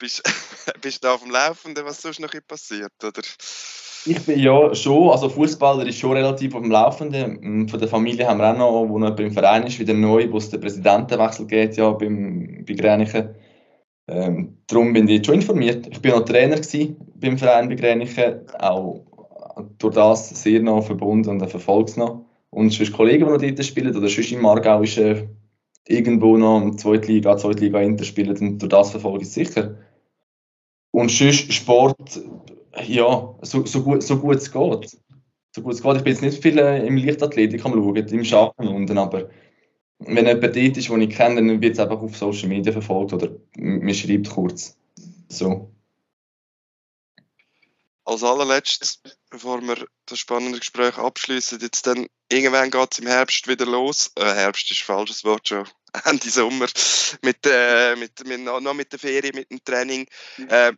bist, 0.00 0.24
bist 0.80 1.04
du 1.04 1.06
da 1.06 1.14
auf 1.14 1.22
dem 1.22 1.30
Laufenden, 1.30 1.84
was 1.84 2.02
sonst 2.02 2.18
noch 2.18 2.32
passiert, 2.48 2.92
oder? 3.04 3.22
Ich 4.06 4.26
bin 4.26 4.40
ja 4.40 4.74
schon, 4.74 5.10
also 5.10 5.28
Fußballer 5.28 5.86
ist 5.86 6.00
schon 6.00 6.14
relativ 6.14 6.56
auf 6.56 6.62
dem 6.62 6.72
Laufenden. 6.72 7.68
Von 7.68 7.78
der 7.78 7.88
Familie 7.88 8.26
haben 8.26 8.40
wir 8.40 8.50
auch 8.50 8.56
noch, 8.56 8.88
wo 8.88 8.98
noch 8.98 9.16
im 9.16 9.30
Verein 9.30 9.68
ist, 9.68 9.78
wieder 9.78 9.94
neu, 9.94 10.26
wo 10.32 10.38
es 10.38 10.50
den 10.50 10.60
Präsidentenwechsel 10.60 11.46
geht, 11.46 11.76
ja, 11.76 11.92
beim, 11.92 12.64
bei 12.66 12.74
Grenichen. 12.74 13.36
Ähm, 14.10 14.58
darum 14.66 14.92
bin 14.92 15.06
ich 15.06 15.16
jetzt 15.16 15.26
schon 15.26 15.36
informiert. 15.36 15.86
Ich 15.86 16.00
bin 16.00 16.10
noch 16.10 16.24
Trainer 16.24 16.60
beim 17.14 17.38
Verein 17.38 17.68
bei 17.68 17.76
Grenichen, 17.76 18.40
auch 18.58 19.04
durch 19.78 19.94
das 19.94 20.30
sehr 20.42 20.60
noch 20.60 20.84
verbunden 20.84 21.30
und 21.30 21.46
verfolge 21.48 21.90
es 21.90 21.96
noch. 21.96 22.24
Und 22.50 22.70
sonst 22.70 22.92
Kollegen, 22.92 23.26
die 23.26 23.30
noch 23.30 23.38
dort 23.40 23.64
spielen, 23.64 23.96
oder 23.96 24.08
sonst 24.08 24.32
im 24.32 24.44
Aargau 24.44 24.82
ist 24.82 24.98
äh, 24.98 25.28
irgendwo 25.86 26.36
noch 26.36 26.60
in 26.60 26.76
Zweitliga, 26.76 27.36
Zweitliga 27.36 27.80
Inter 27.80 28.04
spielen, 28.04 28.36
und 28.36 28.58
durch 28.58 28.70
das 28.70 28.90
verfolge 28.90 29.22
ich 29.22 29.28
es 29.28 29.34
sicher. 29.34 29.76
Und 30.90 31.10
sonst 31.10 31.52
Sport, 31.52 32.20
ja, 32.84 33.34
so, 33.42 33.64
so, 33.64 33.82
gut, 33.82 34.02
so 34.02 34.18
gut 34.18 34.36
es 34.36 34.50
geht. 34.50 34.98
So 35.54 35.62
gut 35.62 35.74
es 35.74 35.82
geht. 35.82 35.96
Ich 35.96 36.02
bin 36.02 36.12
jetzt 36.12 36.22
nicht 36.22 36.42
viel 36.42 36.58
äh, 36.58 36.84
im 36.84 36.96
Leichtathletik 36.96 37.64
am 37.64 37.72
Schauen, 37.72 37.96
im 37.96 38.24
Schaffen 38.24 38.68
unten, 38.68 38.98
aber 38.98 39.28
wenn 40.00 40.26
jemand 40.26 40.42
dort 40.44 40.56
ist, 40.56 40.88
den 40.88 41.00
ich 41.02 41.14
kenne, 41.14 41.36
dann 41.36 41.60
wird 41.60 41.74
es 41.74 41.78
einfach 41.78 42.00
auf 42.00 42.16
Social 42.16 42.48
Media 42.48 42.72
verfolgt 42.72 43.12
oder 43.12 43.30
man 43.56 43.94
schreibt 43.94 44.30
kurz. 44.30 44.76
So. 45.28 45.70
Als 48.04 48.24
allerletztes, 48.24 49.02
bevor 49.28 49.60
wir 49.60 49.86
das 50.06 50.18
spannende 50.18 50.58
Gespräch 50.58 50.96
abschließen, 50.96 51.60
jetzt 51.60 51.86
dann 51.86 52.06
irgendwann 52.30 52.70
geht 52.70 52.92
es 52.92 52.98
im 52.98 53.06
Herbst 53.06 53.46
wieder 53.46 53.66
los. 53.66 54.10
Äh, 54.16 54.24
Herbst 54.24 54.70
ist 54.70 54.82
ein 54.82 54.86
falsches 54.86 55.22
Wort 55.24 55.46
schon. 55.46 55.68
Ende 56.04 56.30
Sommer 56.30 56.66
mit, 57.22 57.38
äh, 57.46 57.94
mit, 57.96 58.26
mit, 58.26 58.40
noch 58.40 58.74
mit 58.74 58.92
der 58.92 58.98
Ferien, 58.98 59.34
mit 59.34 59.50
dem 59.50 59.62
Training. 59.62 60.06
Äh, 60.48 60.72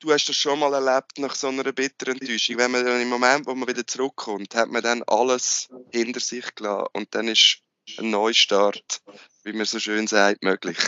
du 0.00 0.12
hast 0.12 0.28
das 0.28 0.36
schon 0.36 0.58
mal 0.58 0.72
erlebt 0.74 1.18
nach 1.18 1.34
so 1.34 1.48
einer 1.48 1.72
bitteren 1.72 2.20
Enttäuschung. 2.20 2.58
Wenn 2.58 2.70
man 2.70 2.84
dann 2.84 3.00
im 3.00 3.08
Moment, 3.08 3.46
wo 3.46 3.54
man 3.54 3.68
wieder 3.68 3.86
zurückkommt, 3.86 4.54
hat 4.54 4.68
man 4.68 4.82
dann 4.82 5.02
alles 5.04 5.68
hinter 5.92 6.20
sich 6.20 6.54
gelassen 6.54 6.88
und 6.92 7.14
dann 7.14 7.28
ist 7.28 7.62
ein 7.98 8.10
Neustart, 8.10 9.02
wie 9.44 9.52
man 9.52 9.66
so 9.66 9.78
schön 9.78 10.06
sagt, 10.06 10.42
möglich? 10.42 10.78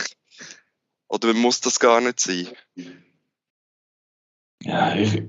Oder 1.07 1.33
muss 1.33 1.61
das 1.61 1.79
gar 1.79 2.01
nicht 2.01 2.19
sein? 2.19 2.47
Ja, 4.63 4.95
ich, 4.95 5.21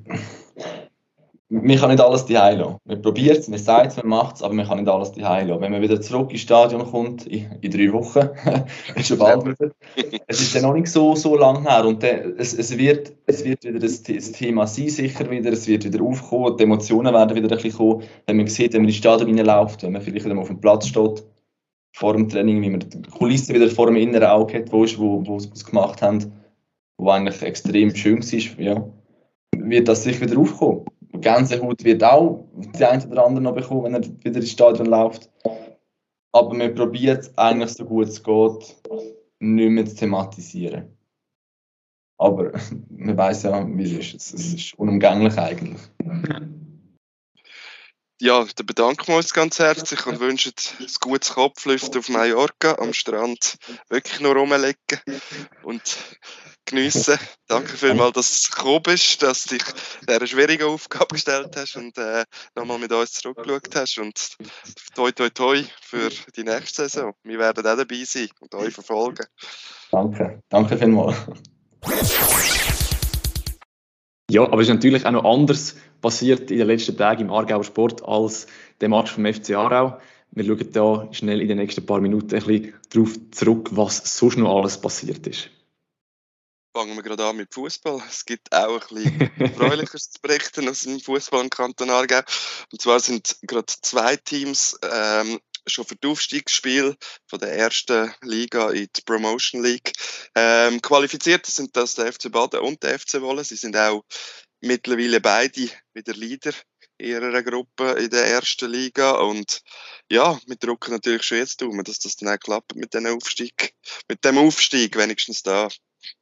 man 1.63 1.77
kann 1.77 1.91
nicht 1.91 2.01
alles 2.01 2.25
die 2.25 2.33
lassen. 2.33 2.79
Man 2.85 3.03
probiert 3.03 3.39
es, 3.39 3.49
man 3.49 3.59
sagt 3.59 3.93
es, 3.93 3.97
man 3.99 4.09
macht 4.09 4.37
es, 4.37 4.43
aber 4.43 4.55
man 4.55 4.67
kann 4.67 4.79
nicht 4.79 4.89
alles 4.89 5.13
die 5.13 5.21
lassen. 5.21 5.61
Wenn 5.61 5.73
man 5.73 5.83
wieder 5.83 6.01
zurück 6.01 6.31
ins 6.33 6.41
Stadion 6.41 6.85
kommt, 6.85 7.27
in, 7.27 7.47
in 7.61 7.71
drei 7.71 7.93
Wochen, 7.93 8.31
ist 8.97 9.09
schon 9.09 9.19
bald 9.19 9.45
wieder. 9.45 9.71
Es 10.27 10.41
ist 10.41 10.55
dann 10.55 10.63
noch 10.63 10.75
nicht 10.75 10.89
so, 10.89 11.15
so 11.15 11.37
lang 11.37 11.63
her 11.63 11.85
und 11.85 12.03
dann, 12.03 12.35
es, 12.39 12.55
es, 12.55 12.77
wird, 12.77 13.13
es 13.27 13.45
wird 13.45 13.65
wieder 13.65 13.79
das, 13.79 14.03
das, 14.03 14.33
Thema 14.33 14.67
sein, 14.67 14.89
sicher 14.89 15.31
wieder, 15.31 15.53
es 15.53 15.67
wird 15.67 15.85
wieder 15.85 16.03
aufkommen, 16.03 16.57
die 16.57 16.65
Emotionen 16.65 17.13
werden 17.13 17.37
wieder 17.37 17.49
ein 17.49 17.63
bisschen 17.63 17.77
kommen, 17.77 18.03
wenn 18.27 18.37
man 18.37 18.47
sieht, 18.47 18.73
wenn 18.73 18.83
man 18.83 18.89
ins 18.89 18.97
Stadion 18.97 19.37
reinläuft, 19.37 19.83
wenn 19.83 19.93
man 19.93 20.03
vielleicht 20.03 20.25
wieder 20.25 20.39
auf 20.39 20.49
dem 20.49 20.61
Platz 20.61 20.89
steht, 20.89 21.23
vor 21.95 22.15
dem 22.15 22.29
Training, 22.29 22.61
wie 22.61 22.71
man 22.71 22.81
die 22.81 23.03
Kulisse 23.03 23.55
wieder 23.55 23.71
vor 23.71 23.87
dem 23.87 23.97
inneren 23.97 24.29
Auge 24.29 24.59
hat, 24.59 24.73
wo, 24.73 24.83
ist, 24.83 24.99
wo, 24.99 25.25
wo 25.25 25.39
sie 25.39 25.51
es 25.55 25.65
gemacht 25.65 26.03
haben, 26.03 26.33
wo 26.99 27.09
eigentlich 27.09 27.41
extrem 27.41 27.95
schön 27.95 28.21
war, 28.21 28.61
ja, 28.61 28.85
wird 29.57 29.87
das 29.87 30.03
sicher 30.03 30.23
wieder 30.23 30.39
aufkommen. 30.39 30.85
Gänsehaut 31.13 31.85
wird 31.85 32.03
auch 32.03 32.49
die 32.53 32.85
eine 32.85 33.07
oder 33.07 33.25
andere 33.25 33.45
noch 33.45 33.55
bekommen, 33.55 33.85
wenn 33.85 33.95
er 33.95 34.25
wieder 34.25 34.41
ins 34.41 34.51
Stadion 34.51 34.89
läuft. 34.89 35.31
Aber 36.33 36.53
man 36.53 36.75
probiert 36.75 37.31
eigentlich 37.37 37.71
so 37.71 37.85
gut 37.85 38.09
es 38.09 38.21
geht, 38.21 38.77
nicht 39.39 39.71
mehr 39.71 39.87
zu 39.87 39.95
thematisieren. 39.95 40.87
Aber 42.19 42.51
man 42.91 43.17
weiß 43.17 43.45
ja, 43.45 43.65
wie 43.69 43.85
es 43.85 44.15
ist. 44.15 44.35
Es 44.35 44.55
ist 44.55 44.75
unumgänglich 44.75 45.39
eigentlich 45.39 45.81
ja, 48.25 48.43
dann 48.57 48.67
bedanken 48.67 49.09
wir 49.09 49.17
uns 49.17 49.35
ganz 49.35 49.59
herzlich 49.59 50.07
und 50.07 50.19
wünschen 50.19 50.55
ein 50.81 50.87
gutes 51.01 51.35
Kopflüften 51.35 51.99
auf 51.99 52.09
Mallorca 52.09 52.77
am 52.79 52.95
Strand. 52.95 53.59
Wirklich 53.91 54.19
nur 54.21 54.35
rumlegen 54.35 54.77
und 55.63 55.83
geniessen. 56.65 57.19
Danke 57.49 57.77
vielmals, 57.77 58.15
dass 58.15 58.43
du 58.45 58.57
gekommen 58.57 58.83
bist, 58.83 59.23
dass 59.23 59.45
du 59.45 59.57
dich 59.57 59.65
dieser 60.09 60.27
schwierigen 60.27 60.65
Aufgabe 60.65 61.17
gestellt 61.17 61.55
hast 61.55 61.77
und 61.77 61.99
äh, 61.99 62.25
nochmal 62.55 62.79
mit 62.79 62.93
uns 62.93 63.13
zurückgeschaut 63.13 63.77
hast. 63.77 63.99
Und 63.99 64.39
toi 64.95 65.13
toi 65.13 65.29
toi 65.29 65.63
für 65.83 66.09
die 66.35 66.45
nächste 66.45 66.89
Saison. 66.89 67.13
Wir 67.25 67.39
werden 67.39 67.67
auch 67.67 67.77
dabei 67.77 68.05
sein 68.05 68.31
und 68.41 68.55
euch 68.55 68.73
verfolgen. 68.73 69.27
Danke, 69.91 70.43
danke 70.49 70.79
vielmals. 70.79 71.17
Ja, 74.31 74.43
aber 74.43 74.61
es 74.61 74.69
ist 74.69 74.75
natürlich 74.75 75.05
auch 75.05 75.11
noch 75.11 75.25
anders 75.25 75.77
passiert 76.01 76.51
in 76.51 76.59
den 76.59 76.67
letzten 76.67 76.97
Tagen 76.97 77.23
im 77.23 77.31
Aargauer 77.31 77.65
Sport 77.65 78.03
als 78.05 78.47
der 78.81 78.89
Match 78.89 79.13
vom 79.13 79.27
FC 79.27 79.51
Aarau. 79.51 80.01
Wir 80.31 80.45
schauen 80.45 80.73
da 80.73 81.09
schnell 81.13 81.41
in 81.41 81.49
den 81.49 81.59
nächsten 81.59 81.87
paar 81.87 82.01
Minuten 82.01 82.35
ein 82.35 82.43
bisschen 82.43 82.75
darauf 82.91 83.13
zurück, 83.31 83.69
was 83.73 84.19
sonst 84.19 84.37
noch 84.37 84.57
alles 84.57 84.81
passiert 84.81 85.27
ist. 85.27 85.51
Fangen 86.77 86.97
wir 86.97 87.05
gerade 87.05 87.25
an 87.25 87.37
mit 87.37 87.55
Fußball. 87.55 88.03
Es 88.09 88.25
gibt 88.25 88.53
auch 88.53 88.91
ein 88.91 88.97
bisschen 88.97 89.21
Erfreuliches 89.39 90.11
zu 90.11 90.21
berichten 90.21 90.69
aus 90.69 90.81
dem 90.81 90.99
Fußball 90.99 91.45
im 91.45 91.51
Kanton 91.51 91.91
Aargau. 91.91 92.21
Und 92.73 92.81
zwar 92.81 92.99
sind 92.99 93.37
gerade 93.43 93.67
zwei 93.67 94.17
Teams 94.17 94.77
ähm, 94.83 95.39
schon 95.67 95.85
für 95.85 95.97
das 95.97 96.11
Aufstiegsspiel 96.11 96.97
von 97.27 97.39
der 97.39 97.53
ersten 97.53 98.13
Liga 98.23 98.71
in 98.71 98.89
die 98.97 99.03
Promotion 99.05 99.63
League 99.63 99.93
ähm, 100.35 100.81
qualifiziert. 100.83 101.47
Sind 101.47 101.77
das 101.77 101.95
der 101.95 102.13
FC 102.13 102.31
Baden 102.31 102.61
und 102.61 102.83
der 102.83 102.99
FC 102.99 103.21
Wolle. 103.21 103.45
Sie 103.45 103.57
sind 103.57 103.77
auch 103.77 104.05
mittlerweile 104.61 105.21
beide 105.21 105.69
wieder 105.93 106.15
Leader 106.15 106.53
ihrer 106.99 107.43
Gruppe 107.43 107.91
in 107.99 108.11
der 108.11 108.27
ersten 108.27 108.71
Liga 108.71 109.13
und 109.13 109.61
ja, 110.11 110.39
wir 110.47 110.57
drücken 110.57 110.93
natürlich 110.93 111.25
schon 111.25 111.39
jetzt 111.39 111.63
um, 111.63 111.83
dass 111.83 111.99
das 111.99 112.17
dann 112.17 112.29
auch 112.29 112.39
klappt 112.39 112.77
mit 112.77 112.95
dem 112.95 113.07
Aufstieg, 113.07 113.75
mit 114.09 114.25
dem 114.25 114.39
Aufstieg 114.39 114.97
wenigstens 114.97 115.43
da. 115.43 115.69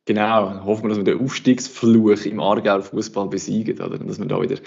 Genau, 0.05 0.65
hoffen 0.65 0.85
wir, 0.85 0.89
dass 0.91 0.99
wir 0.99 1.05
den 1.05 1.21
Aufstiegsfluch 1.21 2.25
im 2.25 2.41
Aargauer 2.41 2.83
Fußball 2.83 3.29
besiegen, 3.29 3.81
oder? 3.81 3.99
dass 3.99 4.19
wir 4.19 4.27
da 4.27 4.41
wieder 4.41 4.59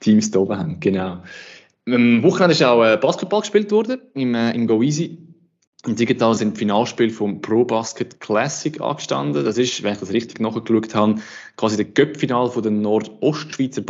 Teams 0.00 0.30
da 0.30 0.40
oben 0.40 0.58
haben. 0.58 0.80
Genau. 0.80 1.22
Am 1.88 2.20
Wochenende 2.24 2.52
ist 2.52 2.64
auch 2.64 2.82
äh, 2.82 2.96
Basketball 2.96 3.42
gespielt 3.42 3.70
worden 3.70 4.00
im, 4.14 4.34
äh, 4.34 4.50
im 4.52 4.66
Go 4.66 4.82
Easy. 4.82 5.18
Im 5.86 5.94
Digital 5.94 6.34
sind 6.34 6.58
Finalspiel 6.58 7.10
vom 7.10 7.40
Pro 7.40 7.64
Basket 7.64 8.18
Classic 8.18 8.80
angestanden. 8.80 9.44
Das 9.44 9.56
ist, 9.56 9.84
wenn 9.84 9.92
ich 9.92 10.00
das 10.00 10.12
richtig 10.12 10.40
nachgeschaut 10.40 10.92
habe, 10.96 11.20
quasi 11.56 11.76
der 11.76 11.84
Göppfinal 11.84 12.50
vom 12.50 12.64
Nordostschweizer 12.72 13.82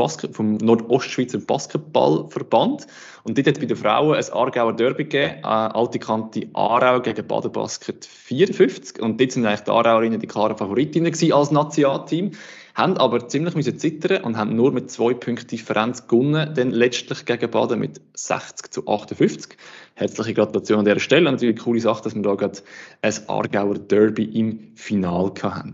Basketballverband. 1.41 2.87
Und 3.23 3.39
dort 3.39 3.47
hat 3.47 3.61
bei 3.61 3.65
den 3.65 3.79
Frauen 3.79 4.15
ein 4.15 4.31
Aargauer 4.31 4.77
Derby 4.77 5.05
gegeben, 5.05 5.37
äh, 5.43 5.47
alte 5.47 5.99
Kante 5.99 6.51
Aarau 6.53 7.01
gegen 7.01 7.27
Baden 7.27 7.53
Basket 7.53 8.05
54. 8.05 9.01
Und 9.01 9.19
dort 9.19 9.33
sind 9.33 9.47
eigentlich 9.47 9.61
die 9.61 9.71
Aarauerinnen 9.71 10.21
die 10.21 10.27
klaren 10.27 10.59
Favoritinnen 10.59 11.15
als 11.33 11.51
Nationalteam 11.51 12.33
haben 12.77 12.99
aber 12.99 13.27
ziemlich 13.27 13.55
müssen 13.55 13.79
zittern 13.79 14.23
und 14.23 14.37
haben 14.37 14.55
nur 14.55 14.71
mit 14.71 14.91
zwei 14.91 15.15
Punkten 15.15 15.47
Differenz 15.47 16.07
gewonnen, 16.07 16.53
dann 16.55 16.71
letztlich 16.71 17.25
gegen 17.25 17.51
Baden 17.51 17.81
mit 17.81 18.03
60 18.13 18.71
zu 18.71 18.87
58. 18.87 19.57
Herzliche 19.95 20.35
Gratulation 20.35 20.81
an 20.81 20.85
dieser 20.85 21.01
Stelle. 21.01 21.27
Und 21.27 21.37
natürlich 21.37 21.57
eine 21.57 21.65
coole 21.65 21.81
Sache, 21.81 22.05
dass 22.05 22.15
wir 22.15 22.21
da 22.21 22.35
gerade 22.35 22.59
ein 23.01 23.15
Aargauer 23.29 23.79
Derby 23.79 24.25
im 24.25 24.73
Final 24.75 25.33
hatten. 25.43 25.73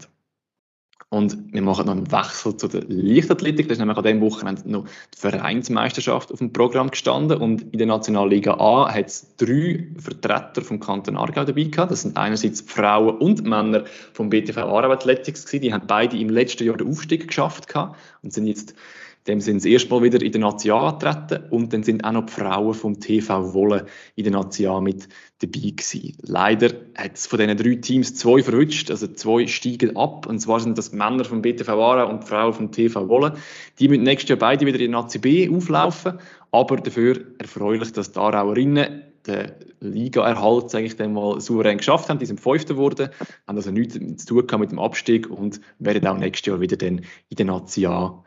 Und 1.12 1.52
wir 1.52 1.60
machen 1.60 1.84
noch 1.84 1.92
einen 1.92 2.10
Wechsel 2.10 2.56
zu 2.56 2.68
der 2.68 2.84
Leichtathletik. 2.88 3.68
Da 3.68 3.74
ist 3.74 3.78
nämlich 3.80 3.98
an 3.98 4.02
diesem 4.02 4.22
Wochenende 4.22 4.62
noch 4.64 4.86
die 5.14 5.18
Vereinsmeisterschaft 5.18 6.32
auf 6.32 6.38
dem 6.38 6.54
Programm 6.54 6.90
gestanden. 6.90 7.36
Und 7.36 7.70
in 7.70 7.76
der 7.76 7.86
Nationalliga 7.86 8.54
A 8.54 8.90
hat 8.90 9.08
es 9.08 9.36
drei 9.36 9.86
Vertreter 9.98 10.62
vom 10.62 10.80
Kanton 10.80 11.18
Aargau 11.18 11.44
dabei 11.44 11.64
gehabt. 11.64 11.92
Das 11.92 12.00
sind 12.00 12.16
einerseits 12.16 12.62
Frauen 12.62 13.18
und 13.18 13.44
Männer 13.44 13.84
vom 14.14 14.30
BTV 14.30 14.56
Aarau 14.56 14.90
Athletics 14.90 15.44
gewesen. 15.44 15.62
Die 15.62 15.74
haben 15.74 15.86
beide 15.86 16.16
im 16.16 16.30
letzten 16.30 16.64
Jahr 16.64 16.78
den 16.78 16.88
Aufstieg 16.88 17.28
geschafft 17.28 17.68
gehabt 17.68 17.98
und 18.22 18.32
sind 18.32 18.46
jetzt 18.46 18.74
dem 19.26 19.40
sind 19.40 19.60
sie 19.60 19.72
erstmal 19.72 20.02
wieder 20.02 20.20
in 20.20 20.32
der 20.32 20.40
Nazi 20.40 20.70
angetreten 20.70 21.44
und 21.50 21.72
dann 21.72 21.82
sind 21.82 22.04
auch 22.04 22.12
noch 22.12 22.26
die 22.26 22.32
Frauen 22.32 22.74
vom 22.74 22.98
TV 22.98 23.54
Wolle 23.54 23.86
in 24.16 24.24
der 24.24 24.32
Nazi 24.32 24.68
mit 24.80 25.08
dabei 25.40 25.70
gewesen. 25.70 26.16
Leider 26.22 26.70
hat 26.96 27.14
es 27.14 27.26
von 27.26 27.38
diesen 27.38 27.56
drei 27.56 27.76
Teams 27.76 28.14
zwei 28.14 28.42
verwünscht, 28.42 28.90
also 28.90 29.06
zwei 29.06 29.46
steigen 29.46 29.96
ab 29.96 30.26
und 30.26 30.40
zwar 30.40 30.60
sind 30.60 30.76
das 30.76 30.92
Männer 30.92 31.24
vom 31.24 31.42
BTV 31.42 31.68
Ara 31.68 32.04
und 32.04 32.24
die 32.24 32.26
Frauen 32.26 32.52
vom 32.52 32.72
TV 32.72 33.08
Wolle. 33.08 33.34
Die 33.78 33.88
müssen 33.88 34.02
nächstes 34.02 34.30
Jahr 34.30 34.38
beide 34.38 34.66
wieder 34.66 34.80
in 34.80 34.90
der 34.90 35.00
Nazi 35.00 35.18
B 35.18 35.48
auflaufen, 35.48 36.18
aber 36.50 36.76
dafür 36.76 37.20
erfreulich, 37.38 37.92
dass 37.92 38.12
die 38.12 38.18
Arauerinnen 38.18 39.04
den 39.26 39.52
Liga-Erhalt, 39.80 40.70
sage 40.70 40.86
ich 40.86 40.96
dann 40.96 41.12
mal, 41.12 41.40
souverän 41.40 41.78
geschafft 41.78 42.08
haben. 42.08 42.18
Die 42.18 42.26
sind 42.26 42.40
Fünfter 42.40 42.74
geworden, 42.74 43.10
haben 43.46 43.56
also 43.56 43.70
nichts 43.70 44.24
zu 44.24 44.42
tun 44.42 44.60
mit 44.60 44.72
dem 44.72 44.80
Abstieg 44.80 45.30
und 45.30 45.60
werden 45.78 46.06
auch 46.08 46.18
nächstes 46.18 46.46
Jahr 46.46 46.60
wieder 46.60 46.76
dann 46.76 47.02
in 47.28 47.36
der 47.36 47.46
Nazi 47.46 47.86
A 47.86 48.24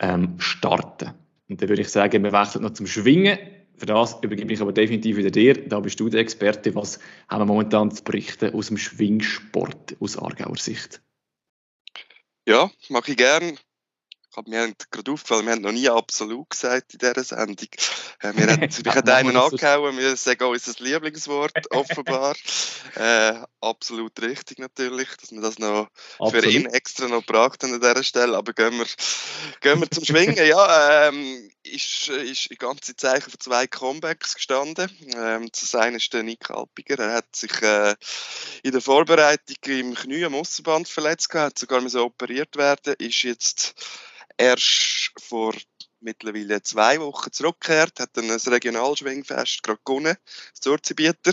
ähm, 0.00 0.34
starten. 0.38 1.12
Und 1.48 1.62
dann 1.62 1.68
würde 1.68 1.82
ich 1.82 1.88
sagen, 1.88 2.22
wir 2.24 2.32
wechseln 2.32 2.62
noch 2.62 2.72
zum 2.72 2.86
Schwingen. 2.86 3.38
Für 3.76 3.86
das 3.86 4.16
übergebe 4.22 4.52
ich 4.52 4.60
aber 4.60 4.72
definitiv 4.72 5.16
wieder 5.16 5.30
dir. 5.30 5.68
Da 5.68 5.80
bist 5.80 6.00
du 6.00 6.08
der 6.08 6.20
Experte. 6.20 6.74
Was 6.74 6.98
haben 7.28 7.42
wir 7.42 7.46
momentan 7.46 7.90
zu 7.90 8.02
berichten 8.02 8.54
aus 8.54 8.68
dem 8.68 8.78
Schwingsport 8.78 9.96
aus 10.00 10.18
Aargauer 10.18 10.56
Sicht? 10.56 11.02
Ja, 12.48 12.70
mache 12.88 13.10
ich 13.10 13.16
gern 13.16 13.58
glaube, 14.36 14.50
wir 14.50 14.60
haben 14.60 14.74
gerade 14.90 15.10
aufgefallen, 15.10 15.46
wir 15.46 15.52
haben 15.52 15.62
noch 15.62 15.72
nie 15.72 15.88
absolut 15.88 16.50
gesagt 16.50 16.92
in 16.92 16.98
dieser 16.98 17.24
Sendung. 17.24 17.68
Äh, 18.20 18.32
wir 18.34 18.46
haben, 18.52 18.62
ich 18.64 18.86
habe 18.86 19.14
einen 19.14 19.36
angehauen, 19.36 19.96
wir 19.96 20.16
sagen 20.16 20.44
auch 20.44 20.50
unser 20.50 20.72
Lieblingswort, 20.78 21.52
offenbar. 21.70 22.36
äh, 22.96 23.34
absolut 23.60 24.20
richtig 24.20 24.58
natürlich, 24.58 25.08
dass 25.20 25.32
wir 25.32 25.40
das 25.40 25.58
noch 25.58 25.88
absolut. 26.18 26.44
für 26.44 26.50
ihn 26.50 26.66
extra 26.66 27.08
noch 27.08 27.24
gebracht 27.24 27.62
haben 27.62 27.74
an 27.74 27.80
dieser 27.80 28.04
Stelle. 28.04 28.36
Aber 28.36 28.52
gehen 28.52 28.78
wir, 28.78 28.86
gehen 29.60 29.80
wir 29.80 29.90
zum 29.90 30.04
Schwingen. 30.04 30.46
Ja, 30.46 31.08
ähm, 31.08 31.50
ist, 31.64 32.08
ist 32.08 32.50
die 32.50 32.56
ganze 32.56 32.94
Zeichen 32.94 33.30
von 33.30 33.40
zwei 33.40 33.66
Comebacks 33.66 34.34
gestanden. 34.34 34.90
Ähm, 35.16 35.48
das 35.50 35.74
eine 35.74 35.96
ist 35.96 36.12
der 36.12 36.22
Nick 36.22 36.50
Alpiger. 36.50 36.98
Er 36.98 37.14
hat 37.14 37.34
sich 37.34 37.62
äh, 37.62 37.94
in 38.62 38.72
der 38.72 38.80
Vorbereitung 38.80 39.56
im 39.64 39.94
Knie 39.94 40.24
am 40.24 40.34
Aussenband 40.34 40.88
verletzt 40.88 41.30
gehabt, 41.30 41.46
hat 41.52 41.58
sogar 41.58 41.86
so 41.88 42.04
operiert 42.04 42.56
werden, 42.56 42.94
ist 42.98 43.22
jetzt 43.22 43.74
erst 44.38 45.10
vor 45.18 45.54
mittlerweile 46.00 46.62
zwei 46.62 47.00
Wochen 47.00 47.32
zurückgekehrt, 47.32 48.00
hat 48.00 48.10
dann 48.14 48.30
ein 48.30 48.38
Regionalschwingfest 48.38 49.62
gerade 49.62 49.80
gewonnen, 49.84 50.16
das 50.52 50.60
Zurzibieter, 50.60 51.32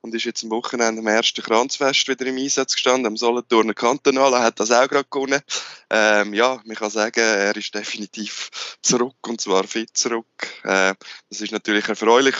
und 0.00 0.14
ist 0.14 0.24
jetzt 0.24 0.44
am 0.44 0.50
Wochenende 0.50 1.00
am 1.00 1.06
ersten 1.06 1.42
Kranzfest 1.42 2.08
wieder 2.08 2.26
im 2.26 2.38
Einsatz 2.38 2.74
gestanden, 2.74 3.06
am 3.06 3.16
Solothurner 3.16 3.74
Kantonal, 3.74 4.38
hat 4.40 4.60
das 4.60 4.70
auch 4.70 4.88
gerade 4.88 5.08
gewonnen. 5.10 5.42
Ähm, 5.90 6.32
ja, 6.32 6.60
man 6.64 6.76
kann 6.76 6.90
sagen, 6.90 7.20
er 7.20 7.54
ist 7.56 7.74
definitiv 7.74 8.50
zurück, 8.82 9.16
und 9.26 9.40
zwar 9.40 9.64
fit 9.64 9.90
zurück. 9.96 10.26
Äh, 10.62 10.94
das 11.28 11.40
ist 11.40 11.52
natürlich 11.52 11.88
erfreulich 11.88 12.36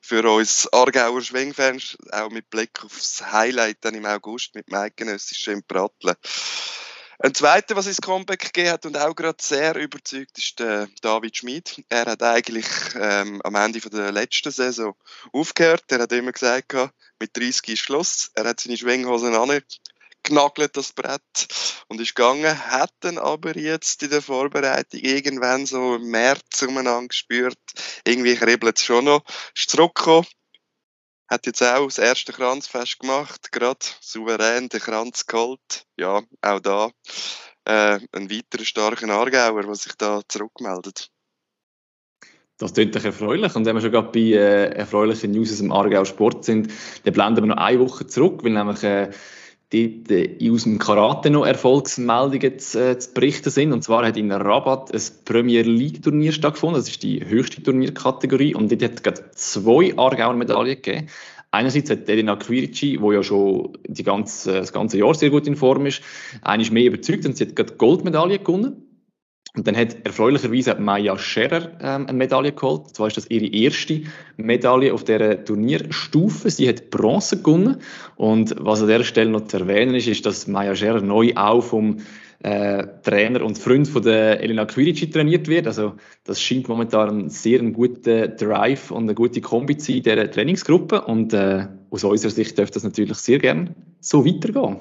für 0.00 0.22
uns 0.30 0.68
Aargauer 0.72 1.20
Schwingfans, 1.20 1.96
auch 2.12 2.30
mit 2.30 2.48
Blick 2.50 2.84
aufs 2.84 3.22
Highlight 3.32 3.78
dann 3.80 3.94
im 3.94 4.06
August 4.06 4.54
mit 4.54 4.70
Mike 4.70 4.94
Genössisch 4.96 5.48
im 5.48 5.62
Pratteln. 5.64 6.14
Ein 7.24 7.34
zweiter, 7.34 7.74
was 7.74 7.86
ins 7.86 8.02
Comeback 8.02 8.52
gegeben 8.52 8.68
hat 8.68 8.84
und 8.84 8.98
auch 8.98 9.16
gerade 9.16 9.38
sehr 9.40 9.74
überzeugt, 9.76 10.36
ist 10.36 10.58
der 10.58 10.88
David 11.00 11.38
Schmid. 11.38 11.82
Er 11.88 12.04
hat 12.04 12.22
eigentlich 12.22 12.66
ähm, 13.00 13.40
am 13.42 13.54
Ende 13.54 13.80
von 13.80 13.92
der 13.92 14.12
letzten 14.12 14.50
Saison 14.50 14.94
aufgehört. 15.32 15.84
Er 15.88 16.00
hat 16.00 16.12
immer 16.12 16.32
gesagt, 16.32 16.74
mit 17.18 17.34
30 17.34 17.70
ist 17.70 17.78
Schluss. 17.78 18.30
Er 18.34 18.44
hat 18.44 18.60
seine 18.60 18.76
Schwinghosen 18.76 19.32
genagelt, 20.22 20.76
das 20.76 20.92
Brett, 20.92 21.48
und 21.88 21.98
ist 21.98 22.14
gegangen, 22.14 22.70
hat 22.70 22.92
dann 23.00 23.16
aber 23.16 23.56
jetzt 23.56 24.02
in 24.02 24.10
der 24.10 24.20
Vorbereitung 24.20 25.00
irgendwann 25.00 25.64
so 25.64 25.94
im 25.96 26.10
März 26.10 26.66
gespürt, 27.08 27.58
irgendwie 28.04 28.36
kribbelt 28.36 28.76
es 28.76 28.84
schon 28.84 29.06
noch, 29.06 29.24
ist 29.54 29.70
zurückgekommen, 29.70 30.26
hat 31.28 31.46
jetzt 31.46 31.62
auch 31.62 31.86
das 31.86 31.98
erste 31.98 32.32
Kranzfest 32.32 32.98
gemacht, 32.98 33.50
gerade 33.52 33.78
souverän 34.00 34.68
den 34.68 34.80
Kranz 34.80 35.26
geholt. 35.26 35.86
Ja, 35.96 36.22
auch 36.42 36.60
da 36.60 36.90
äh, 37.64 37.98
ein 38.12 38.30
weiterer 38.30 38.64
starker 38.64 39.08
Aargauer, 39.08 39.62
der 39.62 39.74
sich 39.74 39.94
da 39.96 40.20
zurückmeldet. 40.28 41.10
Das 42.58 42.72
klingt 42.72 42.94
doch 42.94 43.04
erfreulich. 43.04 43.54
Und 43.56 43.66
wenn 43.66 43.74
wir 43.74 43.80
schon 43.80 43.90
gerade 43.90 44.10
bei 44.12 44.20
äh, 44.20 44.66
erfreulichen 44.76 45.32
News 45.32 45.50
aus 45.50 45.58
dem 45.58 45.72
Aargau 45.72 46.04
Sport 46.04 46.44
sind, 46.44 46.70
dann 47.02 47.12
blenden 47.12 47.42
wir 47.42 47.54
noch 47.54 47.56
eine 47.56 47.80
Woche 47.80 48.06
zurück, 48.06 48.44
weil 48.44 48.52
nämlich 48.52 48.82
äh, 48.84 49.10
dort 49.74 50.52
aus 50.52 50.64
dem 50.64 50.78
Karate 50.78 51.30
noch 51.30 51.46
Erfolgsmeldungen 51.46 52.58
zu, 52.58 52.90
äh, 52.90 52.98
zu, 52.98 53.12
berichten 53.12 53.50
sind. 53.50 53.72
Und 53.72 53.82
zwar 53.82 54.06
hat 54.06 54.16
in 54.16 54.32
Rabat 54.32 54.92
ein 54.92 55.02
Premier 55.24 55.62
League 55.62 56.02
Turnier 56.02 56.32
stattgefunden. 56.32 56.80
Das 56.80 56.88
ist 56.88 57.02
die 57.02 57.24
höchste 57.24 57.62
Turnierkategorie. 57.62 58.54
Und 58.54 58.70
dort 58.70 59.06
hat 59.06 59.18
es 59.34 59.52
zwei 59.52 59.96
Aargauer 59.96 60.34
Medaillen 60.34 60.80
gegeben. 60.80 61.08
Einerseits 61.50 61.88
hat 61.88 62.08
Elena 62.08 62.34
Quirici, 62.34 62.98
die 62.98 63.14
ja 63.14 63.22
schon 63.22 63.78
ganze, 64.02 64.54
das 64.54 64.72
ganze 64.72 64.98
Jahr 64.98 65.14
sehr 65.14 65.30
gut 65.30 65.46
in 65.46 65.54
Form 65.54 65.86
ist, 65.86 66.02
eigentlich 66.42 66.72
mehr 66.72 66.86
überzeugt 66.86 67.24
und 67.26 67.36
sie 67.36 67.46
hat 67.46 67.54
gerade 67.54 67.74
Goldmedaille 67.74 68.40
gewonnen. 68.40 68.83
Und 69.56 69.68
dann 69.68 69.76
hat 69.76 70.04
erfreulicherweise 70.04 70.74
Maya 70.74 71.16
Scherer 71.16 71.70
ähm, 71.80 72.06
eine 72.08 72.18
Medaille 72.18 72.52
geholt. 72.52 72.86
Und 72.86 72.96
zwar 72.96 73.06
ist 73.06 73.16
das 73.16 73.30
ihre 73.30 73.46
erste 73.46 74.02
Medaille 74.36 74.92
auf 74.92 75.04
der 75.04 75.44
Turnierstufe. 75.44 76.50
Sie 76.50 76.68
hat 76.68 76.90
Bronze 76.90 77.40
gewonnen. 77.40 77.76
Und 78.16 78.56
was 78.58 78.80
an 78.80 78.88
dieser 78.88 79.04
Stelle 79.04 79.30
noch 79.30 79.46
zu 79.46 79.58
erwähnen 79.58 79.94
ist, 79.94 80.08
ist, 80.08 80.26
dass 80.26 80.48
Maya 80.48 80.74
Scherer 80.74 81.00
neu 81.00 81.32
auch 81.36 81.62
vom 81.62 81.98
äh, 82.42 82.84
Trainer 83.04 83.44
und 83.44 83.56
Freund 83.56 83.86
von 83.86 84.02
der 84.02 84.40
Elena 84.40 84.64
Quirici 84.64 85.08
trainiert 85.08 85.46
wird. 85.46 85.68
Also 85.68 85.94
das 86.24 86.42
scheint 86.42 86.68
momentan 86.68 87.08
ein 87.18 87.28
sehr 87.30 87.60
ein 87.60 87.72
guter 87.72 88.26
Drive 88.26 88.90
und 88.90 89.04
eine 89.04 89.14
gute 89.14 89.40
Kombi 89.40 89.76
zu 89.76 89.92
sein 89.92 89.96
in 89.98 90.02
dieser 90.02 90.30
Trainingsgruppe. 90.32 91.02
Und 91.02 91.32
äh, 91.32 91.68
aus 91.90 92.02
unserer 92.02 92.32
Sicht 92.32 92.58
dürfte 92.58 92.74
das 92.74 92.82
natürlich 92.82 93.16
sehr 93.18 93.38
gerne 93.38 93.72
so 94.00 94.26
weitergehen. 94.26 94.78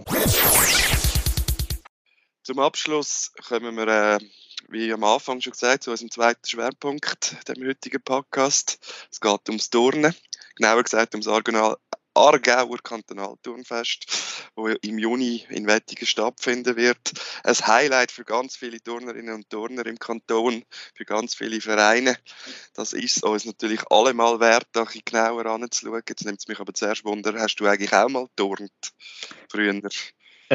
Zum 2.46 2.60
Abschluss 2.60 3.32
kommen 3.48 3.74
wir 3.78 3.88
äh 3.88 4.20
wie 4.68 4.92
am 4.92 5.06
Anfang 5.06 5.40
schon 5.40 5.52
gesagt, 5.52 5.84
zu 5.84 5.92
unserem 5.92 6.12
zweiten 6.12 6.46
Schwerpunkt 6.46 7.38
dem 7.48 7.66
heutigen 7.66 8.02
Podcast. 8.02 8.80
Es 9.10 9.22
geht 9.22 9.48
ums 9.48 9.70
Turnen, 9.70 10.14
genauer 10.56 10.84
gesagt 10.84 11.14
ums 11.14 11.30
Argonal 11.30 11.78
Aargauer 12.14 12.80
Kantonalturnfest, 12.84 14.52
wo 14.56 14.68
im 14.68 15.00
Juni 15.00 15.46
in 15.52 15.68
Wettigen 15.68 16.06
stattfinden 16.06 16.76
wird. 16.76 17.14
Ein 17.46 17.56
Highlight 17.56 18.12
für 18.12 18.26
ganz 18.26 18.58
viele 18.58 18.82
Turnerinnen 18.82 19.36
und 19.36 19.50
Turner 19.50 19.86
im 19.86 19.98
Kanton, 19.98 20.66
für 20.96 21.06
ganz 21.06 21.36
viele 21.36 21.62
Vereine. 21.62 22.18
Das 22.74 22.92
ist 22.92 23.24
uns 23.24 23.46
natürlich 23.46 23.90
allemal 23.90 24.42
wert, 24.42 24.68
da 24.74 24.84
ein 24.84 25.02
genauer 25.06 25.46
anzuschauen. 25.46 26.04
Jetzt 26.10 26.26
nimmt 26.26 26.40
es 26.40 26.48
mich 26.50 26.60
aber 26.60 26.74
zuerst 26.74 27.06
Wunder, 27.06 27.40
hast 27.40 27.56
du 27.56 27.68
eigentlich 27.68 27.94
auch 27.94 28.10
mal 28.10 28.28
turnt 28.36 28.92
früher? 29.50 29.80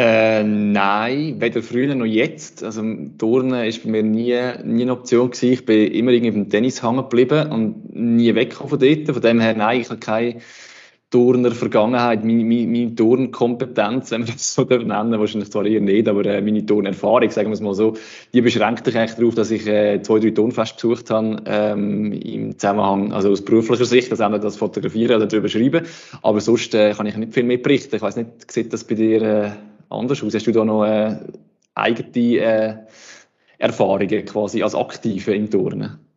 Äh, 0.01 0.45
nein, 0.45 1.41
weder 1.41 1.61
früher 1.61 1.93
noch 1.97 2.05
jetzt. 2.05 2.63
Also 2.63 2.83
Turnen 3.19 3.51
war 3.51 3.65
bei 3.65 3.91
mir 3.91 4.03
nie, 4.05 4.33
nie 4.63 4.83
eine 4.83 4.93
Option 4.93 5.33
gewesen. 5.33 5.53
Ich 5.53 5.67
bin 5.67 5.91
immer 5.91 6.13
irgendwie 6.13 6.31
beim 6.31 6.49
Tennis 6.49 6.85
hängen 6.85 6.99
geblieben 6.99 7.51
und 7.51 7.97
nie 7.97 8.33
weggekommen 8.33 8.71
von 8.71 8.79
dort. 8.79 9.11
Von 9.11 9.23
dem 9.23 9.41
her, 9.41 9.55
nein, 9.57 9.81
ich 9.81 9.91
habe 9.91 9.99
keine 9.99 10.37
Turner 11.11 11.51
Vergangenheit, 11.51 12.23
meine, 12.25 12.45
meine, 12.45 12.67
meine 12.69 12.95
Turnkompetenz, 12.95 14.13
wenn 14.13 14.25
wir 14.29 14.35
das 14.35 14.55
so 14.55 14.63
nennen, 14.63 15.19
wahrscheinlich 15.19 15.51
zwar 15.51 15.67
eher 15.67 15.81
nicht, 15.81 16.07
aber 16.07 16.25
äh, 16.27 16.43
meine 16.43 16.65
Turnerfahrung, 16.65 17.31
sagen 17.31 17.49
wir 17.49 17.55
es 17.55 17.61
mal 17.61 17.75
so, 17.75 17.95
die 18.33 18.43
beschränkt 18.43 18.85
sich 18.85 18.97
eigentlich 18.97 19.17
darauf, 19.17 19.35
dass 19.35 19.51
ich 19.51 19.67
äh, 19.67 20.01
zwei, 20.03 20.21
drei 20.21 20.31
Turnfeste 20.31 20.77
besucht 20.77 21.11
habe, 21.11 21.43
ähm, 21.47 22.13
im 22.13 22.57
Zusammenhang, 22.57 23.13
also 23.13 23.31
aus 23.31 23.43
beruflicher 23.43 23.87
Sicht, 23.87 24.13
das 24.13 24.21
auch 24.21 24.39
das 24.39 24.59
Fotografieren 24.59 25.17
oder 25.17 25.27
darüber 25.27 25.49
schreiben, 25.49 25.87
aber 26.23 26.41
sonst 26.41 26.75
äh, 26.75 26.93
kann 26.93 27.07
ich 27.07 27.17
nicht 27.17 27.35
viel 27.35 27.45
mehr 27.45 27.59
berichten. 27.59 27.97
Ich 27.97 28.03
weiß 28.03 28.17
nicht, 28.17 28.53
sieht 28.53 28.73
das 28.73 28.85
bei 28.85 28.95
dir 28.95 29.23
äh, 29.23 29.51
anders 29.91 30.23
aus? 30.23 30.35
Hast 30.35 30.47
du 30.47 30.53
da 30.53 30.65
noch 30.65 30.85
äh, 30.85 31.19
eigene 31.75 32.39
äh, 32.39 32.77
Erfahrungen 33.59 34.25
quasi 34.25 34.63
als 34.63 34.75
Aktive 34.75 35.35
im 35.35 35.51
Turnen? 35.51 36.09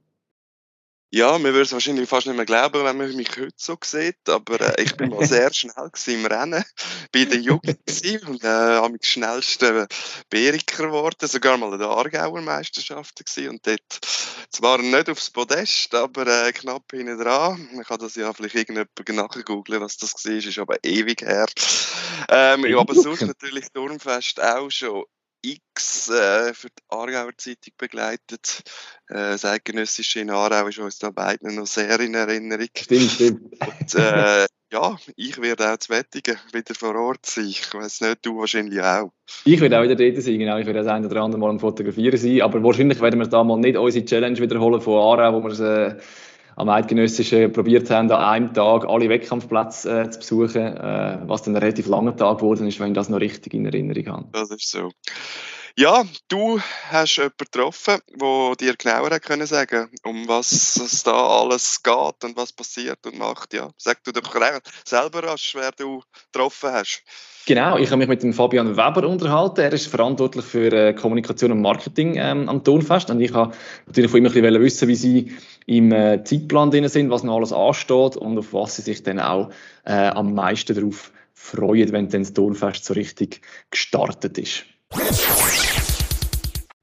Ja, 1.13 1.33
man 1.33 1.43
würde 1.43 1.63
es 1.63 1.73
wahrscheinlich 1.73 2.07
fast 2.07 2.25
nicht 2.25 2.37
mehr 2.37 2.45
glauben, 2.45 2.85
wenn 2.85 2.95
man 2.95 3.13
mich 3.17 3.31
heute 3.37 3.51
so 3.57 3.77
sieht, 3.83 4.29
aber 4.29 4.61
äh, 4.61 4.81
ich 4.81 4.95
bin 4.95 5.09
mal 5.09 5.25
sehr 5.27 5.53
schnell 5.53 5.91
im 6.07 6.25
Rennen, 6.25 6.63
bei 7.11 7.25
der 7.25 7.37
Jugend 7.37 7.79
und 8.27 8.43
äh, 8.45 8.47
am 8.47 8.95
schnellsten 9.01 9.87
Beriker 10.29 10.85
geworden, 10.87 11.27
sogar 11.27 11.57
mal 11.57 11.73
in 11.73 11.79
der 11.79 11.89
Aargauer 11.89 12.39
Meisterschaft 12.39 13.25
gewesen 13.25 13.49
und 13.49 13.67
dort 13.67 13.99
zwar 14.51 14.77
nicht 14.77 15.09
aufs 15.09 15.29
Podest, 15.29 15.93
aber 15.95 16.27
äh, 16.27 16.53
knapp 16.53 16.83
hinten 16.91 17.19
dran. 17.19 17.67
Man 17.73 17.83
kann 17.83 17.99
das 17.99 18.15
ja 18.15 18.31
vielleicht 18.31 18.55
irgendjemand 18.55 18.91
nachgoogeln, 19.09 19.81
was 19.81 19.97
das 19.97 20.13
war, 20.13 20.31
ist 20.31 20.59
aber 20.59 20.77
ewig 20.81 21.23
her. 21.23 21.47
Ähm, 22.31 22.65
ja, 22.65 22.79
aber 22.79 22.95
sonst 22.95 23.21
natürlich 23.21 23.65
Turmfest 23.73 24.41
auch 24.41 24.71
schon 24.71 25.03
X 25.43 26.09
äh, 26.09 26.53
für 26.53 26.69
die 26.69 26.83
Aargauer 26.89 27.31
Zeitung 27.35 27.73
begleitet. 27.77 28.63
Äh, 29.09 29.15
das 29.15 29.43
Eidgenössische 29.43 30.21
in 30.21 30.29
Aarau 30.29 30.67
ist 30.67 30.79
uns 30.79 30.99
da 30.99 31.09
beiden 31.09 31.55
noch 31.55 31.67
sehr 31.67 31.99
in 31.99 32.13
Erinnerung. 32.13 32.67
Stimmt, 32.75 33.11
stimmt. 33.11 33.41
Und, 33.59 33.95
äh, 33.95 34.45
ja, 34.71 34.95
ich 35.15 35.41
werde 35.41 35.73
auch 35.73 35.77
zu 35.77 35.89
Wettigen 35.89 36.37
wieder 36.53 36.75
vor 36.75 36.95
Ort 36.95 37.25
sein. 37.25 37.47
Ich 37.47 37.73
weiß 37.73 38.01
nicht, 38.01 38.25
du 38.25 38.37
wahrscheinlich 38.37 38.81
auch. 38.81 39.11
Ich 39.43 39.59
werde 39.59 39.79
auch 39.79 39.83
wieder 39.83 39.95
dort 39.95 40.23
sein, 40.23 40.39
genau. 40.39 40.57
Ich 40.57 40.65
werde 40.65 40.79
das 40.79 40.87
ein 40.87 41.05
oder 41.05 41.21
andere 41.21 41.39
Mal 41.39 41.49
am 41.49 41.59
Fotografieren 41.59 42.17
sein. 42.17 42.41
Aber 42.41 42.63
wahrscheinlich 42.63 43.01
werden 43.01 43.19
wir 43.19 43.27
da 43.27 43.43
mal 43.43 43.57
nicht 43.57 43.77
unsere 43.77 44.05
Challenge 44.05 44.39
wiederholen 44.39 44.79
von 44.79 45.19
Aarau, 45.19 45.33
wo 45.33 45.43
wir 45.43 45.51
es 45.51 45.59
äh, 45.59 45.97
am 46.61 46.69
Eidgenössischen 46.69 47.51
probiert 47.51 47.89
haben, 47.89 48.11
an 48.11 48.23
einem 48.23 48.53
Tag 48.53 48.87
alle 48.87 49.09
Wettkampfplätze 49.09 50.01
äh, 50.01 50.09
zu 50.11 50.19
besuchen, 50.19 50.61
äh, 50.61 51.17
was 51.25 51.41
dann 51.41 51.55
ein 51.55 51.61
relativ 51.61 51.87
langer 51.87 52.15
Tag 52.15 52.37
geworden 52.37 52.67
ist, 52.67 52.79
wenn 52.79 52.89
ich 52.89 52.93
das 52.93 53.09
noch 53.09 53.19
richtig 53.19 53.55
in 53.55 53.65
Erinnerung 53.65 54.07
habe. 54.07 54.27
Das 54.31 54.51
ist 54.51 54.69
so. 54.69 54.91
Ja, 55.77 56.03
du 56.27 56.59
hast 56.89 57.15
jemanden 57.15 57.37
getroffen, 57.37 57.99
der 58.09 58.55
dir 58.59 58.75
genauer 58.75 59.19
können 59.19 59.47
sagen 59.47 59.89
um 60.03 60.27
was 60.27 60.51
es 60.75 61.03
da 61.03 61.11
alles 61.13 61.81
geht 61.81 62.23
und 62.23 62.35
was 62.35 62.51
passiert 62.51 62.99
und 63.05 63.17
macht. 63.17 63.53
Ja, 63.53 63.69
sag 63.77 64.03
du 64.03 64.11
doch 64.11 64.35
selber 64.85 65.23
rasch, 65.23 65.55
wer 65.55 65.71
du 65.71 66.03
getroffen 66.31 66.71
hast. 66.71 67.03
Genau, 67.45 67.77
ich 67.77 67.89
habe 67.89 67.97
mich 67.97 68.09
mit 68.09 68.21
dem 68.21 68.33
Fabian 68.33 68.75
Weber 68.75 69.07
unterhalten. 69.07 69.61
Er 69.61 69.71
ist 69.71 69.87
verantwortlich 69.87 70.45
für 70.45 70.71
äh, 70.73 70.93
Kommunikation 70.93 71.51
und 71.51 71.61
Marketing 71.61 72.15
ähm, 72.17 72.49
am 72.49 72.63
Tonfest. 72.63 73.09
Und 73.09 73.21
ich 73.21 73.33
habe 73.33 73.55
natürlich 73.87 74.11
von 74.11 74.19
ihm 74.19 74.25
ein 74.25 74.33
bisschen 74.33 74.61
wissen, 74.61 74.87
wie 74.89 74.95
sie 74.95 75.37
im 75.65 75.91
äh, 75.91 76.23
Zeitplan 76.23 76.69
drin 76.69 76.87
sind, 76.89 77.09
was 77.09 77.23
noch 77.23 77.37
alles 77.37 77.53
ansteht 77.53 78.17
und 78.17 78.37
auf 78.37 78.53
was 78.53 78.75
sie 78.75 78.81
sich 78.83 79.03
dann 79.03 79.19
auch 79.19 79.49
äh, 79.85 80.09
am 80.09 80.33
meisten 80.33 80.75
darauf 80.75 81.11
freuen, 81.33 81.91
wenn 81.93 82.09
dann 82.09 82.21
das 82.21 82.33
Tonfest 82.33 82.85
so 82.85 82.93
richtig 82.93 83.41
gestartet 83.71 84.37
ist. 84.37 84.65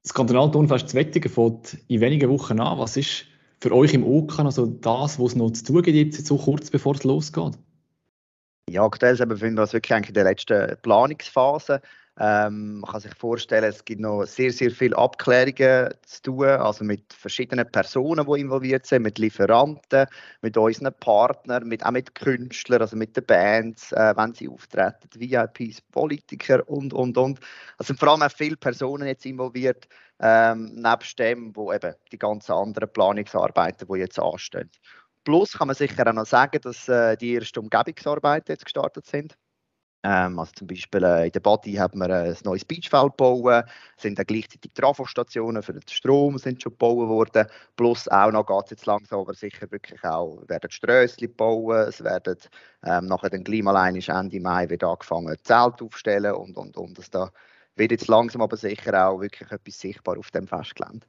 Das 0.03 0.13
Kantonaltonfest 0.13 0.93
Wettingen 0.95 1.29
fängt 1.29 1.77
in 1.87 2.01
wenigen 2.01 2.29
Wochen 2.29 2.59
an. 2.59 2.79
Was 2.79 2.97
ist 2.97 3.25
für 3.59 3.71
euch 3.71 3.93
im 3.93 4.03
OK 4.03 4.39
also 4.39 4.65
das, 4.65 5.19
was 5.19 5.31
es 5.31 5.35
noch 5.35 5.51
zu 5.51 5.63
tun 5.63 5.83
gibt, 5.83 6.15
so 6.15 6.37
kurz 6.37 6.69
bevor 6.69 6.95
es 6.95 7.03
losgeht? 7.03 7.57
Ja, 8.69 8.83
aktuell 8.83 9.15
befinden 9.25 9.57
wir 9.57 9.63
uns 9.63 9.73
wirklich 9.73 10.07
in 10.07 10.13
der 10.13 10.23
letzten 10.23 10.77
Planungsphase. 10.81 11.81
Ähm, 12.21 12.81
man 12.81 12.91
kann 12.91 12.99
sich 12.99 13.15
vorstellen, 13.15 13.63
es 13.63 13.85
gibt 13.85 14.01
noch 14.01 14.25
sehr, 14.25 14.51
sehr 14.51 14.71
viele 14.71 14.97
Abklärungen 14.97 15.93
zu 16.05 16.21
tun, 16.21 16.47
also 16.47 16.83
mit 16.83 17.13
verschiedenen 17.13 17.71
Personen, 17.71 18.25
die 18.25 18.41
involviert 18.41 18.85
sind, 18.85 19.03
mit 19.03 19.17
Lieferanten, 19.19 20.05
mit 20.41 20.57
unseren 20.57 20.93
Partnern, 20.99 21.65
mit, 21.65 21.85
auch 21.85 21.91
mit 21.91 22.13
Künstlern, 22.15 22.81
also 22.81 22.97
mit 22.97 23.15
den 23.15 23.25
Bands, 23.25 23.93
äh, 23.93 24.13
wenn 24.17 24.33
sie 24.33 24.49
auftreten, 24.49 25.07
VIPs, 25.15 25.81
Politiker 25.91 26.67
und, 26.67 26.93
und, 26.93 27.17
und. 27.17 27.39
Es 27.77 27.87
sind 27.87 27.97
vor 27.97 28.09
allem 28.09 28.21
auch 28.21 28.31
viele 28.31 28.57
Personen 28.57 29.07
jetzt 29.07 29.25
involviert, 29.25 29.87
ähm, 30.19 30.73
nebst 30.75 31.17
dem, 31.19 31.55
wo 31.55 31.71
eben 31.71 31.95
die 32.11 32.19
ganzen 32.19 32.51
anderen 32.51 32.91
Planungsarbeiten, 32.91 33.87
die 33.87 33.99
jetzt 33.99 34.19
anstehen. 34.19 34.69
Plus 35.23 35.53
kann 35.53 35.67
man 35.67 35.75
sicher 35.75 36.05
auch 36.05 36.13
noch 36.13 36.25
sagen, 36.25 36.59
dass 36.61 36.89
äh, 36.89 37.15
die 37.15 37.35
ersten 37.35 37.59
Umgebungsarbeiten 37.59 38.51
jetzt 38.51 38.65
gestartet 38.65 39.05
sind. 39.05 39.37
Ähm, 40.03 40.39
also 40.39 40.53
zum 40.55 40.67
Beispiel 40.67 41.03
äh, 41.03 41.25
in 41.25 41.31
der 41.33 41.41
Body 41.41 41.73
haben 41.73 41.99
wir 41.99 42.09
äh, 42.09 42.29
ein 42.29 42.37
neues 42.45 42.63
Beachfeld 42.63 43.17
gebaut, 43.17 43.65
sind 43.97 44.17
dann 44.17 44.25
gleichzeitig 44.25 44.71
Trafostationen 44.73 45.61
für 45.61 45.73
den 45.73 45.81
Strom 45.89 46.37
sind 46.37 46.61
schon 46.61 46.71
gebaut 46.71 47.09
worden, 47.09 47.47
plus 47.75 48.07
auch 48.07 48.31
noch 48.31 48.45
geht 48.45 48.65
es 48.65 48.71
jetzt 48.71 48.85
langsam, 48.85 49.19
aber 49.19 49.33
sicher 49.33 49.69
wirklich 49.71 50.01
auch, 50.05 50.41
werden 50.47 50.71
Strössli 50.71 51.27
bauen, 51.27 51.87
es 51.89 52.01
werden 52.01 52.37
ähm, 52.85 53.07
nachher 53.07 53.29
dann 53.29 53.43
gleich 53.43 54.07
Ende 54.07 54.39
Mai 54.39 54.69
wird 54.69 54.85
angefangen 54.85 55.35
Zelt 55.43 55.81
aufstellen 55.81 56.33
und 56.33 56.55
und 56.57 56.77
und, 56.77 56.97
das 56.97 57.09
da 57.09 57.29
wird 57.75 57.91
jetzt 57.91 58.07
langsam 58.07 58.41
aber 58.41 58.55
sicher 58.57 59.07
auch 59.07 59.19
wirklich 59.19 59.51
etwas 59.51 59.79
sichtbar 59.79 60.17
auf 60.17 60.31
dem 60.31 60.47
Festgelände. 60.47 61.05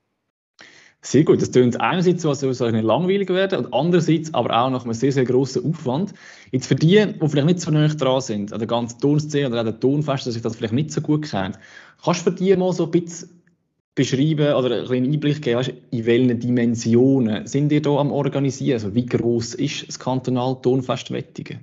Sehr 1.02 1.24
gut. 1.24 1.40
Das 1.40 1.50
klingt 1.50 1.80
einerseits 1.80 2.22
so, 2.22 2.28
als 2.28 2.40
soll 2.40 2.50
es 2.50 2.60
langweilig 2.60 3.30
werden 3.30 3.64
und 3.64 3.72
andererseits 3.72 4.34
aber 4.34 4.50
auch 4.50 4.70
nach 4.70 4.84
einem 4.84 4.92
sehr, 4.92 5.12
sehr 5.12 5.24
grossen 5.24 5.64
Aufwand. 5.64 6.12
Jetzt 6.50 6.66
für 6.66 6.74
die, 6.74 7.06
die 7.06 7.28
vielleicht 7.28 7.46
nicht 7.46 7.60
so 7.60 7.70
nah 7.70 7.88
dran 7.88 8.20
sind, 8.20 8.52
an 8.52 8.58
der 8.58 8.68
ganzen 8.68 9.00
Tonszene 9.00 9.48
oder 9.48 9.60
an 9.60 9.66
der 9.66 9.80
Tonfest, 9.80 10.26
dass 10.26 10.36
ich 10.36 10.42
das 10.42 10.56
vielleicht 10.56 10.74
nicht 10.74 10.92
so 10.92 11.00
gut 11.00 11.30
kennt, 11.30 11.58
kannst 12.04 12.26
du 12.26 12.30
für 12.30 12.36
die 12.36 12.54
mal 12.56 12.72
so 12.72 12.84
ein 12.84 12.90
bisschen 12.90 13.40
beschreiben 13.94 14.54
oder 14.54 14.90
einen 14.90 15.12
Einblick 15.12 15.42
geben, 15.42 15.58
weißt, 15.58 15.72
in 15.90 16.06
welchen 16.06 16.38
Dimensionen 16.38 17.46
sind 17.46 17.72
ihr 17.72 17.82
da 17.82 17.96
am 17.96 18.12
Organisieren? 18.12 18.74
Also 18.74 18.94
wie 18.94 19.06
groß 19.06 19.54
ist 19.54 19.88
das 19.88 19.98
Kantonal 19.98 20.56
Tonfest 20.62 21.10
Wettigen? 21.10 21.60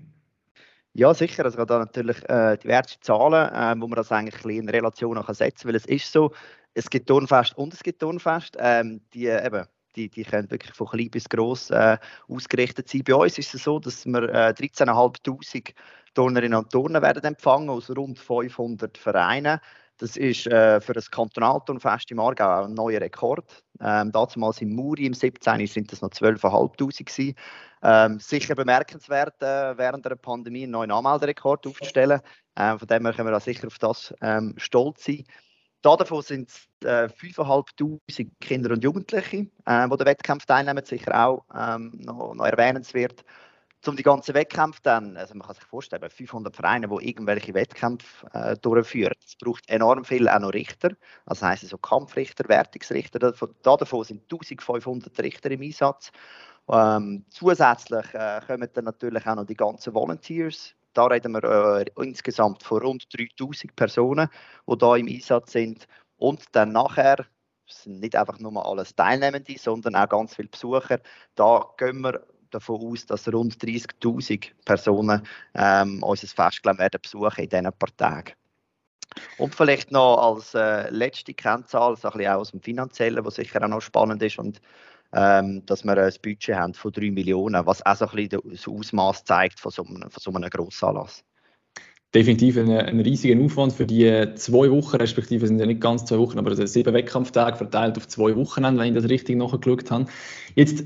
Ja, 0.94 1.14
sicher. 1.14 1.46
Also 1.46 1.64
da 1.64 1.78
natürlich 1.78 2.28
äh, 2.28 2.58
diverse 2.58 3.00
Zahlen, 3.02 3.54
äh, 3.54 3.80
wo 3.80 3.88
man 3.88 3.98
das 3.98 4.12
eigentlich 4.12 4.58
in 4.58 4.68
Relation 4.68 5.24
setzen 5.30 5.62
kann, 5.62 5.70
weil 5.70 5.76
es 5.76 5.86
ist 5.86 6.12
so, 6.12 6.32
es 6.78 6.90
gibt 6.90 7.08
Turnfest 7.08 7.58
und 7.58 7.74
es 7.74 7.82
gibt 7.82 8.00
Turnfest. 8.00 8.56
Ähm, 8.60 9.02
die, 9.14 9.26
eben, 9.26 9.66
die, 9.96 10.10
die 10.10 10.24
können 10.24 10.50
wirklich 10.52 10.74
von 10.74 10.88
klein 10.88 11.10
bis 11.10 11.28
gross 11.28 11.72
äh, 11.72 11.98
ausgerichtet 12.30 12.88
sein. 12.88 13.04
Bei 13.04 13.16
uns 13.16 13.38
ist 13.38 13.54
es 13.56 13.64
so, 13.64 13.80
dass 13.80 14.06
wir 14.06 14.24
äh, 14.30 14.54
13.500 14.56 15.74
Turnerinnen 16.14 16.58
und 16.58 16.72
Turner 16.72 17.02
werden 17.02 17.24
empfangen 17.24 17.70
aus 17.70 17.90
rund 17.90 18.20
500 18.20 18.98
Vereinen. 18.98 19.60
Das 19.98 20.16
ist 20.16 20.46
äh, 20.46 20.80
für 20.80 20.94
das 20.94 21.10
Kantonalturnfest 21.10 22.12
im 22.12 22.20
Aargau 22.20 22.66
ein 22.66 22.76
neuer 22.76 23.02
Rekord. 23.02 23.64
Ähm, 23.82 24.12
damals 24.12 24.62
im 24.62 24.76
Muri 24.76 25.08
im 25.08 25.16
17. 25.16 25.66
sind 25.66 25.92
das 25.92 26.02
noch 26.02 26.12
12.500 26.12 27.04
gewesen. 27.04 27.36
Ähm, 27.82 28.20
sicher 28.20 28.54
bemerkenswert, 28.54 29.42
äh, 29.42 29.76
während 29.76 30.06
der 30.06 30.16
Pandemie 30.16 30.64
einen 30.64 30.74
neuen 30.74 30.92
Anmelderekord 30.92 31.66
aufzustellen. 31.66 32.22
Ähm, 32.56 32.78
von 32.78 32.88
dem 32.88 33.06
her 33.06 33.14
können 33.14 33.30
wir 33.30 33.38
auch 33.38 33.42
sicher 33.42 33.66
auf 33.66 33.80
das 33.80 34.14
ähm, 34.22 34.54
stolz 34.58 35.04
sein. 35.04 35.24
Davon 35.82 36.22
sind 36.22 36.50
es 36.50 36.68
äh, 36.84 37.08
5'500 37.08 38.30
Kinder 38.42 38.72
und 38.72 38.84
Jugendliche, 38.84 39.48
äh, 39.66 39.88
die 39.88 39.98
den 39.98 40.06
Wettkampf 40.06 40.46
teilnehmen, 40.46 40.84
sicher 40.84 41.28
auch 41.28 41.46
ähm, 41.56 41.92
noch, 42.04 42.34
noch 42.34 42.46
erwähnenswert. 42.46 43.24
Um 43.86 43.96
die 43.96 44.04
ganzen 44.04 44.34
Wettkämpfe 44.34 44.82
dann, 44.84 45.16
also 45.16 45.34
man 45.36 45.48
kann 45.48 45.56
sich 45.56 45.64
vorstellen, 45.64 46.10
500 46.10 46.54
Vereine, 46.54 46.90
die 46.90 47.08
irgendwelche 47.08 47.54
Wettkämpfe 47.54 48.28
äh, 48.34 48.58
durchführen. 48.58 49.14
Es 49.26 49.38
braucht 49.38 49.70
enorm 49.70 50.04
viel 50.04 50.28
auch 50.28 50.40
noch 50.40 50.52
Richter, 50.52 50.90
das 51.26 51.42
heisst 51.42 51.64
also 51.64 51.78
Kampfrichter, 51.78 52.50
Wertungsrichter. 52.50 53.20
Davon, 53.20 53.56
davon 53.62 54.04
sind 54.04 54.24
1500 54.24 55.18
Richter 55.20 55.52
im 55.52 55.62
Einsatz. 55.62 56.12
Ähm, 56.70 57.24
zusätzlich 57.30 58.14
äh, 58.14 58.42
kommen 58.46 58.70
dann 58.74 58.86
natürlich 58.86 59.26
auch 59.26 59.36
noch 59.36 59.46
die 59.46 59.56
ganzen 59.56 59.94
Volunteers, 59.94 60.76
da 60.98 61.06
reden 61.06 61.34
wir 61.34 61.43
äh, 61.43 61.86
insgesamt 62.02 62.64
von 62.64 62.82
rund 62.82 63.06
3000 63.16 63.76
Personen, 63.76 64.30
die 64.68 64.78
da 64.78 64.95
im 64.95 65.08
Einsatz 65.08 65.52
sind. 65.52 65.88
Und 66.18 66.43
dann 66.54 66.72
nachher 66.72 67.26
sind 67.68 68.00
nicht 68.00 68.16
einfach 68.16 68.39
nur 68.39 68.66
alles 68.66 68.95
Teilnehmende, 68.95 69.58
sondern 69.58 69.95
auch 69.95 70.10
ganz 70.10 70.36
viele 70.36 70.48
Besucher. 70.48 71.00
Da 71.36 71.66
gehen 71.78 72.02
wir 72.02 72.26
davon 72.50 72.82
aus, 72.82 73.06
dass 73.06 73.32
rund 73.32 73.56
30.000 73.58 74.52
Personen 74.66 75.22
ähm, 75.54 76.02
unser 76.02 76.28
Festgelände 76.28 76.82
werden 76.82 77.02
besuchen 77.02 77.43
in 77.43 77.50
diesen 77.50 77.74
paar 77.74 77.95
Tagen. 77.98 78.34
Und 79.38 79.56
vielleicht 79.56 79.91
noch 79.91 80.18
als 80.18 80.54
äh, 80.54 80.89
letzte 80.89 81.34
Kennzahl, 81.34 81.95
so 81.95 82.10
ein 82.10 82.18
bisschen 82.18 82.32
auch 82.32 82.39
aus 82.39 82.52
dem 82.52 82.62
Finanziellen, 82.62 83.24
was 83.26 83.36
sicher 83.36 83.64
auch 83.64 83.68
noch 83.68 83.82
spannend 83.82 84.22
ist 84.22 84.38
und 84.39 84.62
ähm, 85.14 85.66
dass 85.66 85.84
wir 85.84 85.97
ein 85.97 86.14
Budget 86.22 86.55
haben 86.55 86.74
von 86.74 86.91
3 86.91 87.12
Millionen, 87.12 87.66
was 87.66 87.86
auch 87.86 87.95
so 87.95 88.05
ein 88.05 88.16
bisschen 88.16 88.41
das 88.49 88.68
Ausmaß 88.68 89.24
zeigt 89.24 89.60
von 89.60 89.72
so 89.72 89.84
einem, 89.84 90.10
von 90.10 90.22
so 90.22 90.32
einem 90.32 90.49
Grossanlass. 90.49 91.24
Definitiv 92.14 92.58
ein, 92.58 92.72
ein 92.72 92.99
riesiger 93.01 93.43
Aufwand 93.43 93.74
für 93.74 93.86
die 93.86 94.34
zwei 94.36 94.72
Wochen, 94.72 94.95
respektive 94.95 95.45
sind 95.45 95.60
ja 95.60 95.66
nicht 95.66 95.82
ganz 95.82 96.05
zwei 96.05 96.18
Wochen, 96.18 96.39
aber 96.39 96.55
sieben 96.68 96.93
Wettkampftage 96.93 97.58
verteilt 97.58 97.97
auf 97.97 98.08
zwei 98.08 98.36
Wochen, 98.36 98.64
wenn 98.64 98.80
ich 98.80 98.93
das 98.93 99.10
richtig 99.10 99.38
nachgeschaut 99.38 99.91
habe. 99.91 100.05
Jetzt 100.55 100.84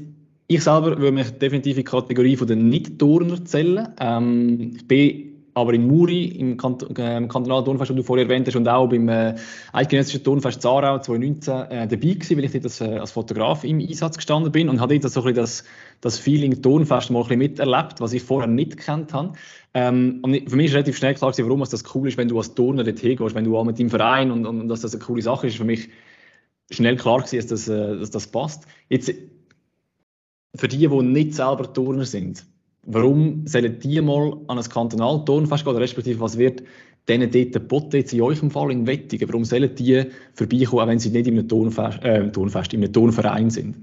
ich 0.48 0.64
selber 0.64 0.98
würde 0.98 1.14
mich 1.14 1.32
definitiv 1.32 1.78
in 1.78 1.86
die 1.86 1.90
Kategorie 1.90 2.36
den 2.36 2.68
Nicht-Turner 2.68 3.46
zählen. 3.46 3.88
Ähm, 4.02 4.74
ich 4.76 4.86
bin 4.86 5.31
aber 5.54 5.74
in 5.74 5.88
Muri, 5.88 6.26
im 6.26 6.58
Kant 6.58 6.84
äh, 6.98 7.28
kantonalen 7.28 7.66
Turnfest, 7.66 7.90
das 7.90 7.98
du 7.98 8.04
vorher 8.04 8.26
erwähnt 8.26 8.48
hast, 8.48 8.56
und 8.56 8.68
auch 8.68 8.88
beim 8.88 9.10
äh, 9.10 9.36
Eidgenössischen 9.74 10.24
Turnfest 10.24 10.62
Zarau 10.62 11.00
2019 11.00 11.54
äh, 11.54 11.88
dabei 11.88 11.96
gewesen, 11.96 12.38
weil 12.38 12.46
ich 12.46 12.52
dort 12.52 12.64
als, 12.64 12.82
äh, 12.82 12.98
als 12.98 13.12
Fotograf 13.12 13.64
im 13.64 13.80
Einsatz 13.80 14.16
gestanden 14.16 14.52
bin 14.52 14.70
und 14.70 14.80
habe 14.80 14.98
dort 14.98 15.12
so 15.12 15.24
ein 15.24 15.36
das, 15.36 15.64
das 16.00 16.18
Feeling 16.18 16.62
Turnfest 16.62 17.12
mal 17.12 17.20
ein 17.20 17.24
bisschen 17.24 17.40
miterlebt, 17.40 18.00
was 18.00 18.14
ich 18.14 18.24
vorher 18.24 18.48
nicht 18.48 18.78
gekannt 18.78 19.14
habe. 19.14 19.34
Ähm, 19.74 20.20
und 20.22 20.50
für 20.50 20.56
mich 20.56 20.68
ist 20.68 20.74
relativ 20.74 20.98
schnell 20.98 21.16
klar 21.16 21.32
gewesen, 21.32 21.48
warum 21.48 21.62
es 21.62 21.70
das 21.70 21.84
cool 21.96 22.08
ist, 22.08 22.18
wenn 22.18 22.28
du 22.28 22.38
als 22.38 22.54
Turner 22.54 22.84
dort 22.84 23.00
hingehst, 23.00 23.36
wenn 23.36 23.46
du 23.46 23.58
auch 23.58 23.64
mit 23.64 23.80
deinem 23.80 23.90
Verein 23.90 24.32
und, 24.32 24.46
und, 24.46 24.62
und 24.62 24.68
dass 24.68 24.82
das 24.82 24.94
eine 24.94 25.04
coole 25.04 25.22
Sache 25.22 25.48
ist, 25.48 25.58
für 25.58 25.66
mich 25.66 25.90
schnell 26.72 26.96
klar 26.96 27.20
gewesen, 27.20 27.38
dass 27.38 27.48
das, 27.48 27.68
äh, 27.68 28.00
dass 28.00 28.12
das 28.12 28.28
passt. 28.28 28.66
Jetzt, 28.90 29.14
für 30.56 30.68
die, 30.68 30.88
die 30.88 31.02
nicht 31.02 31.34
selber 31.34 31.72
Turner 31.72 32.06
sind, 32.06 32.46
Warum 32.84 33.46
sollen 33.46 33.80
die 33.80 34.02
mal 34.02 34.34
an 34.48 34.58
ein 34.58 34.64
Kantonalturnfest 34.64 35.64
gehen, 35.66 35.78
respektive 35.78 36.20
was 36.20 36.38
wird 36.38 36.64
denen 37.08 37.30
dort 37.32 37.52
geboten, 37.52 37.98
jetzt 37.98 38.14
in 38.14 38.22
eurem 38.22 38.50
Fall 38.50 38.72
in 38.72 38.88
Wettigen? 38.88 39.28
Warum 39.30 39.46
sollen 39.46 39.74
die 39.76 40.06
vorbeikommen, 40.34 40.84
auch 40.84 40.88
wenn 40.88 41.00
sie 41.00 41.10
nicht 41.10 41.28
in 41.28 41.38
einem 41.38 41.48
Turnfest, 41.48 42.04
äh, 42.04 42.32
Turnfest 42.32 42.74
in 42.74 42.84
einem 42.84 42.94
Turnverein 42.94 43.50
sind? 43.50 43.78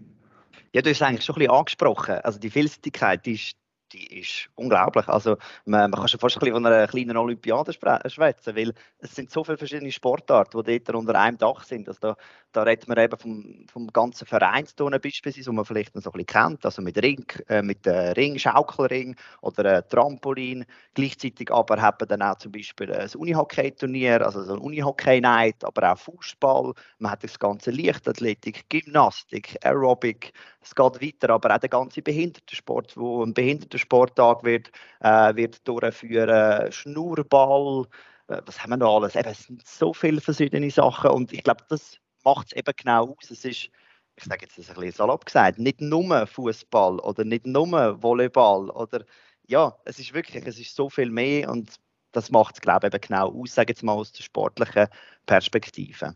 Ja, 0.73 0.83
du 0.83 0.91
hast 0.91 0.97
es 0.97 1.03
eigentlich 1.03 1.25
schon 1.25 1.37
ein 1.37 1.41
bisschen 1.41 1.55
angesprochen. 1.55 2.15
Also 2.25 2.39
die 2.39 2.51
Vielseitigkeit 2.51 3.27
ist 3.27 3.57
die 3.93 4.21
ist 4.21 4.49
unglaublich. 4.55 5.09
Also 5.09 5.37
man, 5.65 5.91
man 5.91 6.01
kann 6.01 6.09
schon 6.09 6.21
fast 6.21 6.43
ein 6.43 6.53
von 6.53 6.67
einer 6.67 6.87
kleinen 6.87 7.17
Olympiade 7.17 7.73
schwätzen, 7.73 8.57
weil 8.57 8.75
es 8.99 9.15
sind 9.15 9.31
so 9.31 9.45
viele 9.45 9.59
verschiedene 9.59 9.93
Sportarten, 9.93 10.63
die 10.63 10.83
dort 10.83 10.97
unter 10.97 11.19
einem 11.19 11.39
Dach 11.39 11.65
sind. 11.65 11.89
Also 11.89 11.99
da, 12.01 12.17
da 12.53 12.63
redet 12.63 12.89
man 12.89 12.99
eben 12.99 13.19
vom, 13.19 13.67
vom 13.71 13.87
ganzen 13.89 14.27
Vereinsturnen 14.27 15.01
beispielsweise, 15.01 15.51
wo 15.51 15.55
man 15.55 15.65
vielleicht 15.65 15.95
noch 15.95 16.03
so 16.03 16.11
ein 16.11 16.25
bisschen 16.25 16.27
kennt, 16.27 16.65
also 16.65 16.83
mit 16.83 17.01
Ring, 17.03 17.25
äh, 17.49 17.63
mit 17.63 17.87
äh, 17.87 18.13
Ring, 18.13 18.39
Schaukelring 18.39 19.17
oder 19.43 19.65
äh, 19.65 19.83
Trampolin. 19.83 20.65
Gleichzeitig 20.95 21.51
aber 21.53 21.81
hat 21.81 22.01
man 22.01 22.09
dann 22.09 22.23
auch 22.23 22.39
zum 22.39 22.53
Beispiel 22.53 22.93
ein 22.93 23.09
Unihockey-Turnier, 23.09 24.25
also 24.25 24.43
so 24.43 24.55
ein 24.55 24.61
Unihockey-Night, 24.61 25.65
aber 25.65 25.93
auch 25.93 25.99
Fußball. 25.99 26.73
Man 26.99 27.13
hat 27.13 27.23
das 27.23 27.39
ganze 27.39 27.71
Leichtathletik, 27.71 28.69
Gymnastik, 28.71 29.57
Aerobic. 29.63 30.33
Es 30.61 30.75
geht 30.75 31.03
weiter, 31.03 31.31
aber 31.31 31.55
auch 31.55 31.61
der 31.61 31.69
ganze 31.69 32.03
Behindertensport, 32.03 32.97
wo 32.97 33.25
ein 33.25 33.35
Behindertensporttag 33.35 34.43
wird, 34.45 34.71
äh, 35.01 35.35
wird 35.37 35.67
durchführen, 35.69 36.73
Schnurrball, 36.73 37.87
äh, 38.29 38.41
was 38.45 38.63
haben 38.63 38.71
wir 38.71 38.77
noch 38.79 38.97
alles? 38.97 39.17
Eben, 39.17 39.29
es 39.29 39.45
sind 39.45 39.67
so 39.67 39.93
viele 39.93 40.21
verschiedene 40.21 40.71
Sachen 40.71 41.11
und 41.11 41.33
ich 41.33 41.43
glaube, 41.43 41.65
das 41.69 41.99
macht 42.25 42.49
es 42.49 42.53
eben 42.57 42.73
genau 42.77 43.17
aus. 43.19 43.31
Es 43.31 43.45
ist, 43.45 43.71
ich 44.17 44.25
sage 44.25 44.43
jetzt 44.43 44.59
das 44.59 44.69
ein 44.69 44.75
bisschen 44.77 44.93
salopp 44.93 45.27
gesagt, 45.27 45.59
nicht 45.59 45.81
nur 45.81 46.27
Fußball 46.27 46.99
oder 47.01 47.25
nicht 47.25 47.47
nur 47.47 48.03
Volleyball 48.03 48.71
oder 48.71 49.05
ja, 49.47 49.77
es 49.85 49.99
ist 49.99 50.13
wirklich, 50.13 50.47
es 50.47 50.59
ist 50.59 50.75
so 50.75 50.91
viel 50.91 51.11
mehr 51.11 51.51
und 51.51 51.71
das 52.13 52.31
macht 52.31 52.57
es, 52.57 52.61
glaube 52.61 52.87
ich, 52.87 52.95
eben 52.95 53.01
genau 53.01 53.41
aus, 53.41 53.55
sage 53.55 53.73
jetzt 53.73 53.83
mal 53.83 53.93
aus 53.93 54.13
der 54.13 54.23
sportlichen 54.23 54.89
Perspektive. 55.27 56.15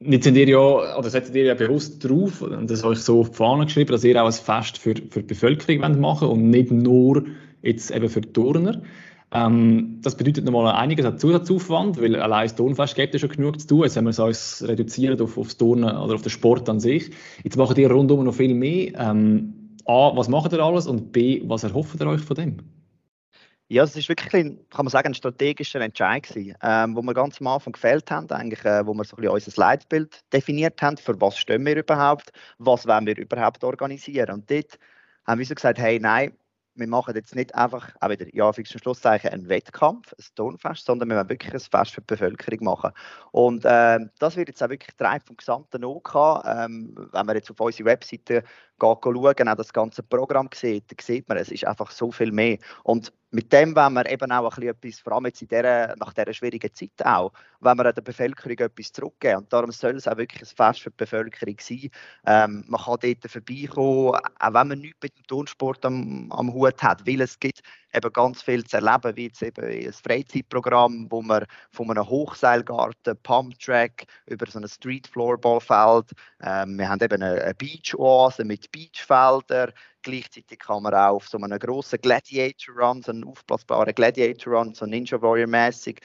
Jetzt 0.00 0.24
sind 0.24 0.36
ihr 0.36 0.48
ja, 0.48 0.58
oder 0.96 1.10
seid 1.10 1.34
ihr 1.34 1.44
ja 1.44 1.54
bewusst 1.54 2.04
drauf, 2.04 2.40
und 2.42 2.70
das 2.70 2.84
habe 2.84 2.94
ich 2.94 3.00
so 3.00 3.20
auf 3.20 3.30
die 3.30 3.36
Fahne 3.36 3.64
geschrieben, 3.64 3.90
dass 3.90 4.04
ihr 4.04 4.20
auch 4.22 4.26
ein 4.26 4.32
Fest 4.32 4.78
für, 4.78 4.94
für 4.94 5.22
die 5.22 5.34
Bevölkerung 5.34 5.80
machen 5.80 6.02
wollt 6.02 6.22
und 6.22 6.50
nicht 6.50 6.70
nur 6.70 7.24
jetzt 7.62 7.90
eben 7.90 8.08
für 8.08 8.20
die 8.20 8.32
Turner. 8.32 8.80
Ähm, 9.30 10.00
das 10.02 10.16
bedeutet 10.16 10.44
nochmal 10.44 10.74
einiges 10.74 11.04
an 11.04 11.18
Zusatzaufwand, 11.18 12.00
weil 12.00 12.16
allein 12.16 12.46
das 12.46 12.56
Turnfest 12.56 12.94
gibt 12.94 13.12
ja 13.12 13.20
schon 13.20 13.30
genug 13.30 13.60
zu 13.60 13.66
tun. 13.66 13.82
Jetzt 13.82 13.96
haben 13.96 14.04
wir 14.04 14.10
es 14.10 14.18
uns 14.18 14.64
reduziert 14.66 15.20
auf, 15.20 15.36
auf 15.36 15.48
das 15.48 15.56
Turnen 15.58 15.96
oder 15.96 16.14
auf 16.14 16.22
den 16.22 16.30
Sport 16.30 16.68
an 16.68 16.80
sich. 16.80 17.10
Jetzt 17.42 17.56
macht 17.56 17.76
ihr 17.76 17.90
rundum 17.90 18.24
noch 18.24 18.34
viel 18.34 18.54
mehr. 18.54 18.92
Ähm, 18.96 19.76
A, 19.84 20.16
was 20.16 20.28
macht 20.28 20.52
ihr 20.52 20.60
alles? 20.60 20.86
Und 20.86 21.12
B, 21.12 21.42
was 21.44 21.64
erhofft 21.64 22.00
ihr 22.00 22.06
euch 22.06 22.22
von 22.22 22.36
dem? 22.36 22.58
Ja, 23.70 23.82
es 23.82 23.94
ist 23.96 24.08
wirklich, 24.08 24.32
ein, 24.32 24.58
kann 24.70 24.86
man 24.86 24.90
sagen, 24.90 25.08
ein 25.08 25.14
strategischer 25.14 25.82
Entscheid 25.82 26.22
gewesen, 26.22 26.54
ähm, 26.62 26.96
wo 26.96 27.02
wir 27.02 27.12
ganz 27.12 27.38
am 27.38 27.48
Anfang 27.48 27.74
gefällt 27.74 28.10
haben, 28.10 28.30
eigentlich, 28.30 28.64
äh, 28.64 28.86
wo 28.86 28.94
wir 28.94 29.04
so 29.04 29.14
ein 29.16 29.20
bisschen 29.20 29.34
unser 29.34 29.60
Leitbild 29.60 30.24
definiert 30.32 30.80
haben, 30.80 30.96
für 30.96 31.20
was 31.20 31.36
stehen 31.36 31.66
wir 31.66 31.76
überhaupt, 31.76 32.32
was 32.56 32.86
wollen 32.86 33.04
wir 33.04 33.18
überhaupt 33.18 33.62
organisieren. 33.64 34.30
Und 34.30 34.50
dort 34.50 34.78
haben 35.26 35.38
wir 35.38 35.44
so 35.44 35.54
gesagt, 35.54 35.78
hey, 35.78 36.00
nein, 36.00 36.32
wir 36.78 36.86
machen 36.86 37.14
jetzt 37.14 37.34
nicht 37.34 37.54
einfach, 37.54 37.94
auch 38.00 38.08
wieder, 38.08 38.26
ja, 38.32 38.52
für 38.52 38.64
Schlusszeichen, 38.64 39.30
einen 39.30 39.48
Wettkampf, 39.48 40.12
ein 40.12 40.24
Turnfest, 40.34 40.86
sondern 40.86 41.08
wir 41.08 41.16
wollen 41.16 41.28
wirklich 41.28 41.52
ein 41.52 41.60
Fest 41.60 41.92
für 41.92 42.00
die 42.00 42.06
Bevölkerung 42.06 42.64
machen. 42.64 42.92
Und 43.32 43.64
äh, 43.64 43.98
das 44.18 44.36
wird 44.36 44.48
jetzt 44.48 44.62
auch 44.62 44.68
wirklich 44.68 44.94
Teil 44.96 45.20
vom 45.24 45.36
gesamten 45.36 45.84
OK. 45.84 46.14
Ähm, 46.44 46.94
wenn 47.12 47.26
man 47.26 47.36
jetzt 47.36 47.50
auf 47.50 47.60
unsere 47.60 47.86
Webseite 47.86 48.42
geht, 48.42 48.98
schauen, 49.02 49.48
auch 49.48 49.54
das 49.56 49.72
ganze 49.72 50.02
Programm 50.02 50.48
sieht, 50.54 50.90
dann 50.90 50.98
sieht 51.00 51.28
man, 51.28 51.38
es 51.38 51.50
ist 51.50 51.66
einfach 51.66 51.90
so 51.90 52.10
viel 52.10 52.32
mehr. 52.32 52.58
Und 52.84 53.12
mit 53.30 53.52
dem 53.52 53.76
wollen 53.76 53.92
wir 53.92 54.10
eben 54.10 54.32
auch 54.32 54.44
ein 54.44 54.48
bisschen 54.48 54.70
etwas, 54.70 55.00
vor 55.00 55.12
allem 55.12 55.26
jetzt 55.26 55.42
in 55.42 55.48
dieser, 55.48 55.94
nach 55.96 56.14
dieser 56.14 56.32
schwierigen 56.32 56.72
Zeit 56.72 57.04
auch, 57.04 57.32
wenn 57.60 57.76
wir 57.76 57.92
der 57.92 58.00
Bevölkerung 58.00 58.58
etwas 58.58 58.92
zurückgeben. 58.92 59.38
Und 59.38 59.52
darum 59.52 59.70
soll 59.70 59.96
es 59.96 60.08
auch 60.08 60.16
wirklich 60.16 60.42
ein 60.42 60.56
Fest 60.56 60.80
für 60.80 60.90
die 60.90 60.96
Bevölkerung 60.96 61.56
sein. 61.60 61.90
Ähm, 62.26 62.64
man 62.68 62.80
kann 62.80 62.96
dort 63.02 63.30
vorbeikommen, 63.30 64.14
auch 64.38 64.54
wenn 64.54 64.68
man 64.68 64.78
nichts 64.78 64.98
mit 65.02 65.18
dem 65.18 65.26
Turnsport 65.26 65.84
am, 65.84 66.32
am 66.32 66.52
Hut 66.52 66.82
hat, 66.82 67.06
weil 67.06 67.20
es 67.20 67.38
gibt 67.38 67.60
eben 67.94 68.12
ganz 68.12 68.42
viel 68.42 68.64
zu 68.64 68.76
erleben, 68.76 69.16
wie 69.16 69.26
jetzt 69.26 69.42
eben 69.42 69.64
ein 69.64 69.92
Freizeitprogramm, 69.92 71.06
wo 71.10 71.20
man 71.20 71.44
von 71.70 71.90
einem 71.90 72.08
Hochseilgarten, 72.08 73.16
Pumptrack 73.22 74.04
über 74.26 74.46
so 74.46 74.58
ein 74.58 74.68
Streetfloorballfeld, 74.68 76.12
ähm, 76.42 76.78
wir 76.78 76.88
haben 76.88 77.02
eben 77.02 77.22
eine 77.22 77.54
Beach-Oase 77.54 78.44
mit 78.44 78.70
Beachfeldern, 78.72 79.72
gleichzeitig 80.08 80.58
kann 80.58 80.82
man 80.82 80.94
auch 80.94 81.16
auf 81.16 81.28
so 81.28 81.38
einem 81.38 81.58
grossen 81.58 82.00
Gladiator-Run, 82.00 83.02
so 83.02 83.12
einen 83.12 83.24
aufblasbaren 83.24 83.94
Gladiator-Run, 83.94 84.74
so 84.74 84.86
Ninja 84.86 85.20
Warrior-mäßig, 85.20 86.00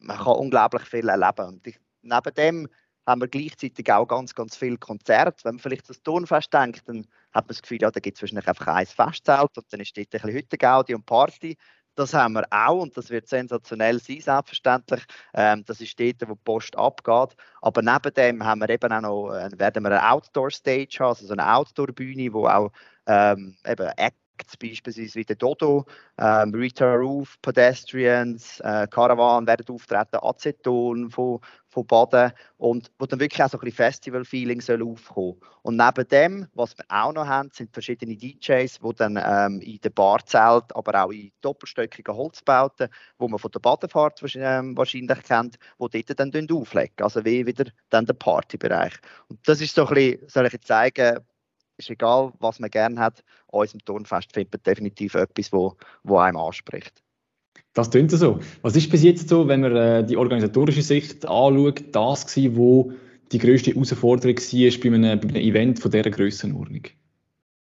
man 0.00 0.16
kann 0.16 0.36
unglaublich 0.36 0.82
viel 0.82 1.08
erleben. 1.08 1.46
Und 1.46 1.66
ich, 1.66 1.78
neben 2.02 2.34
dem 2.34 2.68
haben 3.06 3.20
wir 3.20 3.28
gleichzeitig 3.28 3.92
auch 3.92 4.06
ganz, 4.06 4.34
ganz 4.34 4.56
viele 4.56 4.78
Konzerte. 4.78 5.44
Wenn 5.44 5.56
man 5.56 5.60
vielleicht 5.60 5.88
das 5.88 6.02
Turnfest 6.02 6.52
denkt, 6.52 6.88
dann 6.88 7.06
hat 7.32 7.44
man 7.44 7.48
das 7.48 7.62
Gefühl, 7.62 7.78
ja, 7.80 7.90
da 7.90 8.00
gibt 8.00 8.16
es 8.16 8.22
wahrscheinlich 8.22 8.48
einfach 8.48 8.66
ein 8.66 8.86
Festzelt 8.86 9.56
und 9.56 9.72
dann 9.72 9.80
ist 9.80 9.96
dort 9.96 10.06
ein 10.06 10.10
bisschen 10.10 10.30
Hüttengaudi 10.30 10.94
und 10.94 11.06
Party. 11.06 11.56
Das 11.96 12.12
haben 12.12 12.34
wir 12.34 12.44
auch 12.50 12.82
und 12.82 12.96
das 12.96 13.10
wird 13.10 13.28
sensationell 13.28 14.00
sein, 14.00 14.20
selbstverständlich. 14.20 15.04
Ähm, 15.32 15.64
das 15.64 15.80
ist 15.80 16.00
dort, 16.00 16.28
wo 16.28 16.34
die 16.34 16.40
Post 16.42 16.76
abgeht. 16.76 17.36
Aber 17.62 17.82
neben 17.82 18.14
dem 18.14 18.44
haben 18.44 18.60
wir 18.62 18.70
eben 18.70 18.92
auch 18.92 19.00
noch, 19.00 19.32
äh, 19.32 19.48
werden 19.56 19.84
wir 19.84 19.92
eine 19.92 20.10
Outdoor-Stage 20.10 20.96
haben, 20.98 21.10
also 21.10 21.26
so 21.26 21.34
eine 21.34 21.54
Outdoor-Bühne, 21.54 22.32
wo 22.32 22.48
auch 22.48 22.72
ähm, 23.06 23.56
eben 23.66 23.88
Acts 23.96 24.56
beispielsweise 24.56 25.14
wie 25.14 25.24
der 25.24 25.36
Dodo, 25.36 25.84
ähm, 26.18 26.52
Rita 26.54 26.94
Roof, 26.94 27.36
Pedestrians, 27.42 28.60
äh, 28.60 28.86
Caravan 28.90 29.46
werden 29.46 29.66
auftreten, 29.68 30.18
Aceton 30.22 31.10
von, 31.10 31.40
von 31.68 31.86
Baden 31.86 32.32
und 32.56 32.90
wo 32.98 33.06
dann 33.06 33.20
wirklich 33.20 33.42
auch 33.42 33.48
so 33.48 33.58
ein 33.58 33.60
bisschen 33.60 33.76
Festival-Feeling 33.76 34.60
soll 34.60 34.82
aufkommen. 34.82 35.40
Und 35.62 35.76
neben 35.76 36.08
dem, 36.08 36.48
was 36.54 36.76
wir 36.76 36.84
auch 36.88 37.12
noch 37.12 37.26
haben, 37.26 37.50
sind 37.52 37.72
verschiedene 37.72 38.16
DJs, 38.16 38.78
die 38.80 38.94
dann 38.96 39.16
ähm, 39.16 39.60
in 39.60 39.78
den 39.80 39.92
Barzelt, 39.92 40.74
aber 40.74 41.04
auch 41.04 41.10
in 41.10 41.32
doppelstöckigen 41.40 42.14
Holzbauten, 42.14 42.88
wo 43.18 43.28
man 43.28 43.38
von 43.38 43.50
der 43.50 43.60
Badefahrt 43.60 44.20
ähm, 44.34 44.76
wahrscheinlich 44.76 45.22
kennt, 45.22 45.56
wo 45.78 45.88
dort 45.88 46.18
dann 46.18 46.48
auflegen. 46.50 46.96
Also 47.00 47.24
wie 47.24 47.46
wieder 47.46 47.66
dann 47.90 48.06
der 48.06 48.14
Partybereich. 48.14 48.94
Und 49.28 49.46
das 49.48 49.60
ist 49.60 49.74
so 49.74 49.86
ein 49.86 49.94
bisschen, 49.94 50.28
soll 50.28 50.46
ich 50.46 50.60
zeigen, 50.60 51.20
ist 51.76 51.90
egal, 51.90 52.32
was 52.38 52.60
man 52.60 52.70
gerne 52.70 53.00
hat, 53.00 53.24
an 53.52 53.60
unserem 53.60 53.84
Turnfest 53.84 54.32
findet 54.32 54.52
man 54.52 54.62
definitiv 54.62 55.14
etwas, 55.14 55.52
wo, 55.52 55.76
wo 56.02 56.18
einem 56.18 56.36
anspricht. 56.36 57.02
Das 57.72 57.90
klingt 57.90 58.10
so. 58.12 58.38
Was 58.62 58.76
ist 58.76 58.90
bis 58.90 59.02
jetzt 59.02 59.28
so, 59.28 59.48
wenn 59.48 59.60
man 59.60 59.76
äh, 59.76 60.04
die 60.04 60.16
organisatorische 60.16 60.82
Sicht 60.82 61.26
anschaut, 61.26 61.84
das 61.92 62.26
gewesen, 62.26 62.56
wo 62.56 62.92
die 63.32 63.38
größte 63.38 63.72
Herausforderung 63.72 64.36
war 64.36 64.80
bei 64.80 64.94
einem, 64.94 65.20
bei 65.20 65.28
einem 65.28 65.42
Event 65.42 65.80
von 65.80 65.90
dieser 65.90 66.10
Grössenordnung? 66.10 66.82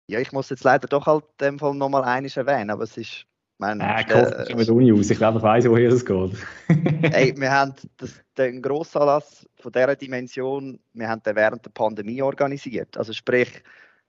Ja, 0.07 0.21
ich 0.21 0.33
muss 0.33 0.51
jetzt 0.51 0.65
leider 0.65 0.87
doch 0.87 1.07
halt 1.07 1.25
in 1.41 1.47
dem 1.47 1.59
Fall 1.59 1.75
nochmal 1.75 2.05
eines 2.05 2.37
erwähnen, 2.37 2.71
aber 2.71 2.85
es 2.85 2.97
ist 2.97 3.27
mein, 3.59 3.81
äh, 3.81 4.05
es 4.09 4.55
mit 4.55 4.69
Uni 4.71 4.93
aus. 4.93 5.11
Ich 5.11 5.19
glaube, 5.19 5.39
ich 5.39 5.43
weiss, 5.43 5.69
woher 5.69 5.91
es 5.91 6.07
geht. 6.07 6.33
hey, 7.13 7.35
wir 7.37 7.51
haben 7.51 7.75
das, 7.97 8.15
den 8.37 8.63
Grossanlass 8.63 9.49
von 9.57 9.73
dieser 9.73 9.97
Dimension, 9.97 10.79
wir 10.95 11.09
haben 11.09 11.23
den 11.25 11.35
während 11.35 11.65
der 11.65 11.71
Pandemie 11.71 12.23
organisiert. 12.23 12.97
Also 12.97 13.13
sprich, 13.13 13.63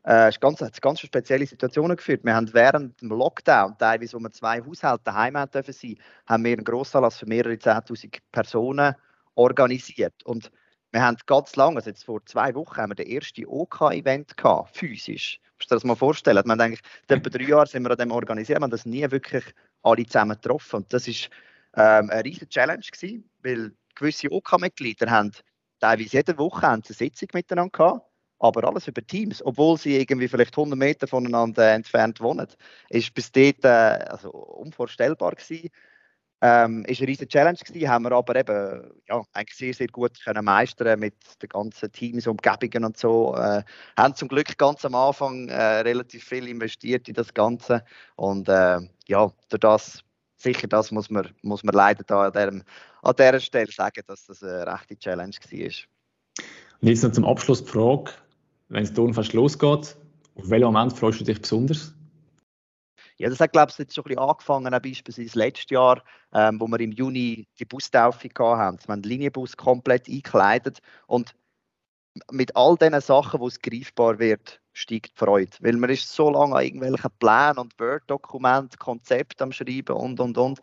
äh, 0.03 0.29
es 0.29 0.39
ganz, 0.39 0.61
hat 0.61 0.81
ganz 0.81 1.01
spezielle 1.01 1.45
Situationen 1.45 1.97
geführt. 1.97 2.23
Wir 2.23 2.35
haben 2.35 2.53
während 2.53 3.01
dem 3.01 3.09
Lockdown, 3.09 3.77
teilweise, 3.77 4.17
wo 4.17 4.21
wir 4.21 4.31
zwei 4.31 4.61
Haushalte 4.61 5.03
daheim 5.05 5.37
haben 5.37 5.51
dürfen 5.51 5.73
sein, 5.73 5.95
haben 6.27 6.43
wir 6.45 6.53
einen 6.53 6.63
Grossanlass 6.63 7.17
für 7.17 7.25
mehrere 7.25 7.53
10.000 7.53 8.19
Personen 8.31 8.95
organisiert. 9.35 10.23
Und 10.23 10.51
wir 10.91 11.01
haben 11.01 11.17
ganz 11.25 11.55
lange, 11.55 11.77
also 11.77 11.89
jetzt 11.89 12.05
vor 12.05 12.25
zwei 12.25 12.55
Wochen, 12.55 12.77
haben 12.77 12.91
wir 12.91 12.95
das 12.95 13.05
erste 13.05 13.47
OK-Event 13.47 14.35
gehabt, 14.37 14.75
physisch. 14.75 15.39
Musst 15.57 15.69
du 15.69 15.75
dir 15.75 15.77
das 15.77 15.83
mal 15.83 15.95
vorstellen? 15.95 16.43
Wir 16.43 16.51
haben 16.51 16.61
eigentlich, 16.61 16.81
etwa 17.07 17.29
drei 17.29 17.43
Jahre 17.43 17.67
sind 17.67 17.83
wir 17.83 17.91
an 17.91 17.97
dem 17.97 18.11
organisiert, 18.11 18.59
wir 18.59 18.63
haben 18.63 18.71
das 18.71 18.85
nie 18.85 19.09
wirklich 19.11 19.43
alle 19.83 20.05
zusammen 20.05 20.35
getroffen. 20.35 20.77
Und 20.77 20.93
das 20.93 21.07
war 21.07 21.99
ähm, 21.99 22.09
eine 22.09 22.23
riesige 22.23 22.49
Challenge 22.49 22.81
gewesen, 22.81 23.29
weil 23.43 23.71
gewisse 23.95 24.31
OK-Mitglieder 24.31 25.11
haben 25.11 25.31
teilweise 25.79 26.17
jede 26.17 26.37
Woche 26.37 26.67
eine 26.67 26.81
Sitzung 26.83 27.29
miteinander 27.33 27.71
gehabt 27.71 28.08
aber 28.39 28.63
alles 28.67 28.87
über 28.87 29.05
Teams, 29.05 29.45
obwohl 29.45 29.77
sie 29.77 29.97
irgendwie 29.97 30.27
vielleicht 30.27 30.57
100 30.57 30.77
Meter 30.77 31.07
voneinander 31.07 31.73
entfernt 31.73 32.21
wohnen, 32.21 32.47
ist 32.89 33.13
bis 33.13 33.31
dort 33.31 33.63
äh, 33.63 33.67
also 33.67 34.31
unvorstellbar 34.31 35.31
gewesen. 35.31 35.69
Ähm, 36.41 36.85
ist 36.85 37.01
eine 37.01 37.09
riesige 37.09 37.27
Challenge 37.27 37.57
gewesen, 37.57 37.89
haben 37.89 38.05
wir 38.05 38.13
aber 38.13 38.33
eben 38.37 38.93
ja, 39.09 39.21
eigentlich 39.33 39.57
sehr, 39.57 39.73
sehr 39.73 39.87
gut 39.87 40.23
können 40.23 40.45
meistern 40.45 40.97
mit 40.97 41.15
den 41.41 41.49
ganzen 41.49 41.91
Teams, 41.91 42.27
Umgebungen 42.27 42.85
und 42.85 42.97
so. 42.97 43.35
Äh, 43.35 43.63
haben 43.97 44.15
zum 44.15 44.29
Glück 44.29 44.57
ganz 44.57 44.85
am 44.85 44.95
Anfang 44.95 45.49
äh, 45.49 45.81
relativ 45.81 46.23
viel 46.23 46.47
investiert 46.47 47.09
in 47.09 47.13
das 47.13 47.33
Ganze 47.33 47.83
und 48.15 48.47
äh, 48.47 48.79
ja, 49.07 49.33
durch 49.49 49.59
das 49.59 50.03
sicher 50.37 50.67
das 50.67 50.91
muss 50.91 51.09
man, 51.09 51.29
muss 51.41 51.63
man 51.63 51.75
leider 51.75 52.03
da 52.05 52.27
an, 52.27 52.31
dem, 52.31 52.63
an 53.01 53.15
dieser 53.17 53.39
Stelle 53.41 53.71
sagen, 53.71 54.01
dass 54.07 54.25
das 54.25 54.41
eine 54.41 54.65
rechte 54.65 54.97
Challenge 54.97 55.35
war. 55.35 55.71
Und 56.81 56.87
jetzt 56.87 57.03
noch 57.03 57.11
zum 57.11 57.25
Abschluss 57.25 57.65
die 57.65 57.69
Frage, 57.69 58.13
wenn 58.69 58.83
es 58.83 58.93
Turnfest 58.93 59.33
losgeht, 59.33 59.97
auf 60.35 60.49
welchen 60.49 60.65
Moment 60.65 60.97
freust 60.97 61.19
du 61.19 61.25
dich 61.25 61.41
besonders? 61.41 61.93
Ja, 63.17 63.29
das 63.29 63.39
hat, 63.41 63.51
glaube 63.51 63.71
ich, 63.71 63.77
jetzt 63.77 63.93
schon 63.93 64.05
ein 64.05 64.09
bisschen 64.09 64.23
angefangen, 64.23 64.73
auch 64.73 64.79
beispielsweise 64.79 65.37
letztes 65.37 65.69
Jahr, 65.69 66.01
ähm, 66.33 66.59
wo 66.59 66.67
wir 66.67 66.79
im 66.79 66.93
Juni 66.93 67.47
die 67.59 67.65
Bustaufe 67.65 68.29
haben. 68.37 68.79
Wir 68.79 68.93
haben 68.93 69.01
den 69.01 69.09
Linienbus 69.09 69.57
komplett 69.57 70.07
eingekleidet 70.07 70.79
und 71.07 71.35
mit 72.31 72.55
all 72.55 72.75
diesen 72.77 73.01
Sachen, 73.01 73.39
wo 73.39 73.47
es 73.47 73.59
greifbar 73.59 74.19
wird, 74.19 74.61
steigt 74.73 75.13
die 75.15 75.19
Freude. 75.19 75.51
Weil 75.59 75.75
man 75.75 75.89
ist 75.89 76.09
so 76.09 76.29
lange 76.29 76.55
an 76.55 76.63
irgendwelchen 76.63 77.11
Plänen 77.19 77.57
und 77.57 77.77
Word-Dokumenten, 77.79 78.79
Konzepten 78.79 79.43
am 79.43 79.51
Schreiben 79.51 79.95
und, 79.95 80.19
und, 80.19 80.37
und. 80.37 80.59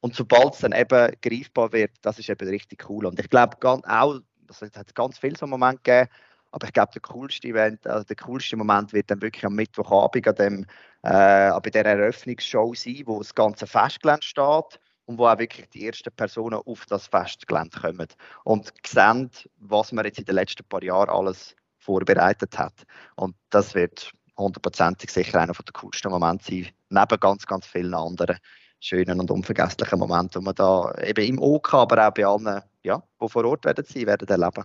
Und 0.00 0.14
sobald 0.14 0.54
es 0.54 0.60
dann 0.60 0.72
eben 0.72 1.14
greifbar 1.22 1.72
wird, 1.72 1.92
das 2.02 2.18
ist 2.18 2.28
eben 2.28 2.48
richtig 2.48 2.88
cool. 2.88 3.06
Und 3.06 3.20
ich 3.20 3.28
glaube 3.28 3.56
auch, 3.62 4.20
es 4.48 4.62
hat 4.62 4.94
ganz 4.94 5.18
viele 5.18 5.36
so 5.36 5.46
Momente 5.46 5.82
gegeben, 5.82 6.10
aber 6.52 6.66
ich 6.66 6.72
glaube, 6.72 6.92
der 6.92 7.02
coolste 7.02 7.48
Event, 7.48 7.86
also 7.86 8.04
der 8.04 8.16
coolste 8.16 8.56
Moment 8.56 8.92
wird 8.92 9.10
dann 9.10 9.22
wirklich 9.22 9.44
am 9.44 9.54
Mittwochabend 9.54 10.28
an 10.28 10.34
dem, 10.34 10.66
äh, 11.02 11.60
bei 11.60 11.70
der 11.70 11.86
Eröffnungsshow 11.86 12.74
sein, 12.74 13.02
wo 13.06 13.18
das 13.18 13.34
ganze 13.34 13.66
Festgelände 13.66 14.22
steht 14.22 14.80
und 15.06 15.18
wo 15.18 15.26
auch 15.26 15.38
wirklich 15.38 15.68
die 15.70 15.86
ersten 15.86 16.12
Personen 16.12 16.60
auf 16.64 16.86
das 16.86 17.06
Festgelände 17.06 17.78
kommen 17.80 18.08
und 18.44 18.72
sehen, 18.86 19.30
was 19.58 19.92
man 19.92 20.04
jetzt 20.04 20.18
in 20.18 20.24
den 20.24 20.34
letzten 20.34 20.64
paar 20.64 20.82
Jahren 20.82 21.10
alles 21.10 21.54
vorbereitet 21.78 22.58
hat. 22.58 22.74
Und 23.16 23.34
das 23.50 23.74
wird 23.74 24.12
hundertprozentig 24.36 25.10
sicher 25.10 25.40
einer 25.40 25.52
der 25.52 25.72
coolsten 25.72 26.10
Momente 26.10 26.44
sein, 26.44 26.68
neben 26.88 27.20
ganz, 27.20 27.46
ganz 27.46 27.66
vielen 27.66 27.94
anderen 27.94 28.38
schönen 28.80 29.20
und 29.20 29.30
unvergesslichen 29.30 29.98
Momenten, 29.98 30.40
die 30.40 30.44
man 30.44 30.54
da 30.54 30.92
eben 31.02 31.24
im 31.24 31.38
OK, 31.38 31.74
aber 31.74 32.08
auch 32.08 32.14
bei 32.14 32.26
allen, 32.26 32.62
ja, 32.82 33.02
die 33.20 33.28
vor 33.28 33.44
Ort 33.44 33.64
werden 33.66 33.84
sein, 33.84 34.06
werden 34.06 34.28
erleben. 34.28 34.64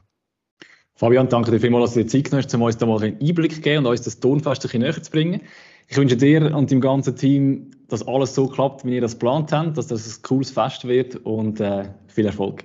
Fabian, 0.97 1.27
danke 1.27 1.51
dir 1.51 1.59
vielmals, 1.59 1.91
dass 1.91 1.93
du 1.95 2.03
dir 2.03 2.07
Zeit 2.07 2.23
genommen 2.25 2.43
hast, 2.43 2.55
um 2.55 2.61
uns 2.61 2.77
da 2.77 2.85
mal 2.85 3.03
einen 3.03 3.19
Einblick 3.21 3.55
zu 3.55 3.61
geben 3.61 3.85
und 3.85 3.91
uns 3.91 4.01
das 4.01 4.19
Tonfest 4.19 4.61
ein 4.61 4.61
bisschen 4.63 4.81
näher 4.81 5.03
zu 5.03 5.11
bringen. 5.11 5.41
Ich 5.87 5.97
wünsche 5.97 6.15
dir 6.15 6.55
und 6.55 6.71
dem 6.71 6.79
ganzen 6.79 7.15
Team, 7.15 7.71
dass 7.89 8.07
alles 8.07 8.33
so 8.33 8.47
klappt, 8.47 8.85
wie 8.85 8.95
ihr 8.95 9.01
das 9.01 9.13
geplant 9.13 9.51
habt, 9.51 9.77
dass 9.77 9.87
das 9.87 10.07
ein 10.07 10.21
cooles 10.23 10.51
Fest 10.51 10.87
wird 10.87 11.17
und 11.17 11.59
äh, 11.59 11.89
viel 12.07 12.25
Erfolg. 12.25 12.63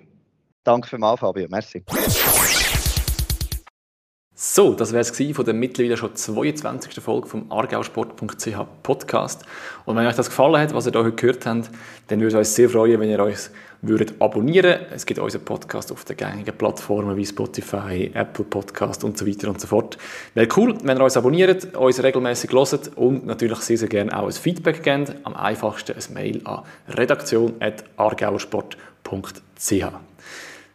Danke 0.62 0.88
vielmals, 0.88 1.20
Fabio. 1.20 1.48
Merci. 1.50 1.82
So, 4.43 4.72
das 4.72 4.93
wäre 4.93 5.03
es 5.03 5.11
von 5.36 5.45
der 5.45 5.53
mittlerweile 5.53 5.99
schon 5.99 6.16
22. 6.16 6.95
Folge 7.05 7.26
vom 7.26 7.53
argausport.ch 7.53 8.57
Podcast. 8.82 9.43
Und 9.84 9.97
wenn 9.97 10.07
euch 10.07 10.16
das 10.16 10.30
gefallen 10.30 10.59
hat, 10.59 10.72
was 10.72 10.86
ihr 10.86 10.93
hier 10.93 11.05
heute 11.05 11.12
gehört 11.12 11.45
habt, 11.45 11.68
dann 12.07 12.20
würde 12.20 12.28
es 12.28 12.34
uns 12.34 12.55
sehr 12.55 12.70
freuen, 12.70 12.99
wenn 13.01 13.11
ihr 13.11 13.20
euch 13.20 13.36
würdet 13.82 14.14
abonnieren. 14.18 14.86
Es 14.95 15.05
gibt 15.05 15.20
unseren 15.20 15.45
Podcast 15.45 15.93
auf 15.93 16.07
den 16.07 16.16
gängigen 16.16 16.57
Plattformen 16.57 17.18
wie 17.18 17.26
Spotify, 17.26 18.11
Apple 18.14 18.47
Podcast 18.47 19.05
und 19.05 19.18
so 19.18 19.26
weiter 19.26 19.51
und 19.51 19.61
so 19.61 19.66
fort. 19.66 19.99
Wäre 20.32 20.49
cool, 20.57 20.74
wenn 20.84 20.97
ihr 20.97 21.05
uns 21.05 21.18
abonniert, 21.18 21.76
uns 21.76 22.03
regelmäßig 22.03 22.51
hört 22.51 22.97
und 22.97 23.26
natürlich 23.26 23.59
sehr, 23.59 23.76
sehr 23.76 23.88
gerne 23.88 24.18
auch 24.18 24.24
ein 24.24 24.32
Feedback 24.32 24.82
gebt. 24.82 25.16
Am 25.24 25.34
einfachsten 25.34 25.95
ein 25.95 26.14
Mail 26.14 26.41
an 26.45 26.62
redaktion.argauersport.ch. 26.88 29.84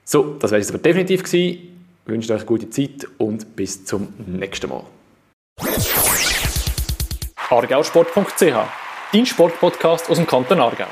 So, 0.03 0.35
das 0.39 0.51
wäre 0.51 0.61
es 0.61 0.69
aber 0.69 0.77
definitiv 0.77 1.23
gewesen. 1.23 1.74
Ich 2.07 2.11
wünsche 2.11 2.35
euch 2.35 2.45
gute 2.45 2.69
Zeit 2.69 3.07
und 3.17 3.55
bis 3.55 3.83
zum 3.83 4.13
nächsten 4.27 4.69
Mal. 4.69 4.83
argausport.ch, 7.49 8.53
dein 9.11 9.25
Sportpodcast 9.25 10.11
aus 10.11 10.17
dem 10.17 10.27
Kanton 10.27 10.59
Aargau. 10.59 10.85